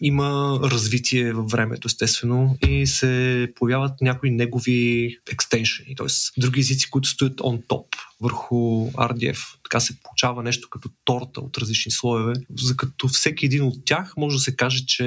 [0.00, 6.40] има развитие във времето, естествено, и се появяват някои негови екстеншени, т.е.
[6.40, 7.86] други езици, които стоят on top
[8.20, 8.56] върху
[8.90, 9.38] RDF.
[9.62, 14.14] Така се получава нещо като торта от различни слоеве, за като всеки един от тях
[14.16, 15.06] може да се каже, че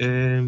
[0.00, 0.42] е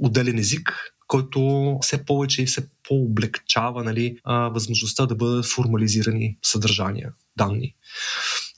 [0.00, 7.74] отделен език, който все повече и все по-облегчава нали, възможността да бъдат формализирани съдържания, данни.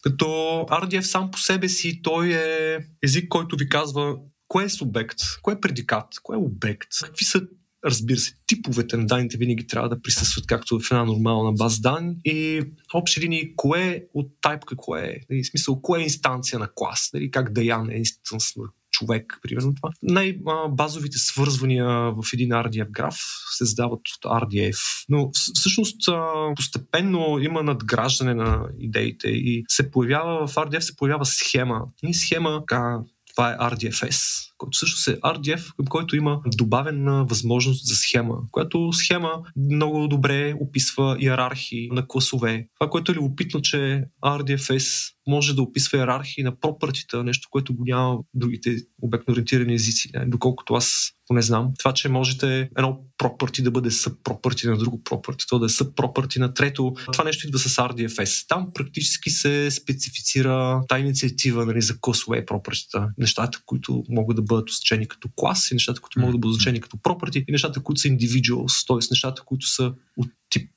[0.06, 0.26] Като
[0.70, 4.16] RDF сам по себе си, той е език, който ви казва
[4.48, 7.42] кое е субект, кое е предикат, кое е обект, какви са
[7.84, 12.16] разбира се, типовете на данните винаги трябва да присъстват както в една нормална база данни.
[12.24, 12.62] И
[12.94, 17.30] общи линии, кое от тайпка, кое е, нали, смисъл, кое е инстанция на клас, нали,
[17.30, 18.64] как Даян е инстанс на
[18.98, 19.90] човек, примерно това.
[20.02, 23.16] Най-базовите свързвания в един RDF граф
[23.56, 26.08] се задават от RDF, но всъщност
[26.56, 31.82] постепенно има надграждане на идеите и се появява в RDF се появява схема.
[32.02, 32.98] И схема, така,
[33.36, 38.92] това е RDFS, който също е RDF, към който има добавена възможност за схема, която
[38.92, 42.68] схема много добре описва иерархии на класове.
[42.80, 47.84] Това, което е любопитно, че RDFS може да описва иерархии на пропъртита, нещо, което го
[47.86, 50.26] няма в другите обектно-ориентирани езици, не?
[50.26, 51.72] доколкото аз не знам.
[51.78, 56.38] Това, че можете едно пропърти да бъде съпропърти на друго пропърти, то да е съпропърти
[56.38, 58.48] на трето, това нещо идва с RDFS.
[58.48, 64.70] Там практически се специфицира та инициатива нали, за класове пропъртита, нещата, които могат да бъдат
[64.70, 68.00] означени като клас и нещата, които могат да бъдат означени като property и нещата, които
[68.00, 69.08] са individuals, т.е.
[69.10, 70.70] нещата, които са от тип.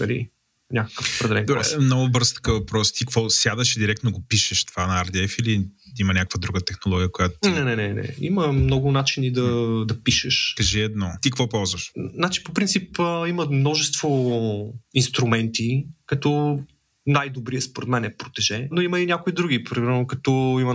[0.00, 0.28] Нали,
[0.72, 1.76] някакъв определен Добре, клас.
[1.80, 2.92] Много бърз такъв въпрос.
[2.92, 5.66] Ти какво сядаш и директно го пишеш това на RDF или
[5.98, 7.34] има някаква друга технология, която...
[7.44, 8.14] Не, не, не, не.
[8.20, 9.44] Има много начини да,
[9.84, 10.54] да пишеш.
[10.56, 11.10] Кажи едно.
[11.22, 11.92] Ти какво ползваш?
[12.14, 12.98] Значи, по принцип,
[13.28, 16.60] има множество инструменти, като
[17.06, 20.30] най-добрият според мен е протеже, но има и някои други, примерно като
[20.60, 20.74] има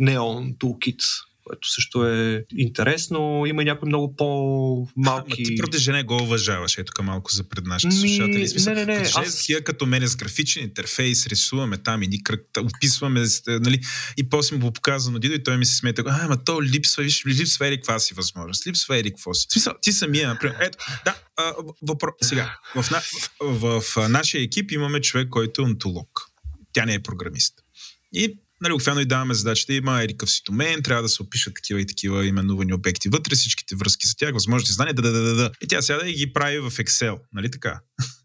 [0.00, 1.00] Neon Toolkit,
[1.46, 3.44] което също е интересно.
[3.46, 5.32] Има и някои много по-малки...
[5.32, 8.00] Ама ти протеже не го уважаваш, ето малко за пред нашите Ми...
[8.00, 8.48] слушатели.
[8.48, 9.08] Смисъл, не, не, не.
[9.14, 9.44] Аз...
[9.44, 13.80] Тия като мене с графичен интерфейс, рисуваме там и кръг, описваме, нали,
[14.16, 16.62] и после му го показва на Дидо и той ми се смета, а, ама то
[16.62, 19.46] липсва, виж, липсва ери каква си възможност, липсва ери какво си.
[19.50, 21.14] Смисъл, ти самия, например, ето, да,
[21.82, 23.02] въпрос, сега, в, в,
[23.40, 26.08] в, в нашия екип имаме човек, който е онтолог.
[26.72, 27.54] Тя не е програмист.
[28.12, 31.54] И нали, обикновено и даваме задачата, има и какъв си домен, трябва да се опишат
[31.54, 35.34] такива и такива именувани обекти вътре, всичките връзки за тях, възможности знания, да, да, да,
[35.34, 35.50] да.
[35.62, 37.80] И тя сяда и ги прави в Excel, нали така?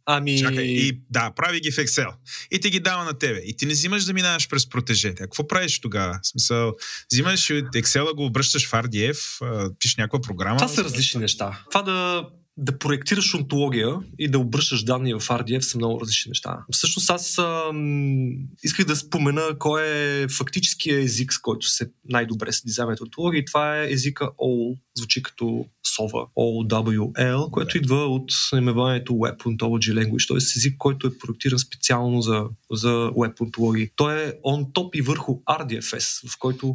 [0.05, 0.39] Ами...
[0.39, 2.13] Чакай, и, да, прави ги в Excel.
[2.51, 3.41] И ти ги дава на тебе.
[3.45, 5.23] И ти не взимаш да минаваш през протежете.
[5.23, 6.19] А какво правиш тогава?
[6.23, 6.73] В смисъл,
[7.11, 10.57] взимаш от Excel, го обръщаш в RDF, пишеш някаква програма.
[10.57, 11.63] Това са различни неща.
[11.71, 16.57] Това да да проектираш онтология и да обръщаш данни в RDF са много различни неща.
[16.71, 18.33] Всъщност аз ам,
[18.63, 23.39] исках да спомена кой е фактическия език, с който се най-добре се дизайнват онтологии.
[23.39, 25.65] И това е езика OL, звучи като
[25.95, 30.37] сова, OWL, което идва от наименованието Web Ontology Language, т.е.
[30.37, 33.89] език, който е проектиран специално за, за Web онтологии.
[33.95, 36.73] Той е on top и върху RDFS, в който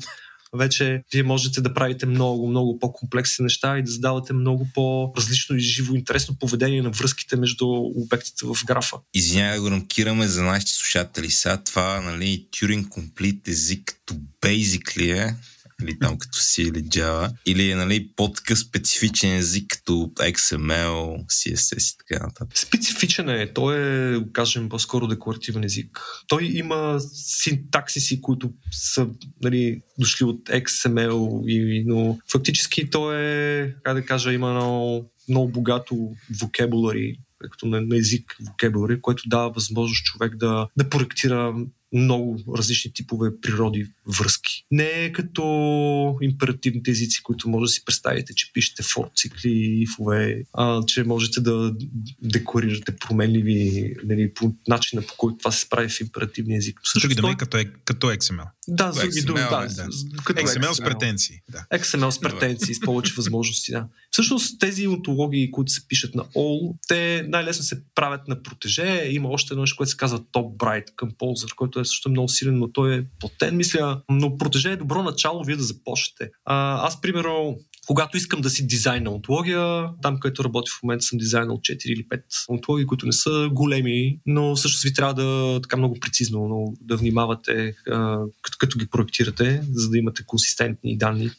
[0.56, 5.60] вече вие можете да правите много, много по-комплексни неща и да задавате много по-различно и
[5.60, 7.66] живо интересно поведение на връзките между
[7.96, 8.96] обектите в графа.
[9.14, 11.30] Извинявай, го рамкираме за нашите слушатели.
[11.30, 15.34] Сега това, нали, Turing Complete език като basically е
[15.82, 21.94] или там като C или Java, или е нали, по-такъв специфичен език като XML, CSS
[21.94, 22.58] и така нататък.
[22.58, 23.52] Специфичен е.
[23.52, 26.00] Той е, кажем, по-скоро декларативен език.
[26.28, 29.08] Той има синтаксиси, които са
[29.42, 35.48] нали, дошли от XML, и, но фактически той е, как да кажа, има много, много
[35.48, 35.94] богато
[36.32, 37.18] vocabulary
[37.50, 41.54] като на, на език vocabulary, което дава възможност човек да, да проектира
[41.92, 43.86] много различни типове природи
[44.18, 44.64] връзки.
[44.70, 45.42] Не е като
[46.22, 51.40] императивните езици, които може да си представите, че пишете for цикли, ифове, а, че можете
[51.40, 51.74] да
[52.22, 56.80] декларирате променливи нали, по начина по който това се прави в императивния език.
[56.84, 58.46] Също ги думи като, е, като XML.
[58.68, 59.66] Да, с други думи, да.
[59.76, 59.88] да.
[60.24, 61.40] Като XML, XML с претенции.
[61.50, 61.78] Да.
[61.78, 63.86] XML с претенции, с повече възможности, да.
[64.10, 69.08] Всъщност тези онтологии, които се пишат на all, те най-лесно се правят на протеже.
[69.10, 72.58] Има още едно нещо, което се казва Top Bright Composer, който е също много силен,
[72.58, 74.02] но той е платен, мисля.
[74.10, 76.30] Но протеже е добро начало вие да започнете.
[76.44, 81.18] А, аз, примерно, когато искам да си дизайна онтология, там където работя в момента съм
[81.18, 85.76] дизайнал 4 или 5 онтологии, които не са големи, но всъщност ви трябва да така
[85.76, 91.30] много прецизно но да внимавате а, като, като ги проектирате, за да имате консистентни данни.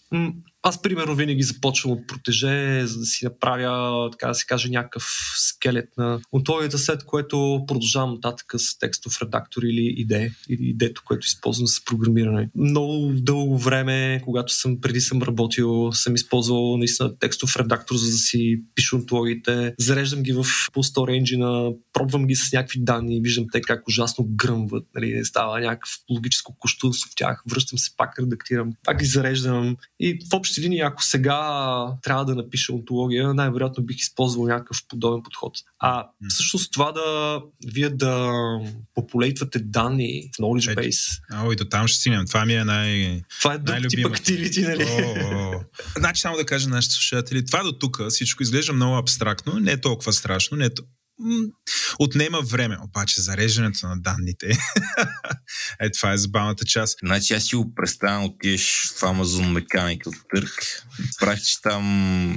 [0.64, 5.04] Аз, примерно, винаги започвам от протеже, за да си направя, така да се каже, някакъв
[5.38, 11.26] скелет на онтологията, след което продължавам нататък с текстов редактор или идея, или идето, което
[11.28, 12.50] използвам за програмиране.
[12.56, 18.18] Много дълго време, когато съм преди съм работил, съм използвал наистина текстов редактор, за да
[18.18, 19.74] си пиша онтологиите.
[19.80, 24.26] Зареждам ги в Apple Store Engine, пробвам ги с някакви данни, виждам те как ужасно
[24.30, 29.78] гръмват, нали, става някакво логическо кощунство в тях, връщам се пак, редактирам, пак ги зареждам
[30.00, 31.40] и в общи линии, ако сега
[32.02, 35.54] трябва да напиша онтология, най-вероятно бих използвал някакъв подобен подход.
[35.80, 37.40] А всъщност това да
[37.74, 38.32] вие да
[38.96, 41.22] популейтвате данни в Knowledge Base.
[41.34, 42.26] О, и до там ще стигнем.
[42.28, 44.84] Това ми е най Това е друг тип активити, нали?
[44.84, 45.60] О, о.
[45.98, 49.72] Значи само да кажа на нашите слушатели, това до тук всичко изглежда много абстрактно, не
[49.72, 50.70] е толкова страшно, не е
[52.00, 52.78] отнема време.
[52.84, 54.58] Обаче зареждането на данните
[55.80, 57.00] е това е забавната част.
[57.04, 60.84] Значи аз си го представям, отиеш в Amazon Mechanical Turk,
[61.20, 61.84] пращаш там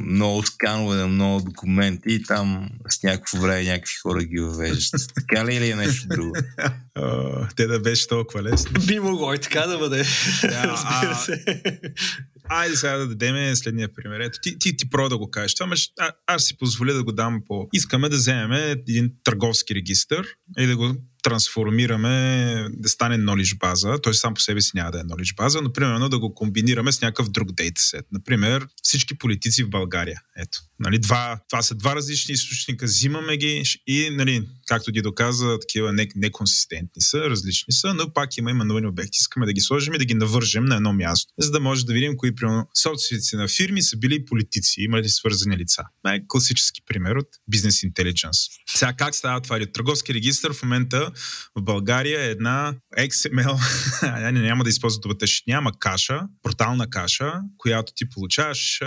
[0.07, 5.01] много сканове на много документи и там с някакво време някакви хора ги въвеждат.
[5.15, 6.37] Така ли или е нещо друго?
[7.57, 8.81] те да беше толкова лесно.
[8.87, 10.05] Би могло и така да бъде.
[10.43, 11.45] Разбира се.
[12.53, 14.21] Айде сега да дадем следния пример.
[14.21, 15.55] Ето, ти, ти, ти про да го кажеш.
[15.55, 17.69] Това, а, аз си позволя да го дам по...
[17.73, 20.25] Искаме да вземем един търговски регистр
[20.59, 24.99] и да го трансформираме да стане knowledge база, той сам по себе си няма да
[24.99, 28.07] е knowledge база, но примерно да го комбинираме с някакъв друг дейтасет.
[28.13, 30.21] Например, всички политици в България.
[30.37, 30.59] Ето.
[30.79, 35.93] Нали, два, това са два различни източника, взимаме ги и, нали, както ги доказа, такива
[35.93, 39.19] не, неконсистентни са, различни са, но пак има именувани обекти.
[39.21, 41.93] Искаме да ги сложим и да ги навържем на едно място, за да може да
[41.93, 45.83] видим кои, примерно, собственици на фирми са били политици, имали свързани лица.
[46.05, 48.37] Най-класически пример от бизнес интелигенс.
[48.69, 49.61] Сега как става това?
[49.73, 51.10] Търговски регистр в момента
[51.57, 57.93] в България е една XML, няма да използвам думата, ще няма каша, портална каша, която
[57.97, 58.81] ти получаваш,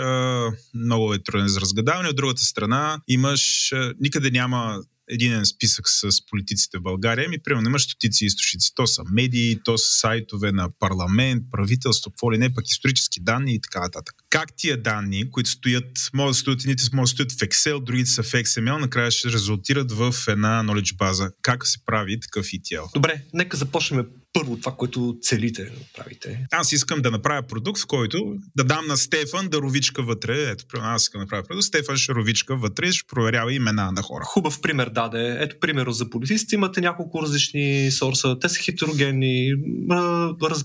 [0.74, 2.08] много е труден за разгадаване.
[2.08, 7.82] От другата страна имаш, никъде няма един списък с политиците в България, ми примерно имаш
[7.82, 8.70] стотици източници.
[8.74, 13.54] То са медии, то са сайтове на парламент, правителство, какво ли не, пък исторически данни
[13.54, 14.14] и така нататък.
[14.30, 18.10] Как тия данни, които стоят, могат да стоят, едните могат да стоят в Excel, другите
[18.10, 21.30] са в XML, накрая ще резултират в една knowledge база.
[21.42, 22.94] Как се прави такъв ETL?
[22.94, 26.46] Добре, нека започнем първо това, което целите да направите?
[26.50, 30.50] Аз искам да направя продукт, в който да дам на Стефан да ровичка вътре.
[30.50, 31.64] Ето, аз искам да направя продукт.
[31.64, 34.24] Стефан ще ровичка вътре и ще проверява имена на хора.
[34.24, 35.36] Хубав пример даде.
[35.40, 38.38] Ето, примерно за политиците имате няколко различни сорса.
[38.38, 39.52] Те са хетерогенни,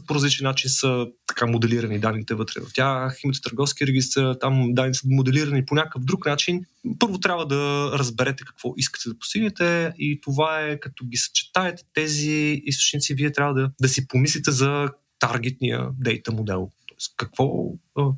[0.07, 3.19] по различен начин са така моделирани данните вътре в тях.
[3.23, 6.61] Имате търговски регистр, там данните са моделирани по някакъв друг начин.
[6.99, 12.61] Първо трябва да разберете какво искате да постигнете и това е като ги съчетаете тези
[12.65, 14.89] източници, вие трябва да, да си помислите за
[15.19, 16.71] таргетния дейта модел.
[17.17, 17.49] Какво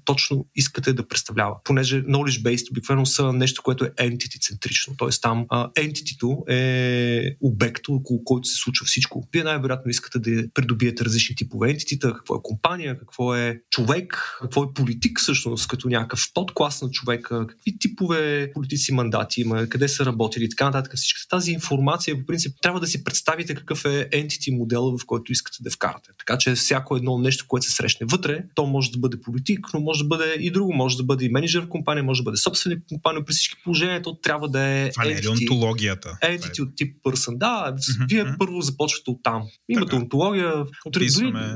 [0.05, 1.55] точно искате да представлява.
[1.63, 4.97] Понеже knowledge-based обикновено са нещо, което е entity-центрично.
[4.97, 5.45] Тоест там
[5.77, 9.27] entity-то е обект, около който се случва всичко.
[9.33, 14.63] Вие най-вероятно искате да придобиете различни типове entity какво е компания, какво е човек, какво
[14.63, 20.05] е политик всъщност, като някакъв подклас на човека, какви типове политици мандати има, къде са
[20.05, 20.93] работили и така нататък.
[20.95, 25.31] Всичката тази информация, по принцип, трябва да си представите какъв е entity модел, в който
[25.31, 26.09] искате да вкарате.
[26.17, 29.79] Така че всяко едно нещо, което се срещне вътре, то може да бъде политик, но
[29.79, 30.73] може да бъде и друго.
[30.73, 33.25] Може да бъде и менеджер в компания, може да бъде собственик в компания.
[33.25, 34.89] При всички положения то трябва да е.
[34.89, 36.17] Това не е онтологията.
[36.23, 37.37] Entity от тип person.
[37.37, 38.09] Да, mm-hmm.
[38.09, 38.37] вие mm-hmm.
[38.37, 39.43] първо започвате от там.
[39.69, 40.01] Имате така.
[40.01, 40.53] онтология.
[40.85, 41.07] Дори,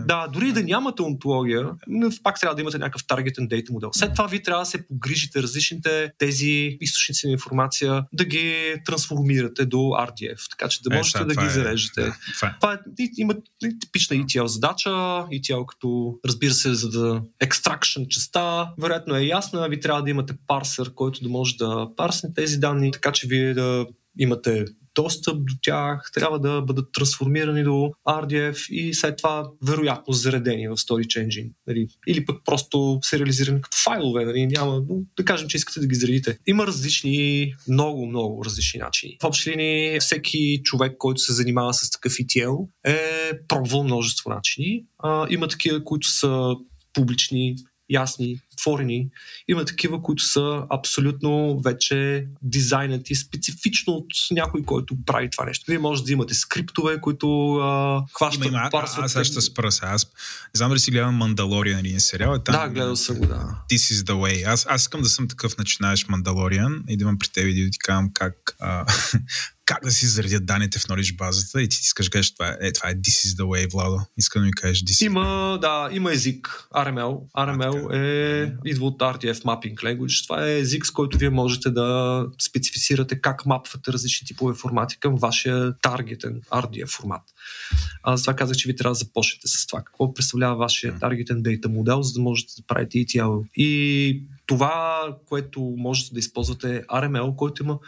[0.08, 1.70] да, дори да нямате онтология,
[2.24, 3.90] пак трябва да имате някакъв таргетен дейта модел.
[3.94, 9.66] След това вие трябва да се погрижите различните тези източници на информация да ги трансформирате
[9.66, 12.02] до RDF, така че да е, можете е, да ги е, зарежете.
[12.02, 12.56] Да, това е.
[12.60, 12.80] Това е,
[13.18, 13.36] има
[13.80, 17.05] типична ETL задача, ETL като разбира се, за да
[17.44, 22.34] extraction частта, вероятно е ясна, ви трябва да имате парсер, който да може да парсне
[22.34, 23.86] тези данни, така че вие да
[24.20, 24.66] имате
[24.96, 30.78] достъп до тях, трябва да бъдат трансформирани до RDF и след това вероятно заредени в
[30.78, 31.52] Storage Engine.
[31.68, 31.88] Нали?
[32.08, 34.26] Или пък просто сериализирани като файлове.
[34.26, 34.48] Нали?
[34.48, 36.38] Няма, но да кажем, че искате да ги заредите.
[36.48, 39.18] Има различни, много, много различни начини.
[39.22, 44.84] В общи линии всеки човек, който се занимава с такъв ETL е пробвал множество начини.
[45.00, 46.56] А, има такива, които са
[46.96, 47.56] публични,
[47.90, 49.10] ясни, отворени.
[49.48, 55.66] Има такива, които са абсолютно вече дизайнати специфично от някой, който прави това нещо.
[55.68, 59.06] Вие може да имате скриптове, които а, хващат, има, парсват.
[59.06, 59.88] Аз, аз ще спра сега.
[59.88, 62.40] Аз не знам дали си гледам Мандалориан или сериал.
[62.40, 63.64] Там, да, гледал съм го, да.
[63.72, 64.48] This is the way.
[64.48, 67.72] Аз, аз искам да съм такъв начинаеш Мандалориан и да имам при теб и да
[67.72, 68.86] ти казвам как а,
[69.66, 72.72] как да си заредят данните в Knowledge базата и ти искаш да кажеш това е,
[72.72, 74.02] това е this is the way, Владо.
[74.18, 77.32] Искам да ми кажеш this Има, да, има език RML.
[77.38, 80.24] RML а, е, идва от RDF Mapping Language.
[80.24, 85.16] Това е език, с който вие можете да специфицирате как мапвате различни типове формати към
[85.16, 87.22] вашия таргетен RDF формат.
[88.04, 89.82] Аз това казах, че ви трябва да започнете с това.
[89.82, 93.44] Какво представлява вашия таргетен дейта модел, за да можете да правите ETL.
[93.56, 97.80] И това, което можете да използвате е RML, който има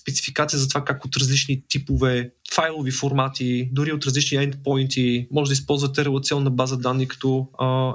[0.00, 5.52] спецификация за това как от различни типове файлови формати, дори от различни endpoints, може да
[5.52, 7.26] използвате релационна база данни като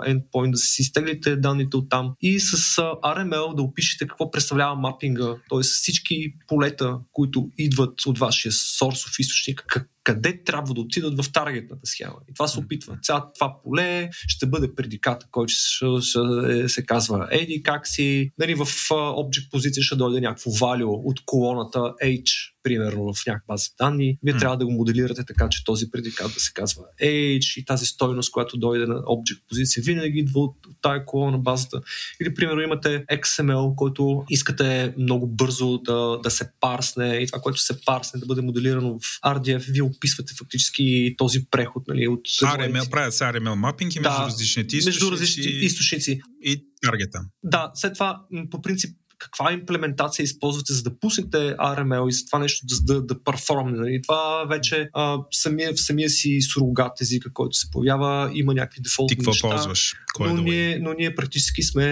[0.07, 2.55] endpoint, да си изтеглите данните от там и с
[3.03, 5.61] RML да опишете какво представлява мапинга, т.е.
[5.61, 11.85] всички полета, които идват от вашия сорсов източник, как, къде трябва да отидат в таргетната
[11.85, 12.15] схема.
[12.29, 12.97] И това се опитва.
[13.03, 18.31] Цяло това поле ще бъде предиката, който ще, ще, ще се казва еди как си.
[18.39, 23.69] Нали, в object позиция ще дойде някакво value от колоната H примерно в някаква база
[23.77, 24.39] данни, вие mm.
[24.39, 28.31] трябва да го моделирате така, че този предикат да се казва age и тази стойност,
[28.31, 31.81] която дойде на object позиция, винаги идва от, тая колона на базата.
[32.21, 37.59] Или, примерно, имате XML, който искате много бързо да, да се парсне и това, което
[37.59, 41.87] се парсне, да бъде моделирано в RDF, вие описвате фактически този преход.
[41.87, 45.05] Нали, от RML, правят се RML мапинги между да, различните източници.
[45.05, 46.21] Между различните източници.
[46.41, 47.19] И таргета.
[47.43, 48.21] Да, след това
[48.51, 53.05] по принцип каква имплементация използвате, за да пуснете RML и за това нещо да, да,
[53.05, 53.77] да перформне.
[53.77, 54.01] Нали?
[54.01, 59.17] Това вече а, самия, в самия си сурогат езика, който се появява, има някакви дефолтни
[59.17, 59.93] Ти какво ползваш?
[60.13, 61.85] Кой е но, е ние, но ние практически сме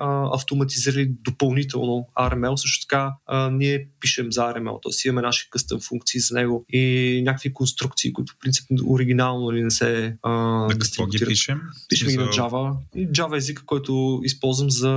[0.00, 2.56] а, автоматизирали допълнително RML.
[2.56, 5.08] Също така а, ние пишем за RML, т.е.
[5.08, 9.70] имаме наши къстъм функции за него и някакви конструкции, които в принцип оригинално ли не
[9.70, 10.30] се а,
[10.66, 11.60] На какво ги пишем?
[11.88, 12.76] Пишем ги на Java.
[12.96, 14.90] Java езика, който използвам за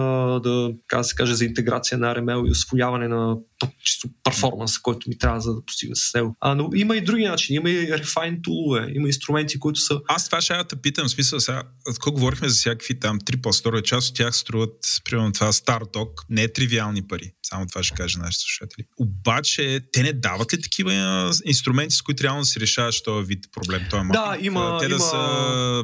[0.44, 3.36] да, как се каже, за интеграция на RML и освояване на
[3.84, 6.36] чисто перформанс, който ми трябва за да постигна с него.
[6.40, 7.56] А, но има и други начини.
[7.56, 10.00] Има и refine тулове, има инструменти, които са...
[10.08, 11.64] Аз това ще да питам, в смисъл сега,
[11.98, 16.44] ако говорихме за всякакви там три по-стора, част от тях струват, примерно това StarDoc, не
[16.44, 17.32] е тривиални пари.
[17.44, 18.86] Само това ще кажа нашите слушатели.
[19.00, 23.82] Обаче, те не дават ли такива инструменти, с които реално си решаваш този вид проблем?
[23.90, 24.78] Този да, има.
[24.80, 24.96] Те има...
[24.96, 25.84] да са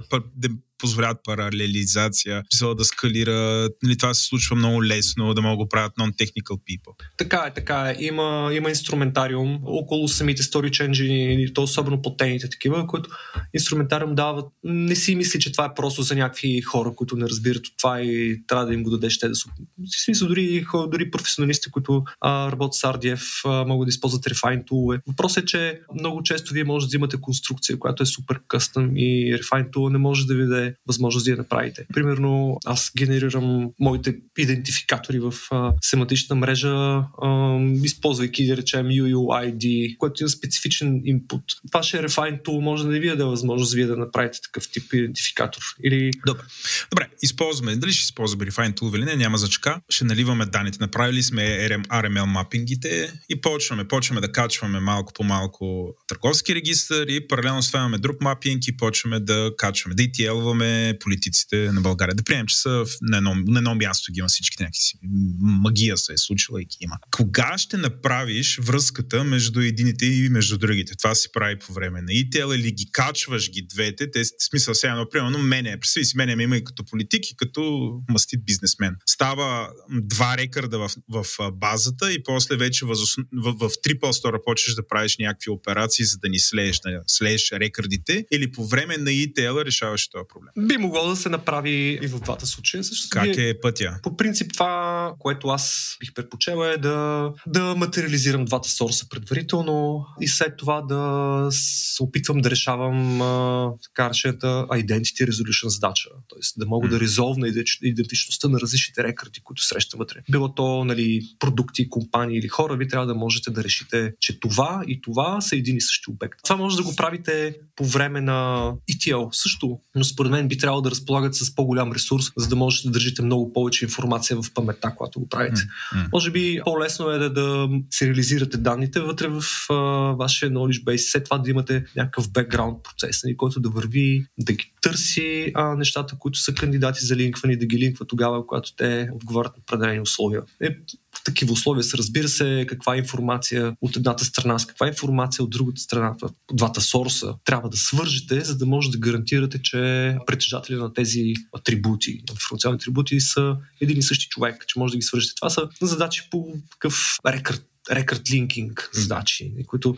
[0.84, 3.70] позволяват паралелизация, смисъл да скалира.
[3.84, 6.94] Нали, това се случва много лесно, да могат да го правят non-technical people.
[7.18, 7.96] Така е, така е.
[8.00, 13.10] Има, има инструментариум около самите storage engine, то особено потените такива, които
[13.54, 14.46] инструментариум дават.
[14.64, 18.02] Не си мисли, че това е просто за някакви хора, които не разбират от това
[18.02, 19.50] и трябва да им го дадеш те да са.
[19.80, 24.66] В смисъл, дори, дори професионалисти, които а, работят с RDF, а, могат да използват refine
[24.66, 25.02] tool.
[25.08, 29.38] Въпросът е, че много често вие може да взимате конструкция, която е супер къстъм и
[29.38, 31.86] refine tool не може да ви даде възможност да я направите.
[31.94, 40.24] Примерно, аз генерирам моите идентификатори в а, семантична мрежа, а, използвайки, да речем, UUID, който
[40.24, 41.44] има специфичен инпут.
[41.74, 45.62] Вашия Refine Tool може да не ви даде възможност вие да направите такъв тип идентификатор.
[45.84, 46.12] Или...
[46.26, 46.44] Добре.
[46.90, 47.76] Добре, използваме.
[47.76, 49.82] Дали ще използваме Refine Tool или не, няма зачка.
[49.90, 50.78] Ще наливаме данните.
[50.82, 53.88] Направили сме RML мапингите и почваме.
[53.88, 58.68] Почваме да качваме малко по малко търговски регистър и паралелно с това имаме друг мапинг
[58.68, 62.16] и почваме да качваме, да etl приемаме политиците на България.
[62.16, 65.00] Да приемем, че са на едно, на едно място ги има всичките някакви си.
[65.40, 66.98] Магия се е случила и ги има.
[67.12, 70.96] Кога ще направиш връзката между едините и между другите?
[70.98, 74.12] Това се прави по време на ETL или ги качваш ги двете?
[74.12, 77.92] Те, смисъл сега, но примерно мене, представи си, мене има и като политик и като
[78.10, 78.96] мастит бизнесмен.
[79.06, 84.40] Става два рекърда в, в базата и после вече в, в, в, в три по-стора
[84.46, 88.98] почваш да правиш някакви операции, за да ни слееш, да слееш рекърдите или по време
[88.98, 90.43] на ETL решаваш този проблем.
[90.58, 92.84] Би могло да се направи и в двата случая.
[92.84, 94.00] Също как е пътя?
[94.04, 100.28] По принцип това, което аз бих предпочела е да, да материализирам двата сорса предварително и
[100.28, 106.10] след това да се опитвам да решавам а, така решената Identity Resolution задача.
[106.28, 106.90] Тоест да мога mm.
[106.90, 107.48] да резолвна
[107.82, 110.20] идентичността на различните рекорди, които срещам вътре.
[110.32, 114.84] Било то нали, продукти, компании или хора, ви трябва да можете да решите, че това
[114.88, 116.40] и това са един и същи обект.
[116.44, 120.82] Това може да го правите по време на ETL също, но според мен би трябвало
[120.82, 124.94] да разполагат с по-голям ресурс, за да можете да държите много повече информация в паметта,
[124.98, 125.62] когато го правите.
[125.62, 126.08] Mm-hmm.
[126.14, 129.74] Може би по-лесно е да, да сериализирате данните вътре в а,
[130.16, 134.54] вашия knowledge base, след това да имате някакъв бекграунд процес, нали, който да върви, да
[134.54, 139.10] ги търси а, нещата, които са кандидати за линкване, да ги линква тогава, когато те
[139.14, 140.42] отговарят на определени условия.
[140.62, 140.70] Е,
[141.16, 145.50] в такива условия се разбира се каква информация от едната страна с каква информация от
[145.50, 146.16] другата страна,
[146.54, 152.24] двата сорса, трябва да свържете, за да може да гарантирате, че притежателя на тези атрибути,
[152.30, 155.36] информационни атрибути са един и същи човек, че може да ги свържете.
[155.36, 159.98] Това са задачи по такъв рекърд рекърд линкинг задачи, които...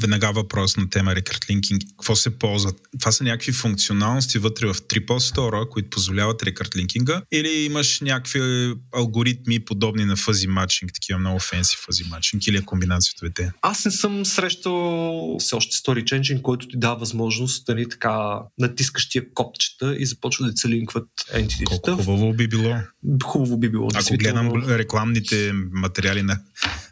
[0.00, 1.82] Веднага въпрос на тема рекърд линкинг.
[1.90, 2.72] Какво се ползва?
[2.98, 8.74] Това са някакви функционалности вътре в Triple Store, които позволяват рекърд линкинга или имаш някакви
[8.94, 13.52] алгоритми подобни на фъзи матчинг, такива много фенси фъзи матчинг или е комбинация от двете?
[13.62, 19.08] Аз не съм срещал все още Story Changing, който ти дава възможност нали, така натискаш
[19.08, 22.76] тия копчета и започва да се линкват entity Колко хубаво би било.
[23.24, 23.88] Хубаво би било.
[23.94, 26.38] Ако гледам рекламните материали на,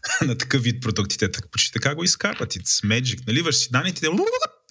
[0.26, 2.54] на такъв вид продуктите, так, почти така го изкарват.
[2.54, 3.26] It's magic.
[3.26, 4.06] Наливаш си данните,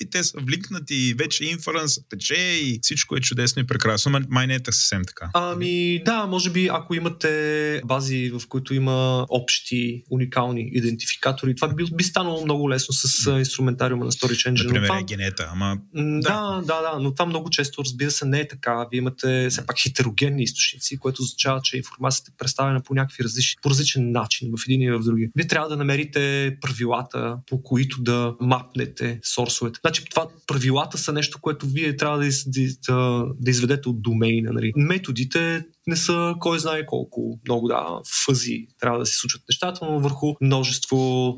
[0.02, 4.20] и те са влинкнати и вече инференс тече и всичко е чудесно и прекрасно.
[4.30, 5.30] Май не е съвсем така.
[5.34, 11.84] Ами да, може би ако имате бази, в които има общи, уникални идентификатори, това би,
[11.94, 14.64] би станало много лесно с инструментариума на Storage Engine.
[14.64, 14.99] Например, това...
[14.99, 15.78] е генета, ама...
[15.95, 18.86] Да, да, да, но това много често, разбира се, не е така.
[18.91, 23.56] Вие имате все пак хетерогенни източници, което означава, че информацията е представена по някакви различни,
[23.61, 25.30] по различен начин в един и в други.
[25.36, 29.80] Вие трябва да намерите правилата, по които да мапнете сорсовете.
[29.86, 32.46] Значи това правилата са нещо, което вие трябва да, из,
[32.88, 34.52] да, да изведете от домейна.
[34.54, 34.74] Нали.
[34.76, 40.00] Методите не са кой знае колко много, да, фъзи трябва да се случват нещата, но
[40.00, 41.38] върху множество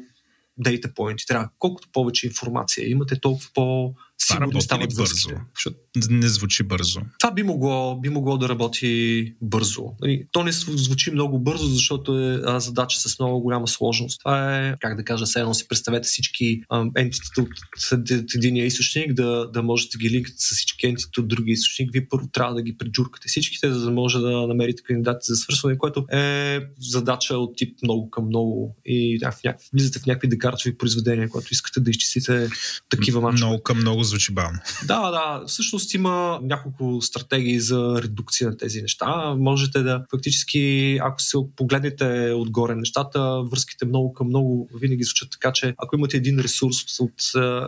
[0.57, 1.25] дейта поинти.
[1.25, 5.29] Трябва колкото повече информация имате, толкова по сигурно стават бързо.
[5.55, 5.77] Защото
[6.09, 7.01] не звучи бързо.
[7.19, 9.83] Това би могло, би могло да работи бързо.
[10.01, 14.19] Нали, то не звучи много бързо, защото е задача с много голяма сложност.
[14.19, 16.61] Това е, как да кажа, едно си представете всички
[16.97, 17.49] ентитите от,
[17.93, 21.89] от единия източник, да, да можете да ги линкате с всички ентитите от другия източник.
[21.93, 25.77] Вие първо трябва да ги преджуркате всичките, за да може да намерите кандидати за свързване,
[25.77, 30.77] което е задача от тип много към много и в някакви, влизате в някакви декартови
[30.77, 32.49] произведения, когато искате да изчислите
[32.89, 33.47] такива мачове.
[33.47, 34.59] Много към много звучи бавно.
[34.85, 35.43] Да, да.
[35.47, 39.35] Всъщност има няколко стратегии за редукция на тези неща.
[39.37, 45.51] Можете да фактически, ако се погледнете отгоре нещата, връзките много към много винаги звучат така,
[45.53, 47.13] че ако имате един ресурс от,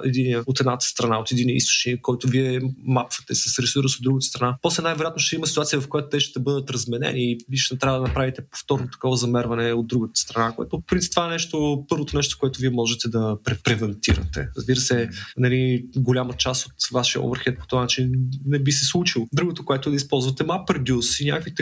[0.03, 4.57] един, от едната страна, от един източник, който вие мапвате с ресурс от другата страна,
[4.61, 8.07] после най-вероятно ще има ситуация, в която те ще бъдат разменени и ще трябва да
[8.07, 12.59] направите повторно такова замерване от другата страна, което принцип това е нещо, първото нещо, което
[12.59, 14.47] вие можете да превентирате.
[14.57, 15.85] Разбира се, нали,
[16.27, 18.11] голяма част от вашия оверхед по този начин
[18.45, 19.27] не би се случило.
[19.33, 21.53] Другото, което е да използвате MapReduce и някакви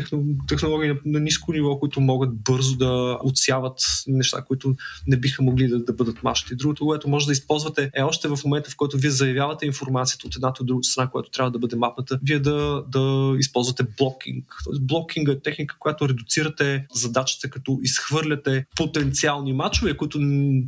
[0.48, 4.76] технологии на, на ниско ниво, които могат бързо да отсяват неща, които
[5.08, 6.56] не биха могли да, да бъдат мащи.
[6.56, 10.36] Другото, което може да използвате е още в момента, в който вие заявявате информацията от
[10.36, 14.46] едната от другата страна, която трябва да бъде мапната, вие да, да използвате блокинг.
[14.64, 20.18] Тоест, блокинг е техника, която редуцирате задачата, като изхвърляте потенциални мачове, които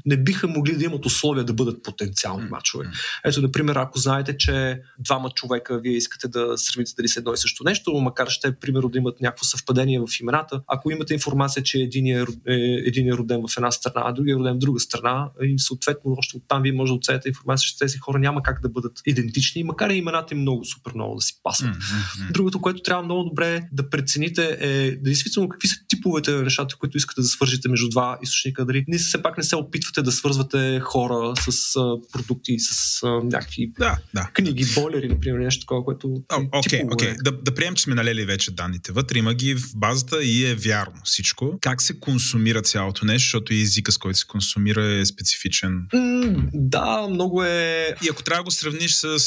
[0.05, 2.85] не биха могли да имат условия да бъдат потенциални мачове.
[3.25, 7.37] Ето, например, ако знаете, че двама човека вие искате да сравните дали са едно и
[7.37, 10.61] също нещо, макар ще примерно да имат някакво съвпадение в имената.
[10.67, 12.25] Ако имате информация, че един е,
[12.85, 16.15] един е роден в една страна, а другия е роден в друга страна, и съответно
[16.17, 19.63] още оттам вие може да оцените информация, че тези хора няма как да бъдат идентични,
[19.63, 21.75] макар и имената им много супер много да си пасват.
[21.75, 22.31] Mm-hmm.
[22.31, 26.75] Другото, което трябва много добре да прецените е да действително какви са типовете на нещата,
[26.75, 28.65] които искате да свържите между два източника.
[28.65, 33.07] Дали не все пак не се опитвате да свързвате хора с а, продукти, с а,
[33.07, 34.29] някакви да, да.
[34.33, 36.07] книги, болери, например, нещо такова, което.
[36.51, 37.23] Окей, okay, okay.
[37.23, 38.91] да, да приемем, че сме налели вече данните.
[38.91, 41.57] Вътре има ги в базата и е вярно всичко.
[41.61, 45.81] Как се консумира цялото нещо, защото и езика, с който се консумира, е специфичен.
[45.93, 47.95] Mm, да, много е.
[48.05, 49.19] И ако трябва да го сравниш с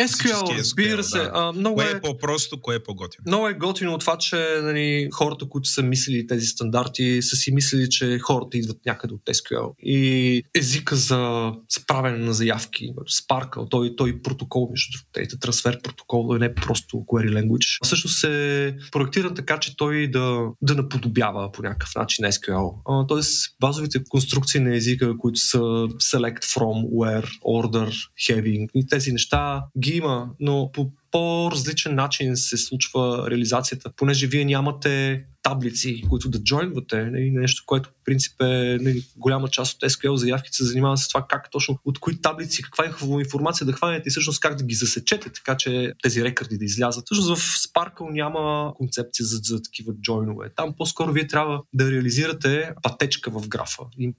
[0.00, 1.18] SQL, разбира се.
[1.18, 1.30] Да.
[1.34, 1.90] А, много кое е...
[1.90, 3.24] е по-просто, кое е по-готино?
[3.26, 7.52] Много е готино от това, че нали, хората, които са мислили тези стандарти, са си
[7.52, 9.74] мислили, че хората идват някъде от SQL.
[9.82, 16.54] И езика за справяне на заявки, Sparkle, той, той протокол, между другото, трансфер протокол, не
[16.54, 17.84] просто query language.
[17.84, 22.74] Всъщност е проектиран така, че той да, да наподобява по някакъв начин SQL.
[22.88, 27.92] А, тоест, базовите конструкции на езика, които са select from, where, order,
[28.28, 34.44] having и тези неща ги има, но по по-различен начин се случва реализацията, понеже вие
[34.44, 39.90] нямате таблици, които да джойнвате, нали, нещо, което в принцип е нали, голяма част от
[39.90, 43.72] SQL заявките се занимава с това как точно, от кои таблици, каква е информация да
[43.72, 47.04] хванете и всъщност как да ги засечете, така че тези рекорди да излязат.
[47.04, 50.50] Всъщност в Sparkle няма концепция за, за такива джойнове.
[50.56, 53.82] Там по-скоро вие трябва да реализирате пътечка в графа.
[53.98, 54.14] И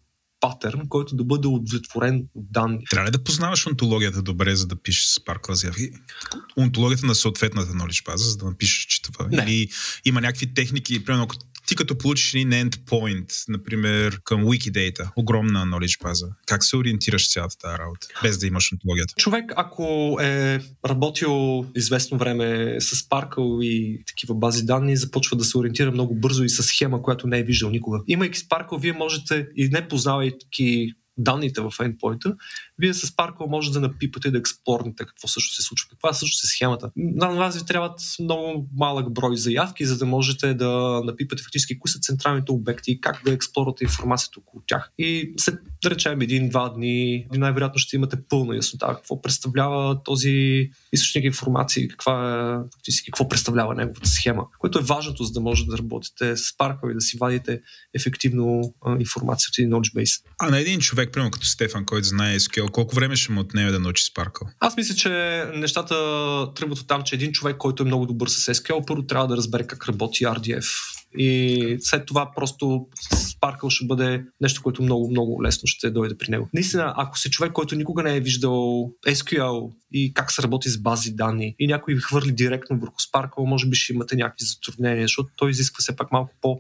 [0.46, 2.86] патърн, който да бъде удовлетворен от данни.
[2.90, 5.90] Трябва ли да познаваш онтологията добре, за да пишеш Spark заявки?
[6.58, 9.28] Онтологията на съответната knowledge база, за да напишеш, че това.
[9.28, 9.44] Не.
[9.44, 9.70] Или
[10.06, 11.28] има някакви техники, примерно
[11.68, 17.58] Ти като получиш един endpoint, например, към Wikidata, огромна knowledge база, как се ориентираш цялата
[17.58, 19.14] тази работа, без да имаш онтологията?
[19.18, 25.58] Човек, ако е работил известно време с Sparkle и такива бази данни, започва да се
[25.58, 28.00] ориентира много бързо и с схема, която не е виждал никога.
[28.08, 32.36] Имайки Sparkle, вие можете и не познавайки данните в endpoint
[32.80, 35.90] вие с Sparkle може да напипате и да експлорнете какво също се случва.
[35.90, 36.92] Каква също се схемата.
[36.96, 41.90] На вас ви трябват много малък брой заявки, за да можете да напипате фактически кои
[41.90, 44.92] са централните обекти и как да експлорвате информацията около тях.
[44.98, 51.26] И след, да речем, един-два дни, най-вероятно ще имате пълна яснота какво представлява този източник
[51.26, 55.78] информации, каква е, фактически, какво представлява неговата схема, което е важното, за да можете да
[55.78, 57.62] работите с Sparkle и да си вадите
[57.94, 58.62] ефективно
[59.00, 60.22] информация от един knowledge base.
[60.40, 63.42] А на един човек, примерно като Стефан, който знае SQL, SQL, колко време ще му
[63.42, 64.48] отнеме да научи Sparkle?
[64.60, 65.10] Аз мисля, че
[65.54, 65.96] нещата
[66.56, 69.38] тръгват от там, че един човек, който е много добър с SQL, първо трябва да
[69.38, 70.66] разбере как работи RDF.
[71.18, 76.30] И след това просто Sparkle ще бъде нещо, което много, много лесно ще дойде при
[76.30, 76.50] него.
[76.54, 80.82] Наистина, ако си човек, който никога не е виждал SQL и как се работи с
[80.82, 85.04] бази данни и някой ви хвърли директно върху Sparkle, може би ще имате някакви затруднения,
[85.04, 86.60] защото той изисква все пак малко по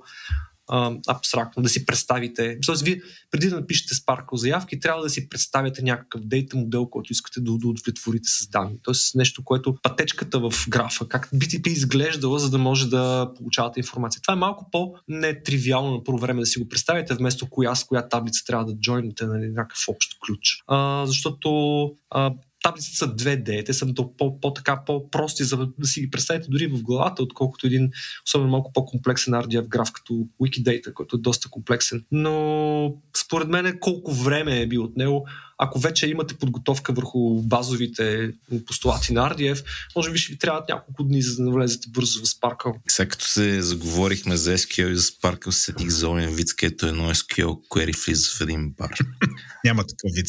[1.07, 2.57] абстрактно, да си представите.
[2.65, 3.01] Тоест, вие
[3.31, 7.51] преди да напишете Sparkle заявки, трябва да си представяте някакъв дейта модел, който искате да
[7.51, 8.77] удовлетворите с данни.
[8.83, 14.21] Тоест, нещо, което пътечката в графа, как BTP изглеждала, за да може да получавате информация.
[14.21, 18.07] Това е малко по-нетривиално на първо време да си го представите, вместо коя с коя
[18.07, 20.63] таблица трябва да джойнете на нали, някакъв общ ключ.
[20.67, 22.31] А, защото а,
[22.65, 23.93] таблиците са 2D, те са
[24.41, 27.91] по-така по-прости, за да си ги представите дори в главата, отколкото един
[28.25, 32.05] особено малко по-комплексен RDF граф, като Wikidata, който е доста комплексен.
[32.11, 35.27] Но според мен колко време е бил от него,
[35.57, 38.33] ако вече имате подготовка върху базовите
[38.67, 39.65] постулати на RDF,
[39.95, 42.75] може би ще ви трябват няколко дни, за да навлезете бързо в Sparkle.
[42.87, 47.09] Сега като се заговорихме за SQL и за Sparkle, седих за онен вид, където едно
[47.09, 48.97] SQL query влиза в един бар.
[49.65, 50.27] Няма такъв вид.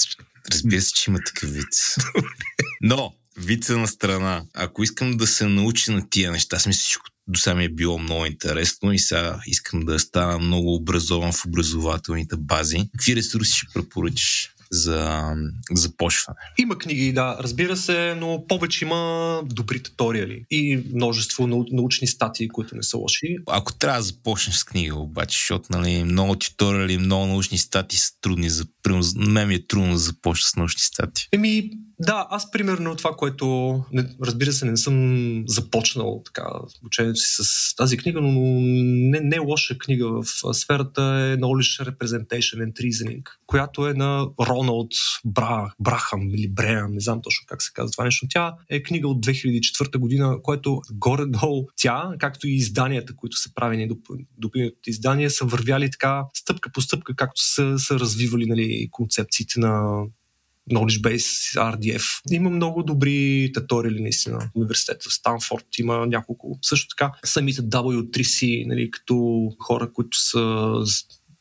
[0.52, 1.68] Разбира се, че има такъв вид.
[2.80, 4.44] Но, вица на страна.
[4.54, 6.98] Ако искам да се науча на тия неща, мисля, че
[7.28, 11.46] до сега ми е било много интересно и сега искам да стана много образован в
[11.46, 12.88] образователните бази.
[12.92, 14.55] Какви ресурси ще препоръчаш?
[14.70, 15.32] За
[15.72, 16.38] започване.
[16.58, 22.76] Има книги, да, разбира се, но повече има добри туториали и множество научни статии, които
[22.76, 23.36] не са лоши.
[23.46, 28.12] Ако трябва да започнеш с книга, обаче, защото нали, много туториали, много научни статии са
[28.20, 28.64] трудни за...
[29.16, 31.26] Мен ми е трудно да започна с научни статии.
[31.32, 31.70] Еми,
[32.00, 33.84] да, аз примерно това, което
[34.22, 36.44] разбира се не съм започнал така
[36.80, 40.24] обучението си с тази книга, но не, не лоша книга в
[40.54, 44.92] сферата е Knowledge Representation and Reasoning, която е на Роналд
[45.24, 48.26] Бра, Брахам или Бреам, не знам точно как се казва това нещо.
[48.30, 53.88] Тя е книга от 2004 година, което горе-долу тя, както и изданията, които са правени
[54.38, 54.50] до
[54.86, 60.02] издания, са вървяли така стъпка по стъпка, както са, са развивали нали, концепциите на
[60.70, 62.04] Knowledge Base, RDF.
[62.30, 64.50] Има много добри туториали наистина.
[64.54, 66.58] Университета в Станфорд има няколко.
[66.62, 70.74] Също така самите W3C, нали, като хора, които са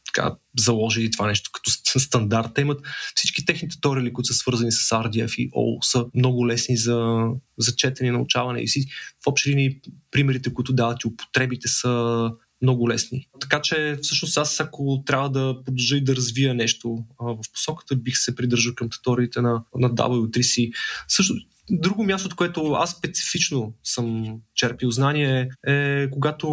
[0.06, 2.54] така, заложили това нещо като стандарт.
[2.56, 2.82] Те имат
[3.16, 7.28] всички техни туториали, които са свързани с RDF и O, са много лесни за,
[7.58, 8.62] за четене, научаване.
[8.62, 8.86] И си,
[9.24, 9.80] в общи линии
[10.12, 12.32] примерите, които дават и употребите са
[12.62, 13.28] много лесни.
[13.40, 17.96] Така че всъщност аз ако трябва да продължа и да развия нещо а, в посоката,
[17.96, 20.74] бих се придържал към туториите на, на W3C.
[21.08, 21.34] Също
[21.72, 26.48] Друго място, от което аз специфично съм черпил знание е когато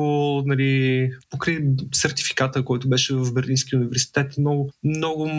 [0.46, 1.58] нали, покрай
[1.94, 5.30] сертификата, който беше в Берлинския университет, много, много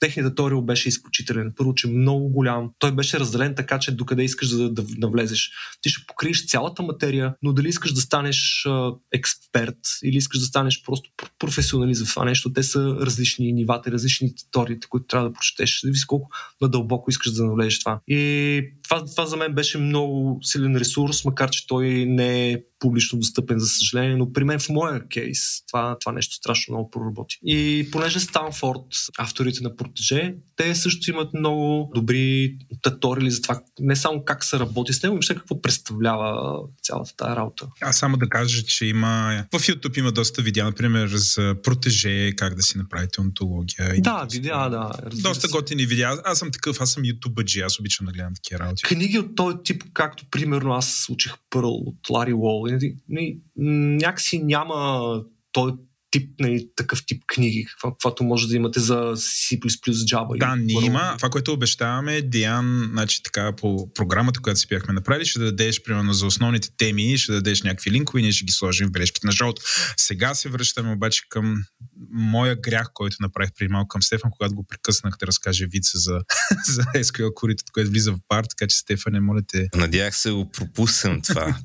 [0.00, 1.52] техният туториал беше изключителен.
[1.56, 2.70] Първо, че много голям.
[2.78, 5.50] Той беше разделен така, че докъде искаш да, да, да влезеш.
[5.80, 10.46] Ти ще покриеш цялата материя, но дали искаш да станеш а, експерт или искаш да
[10.46, 15.32] станеш просто професионалист в това нещо, те са различни нивата, различни туториите, които трябва да
[15.32, 15.80] прочетеш.
[15.84, 16.30] Зависи колко
[16.60, 18.00] надълбоко искаш да навлезеш това.
[18.08, 23.18] И това, това за мен беше много силен ресурс, макар че той не е публично
[23.18, 27.38] достъпен, за съжаление, но при мен в моя кейс това, това нещо страшно много проработи.
[27.44, 28.86] И понеже Станфорд,
[29.18, 34.58] авторите на Протеже, те също имат много добри таторили за това не само как се
[34.58, 37.66] работи с него, но какво представлява цялата тази работа.
[37.80, 42.54] Аз само да кажа, че има в YouTube има доста видеа, например, за Протеже, как
[42.54, 43.94] да си направите онтология.
[43.98, 44.92] Да, видеа, да.
[45.14, 45.52] Доста се.
[45.52, 46.16] готини видеа.
[46.24, 48.82] Аз съм такъв, аз съм ютубъджи, аз обичам да гледам такива работи.
[48.82, 52.32] Книги от този тип, както примерно аз учих Пърл от Лари
[52.72, 55.20] Уол, някакси няма
[55.52, 55.72] той
[56.12, 60.38] тип, нали, такъв тип книги, каквато може да имате за C++, Java.
[60.38, 61.14] Да, ние има.
[61.16, 66.12] Това, което обещаваме, Диан, значи така, по програмата, която си бяхме направили, ще дадеш, примерно,
[66.12, 69.32] за основните теми, ще дадеш някакви линкове и ние ще ги сложим в бележките на
[69.32, 69.62] жълто.
[69.96, 71.62] Сега се връщаме обаче към
[72.10, 76.20] моя грях, който направих преди малко към Стефан, когато го прекъснах да разкаже вица за,
[76.68, 79.68] за SQL курите, което влиза в пар, така че Стефане, моля те.
[79.74, 81.58] Надях се го пропуснем това.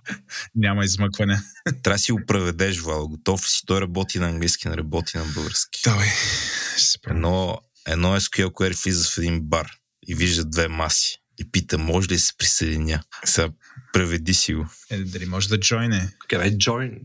[0.54, 1.42] Няма измъкване.
[1.82, 3.08] Трябва да си го преведеш, Вал.
[3.08, 3.60] Готов си.
[3.66, 5.80] Той работи на английски, не работи на български.
[5.84, 6.08] Давай.
[7.10, 9.70] Едно, едно SQL query влиза в един бар
[10.08, 13.02] и вижда две маси и пита, може ли да се присъединя?
[13.24, 13.48] Сега
[13.92, 14.66] преведи си го.
[14.90, 16.08] Е, дали може да джойне?
[16.28, 16.98] Къде join?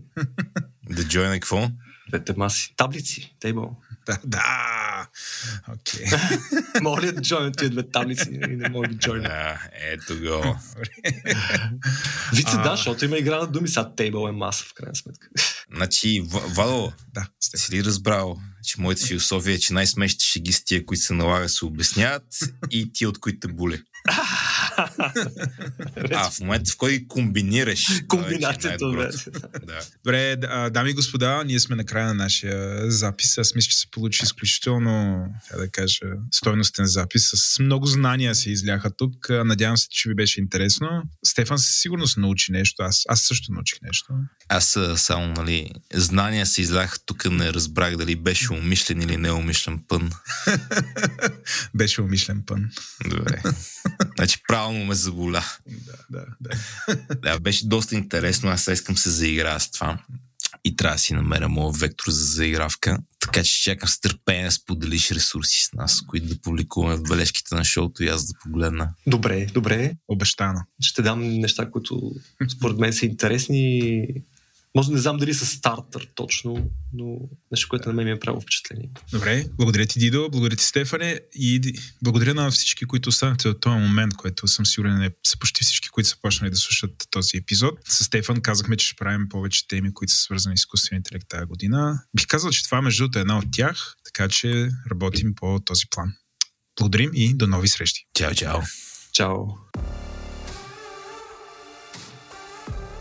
[0.89, 1.71] да джойне какво?
[2.09, 2.73] Двете маси.
[2.77, 3.35] Таблици.
[3.39, 3.77] Тейбъл.
[4.05, 5.07] Да, да.
[5.73, 6.05] Окей.
[6.05, 6.81] Okay.
[6.81, 9.23] Моля да джойна тия две таблици и не мога да джойна.
[9.23, 10.59] Да, ето го.
[12.33, 15.27] Вице, да, защото има игра на думи, сега тейбъл е маса в крайна сметка.
[15.75, 16.23] Значи,
[16.55, 17.57] Вало, да, сте.
[17.57, 21.49] си ли разбрал, че моята философия е, че най-смешните шеги с тия, които се налага,
[21.49, 22.27] се обясняват
[22.71, 23.81] и тия, от които те боли.
[24.77, 27.85] а, в момента, в който комбинираш.
[28.07, 28.77] Комбинацията, е
[29.65, 29.79] да.
[30.03, 30.35] Добре,
[30.69, 33.37] дами и господа, ние сме на края на нашия запис.
[33.37, 35.99] Аз мисля, че се получи изключително, как да кажа,
[36.31, 37.31] стойностен запис.
[37.35, 39.29] С много знания се изляха тук.
[39.29, 40.87] Надявам се, че ви беше интересно.
[41.25, 42.83] Стефан със сигурност научи нещо.
[42.83, 44.13] Аз, аз също научих нещо.
[44.49, 50.11] Аз само, нали, знания се изляха тук, не разбрах дали беше умишлен или неумишлен пън.
[51.75, 52.69] беше умишлен пън.
[53.05, 53.41] Добре.
[54.15, 55.43] Значи правилно ме заболя.
[55.67, 57.15] Да, да, да.
[57.15, 58.49] да, беше доста интересно.
[58.49, 59.99] Аз искам се заиграя с това.
[60.63, 62.97] И трябва да си намеря моят вектор за заигравка.
[63.19, 67.55] Така че чакам с търпение да споделиш ресурси с нас, които да публикуваме в бележките
[67.55, 68.89] на шоуто и аз да погледна.
[69.07, 69.93] Добре, добре.
[70.07, 70.59] Обещано.
[70.81, 72.11] Ще дам неща, които
[72.57, 74.07] според мен са интересни
[74.75, 77.19] може да не знам дали са стартър точно, но
[77.51, 78.89] нещо, което на мен ми е правило впечатление.
[79.11, 83.77] Добре, благодаря ти, Дидо, благодаря ти, Стефане и благодаря на всички, които останахте от този
[83.77, 87.79] момент, който съм сигурен е, са почти всички, които са почнали да слушат този епизод.
[87.87, 91.45] С Стефан казахме, че ще правим повече теми, които са свързани с изкуствен интелект тази
[91.45, 92.03] година.
[92.15, 96.13] Бих казал, че това между е една от тях, така че работим по този план.
[96.79, 98.05] Благодарим и до нови срещи.
[98.13, 98.59] Чао, чао.
[99.13, 99.35] Чао.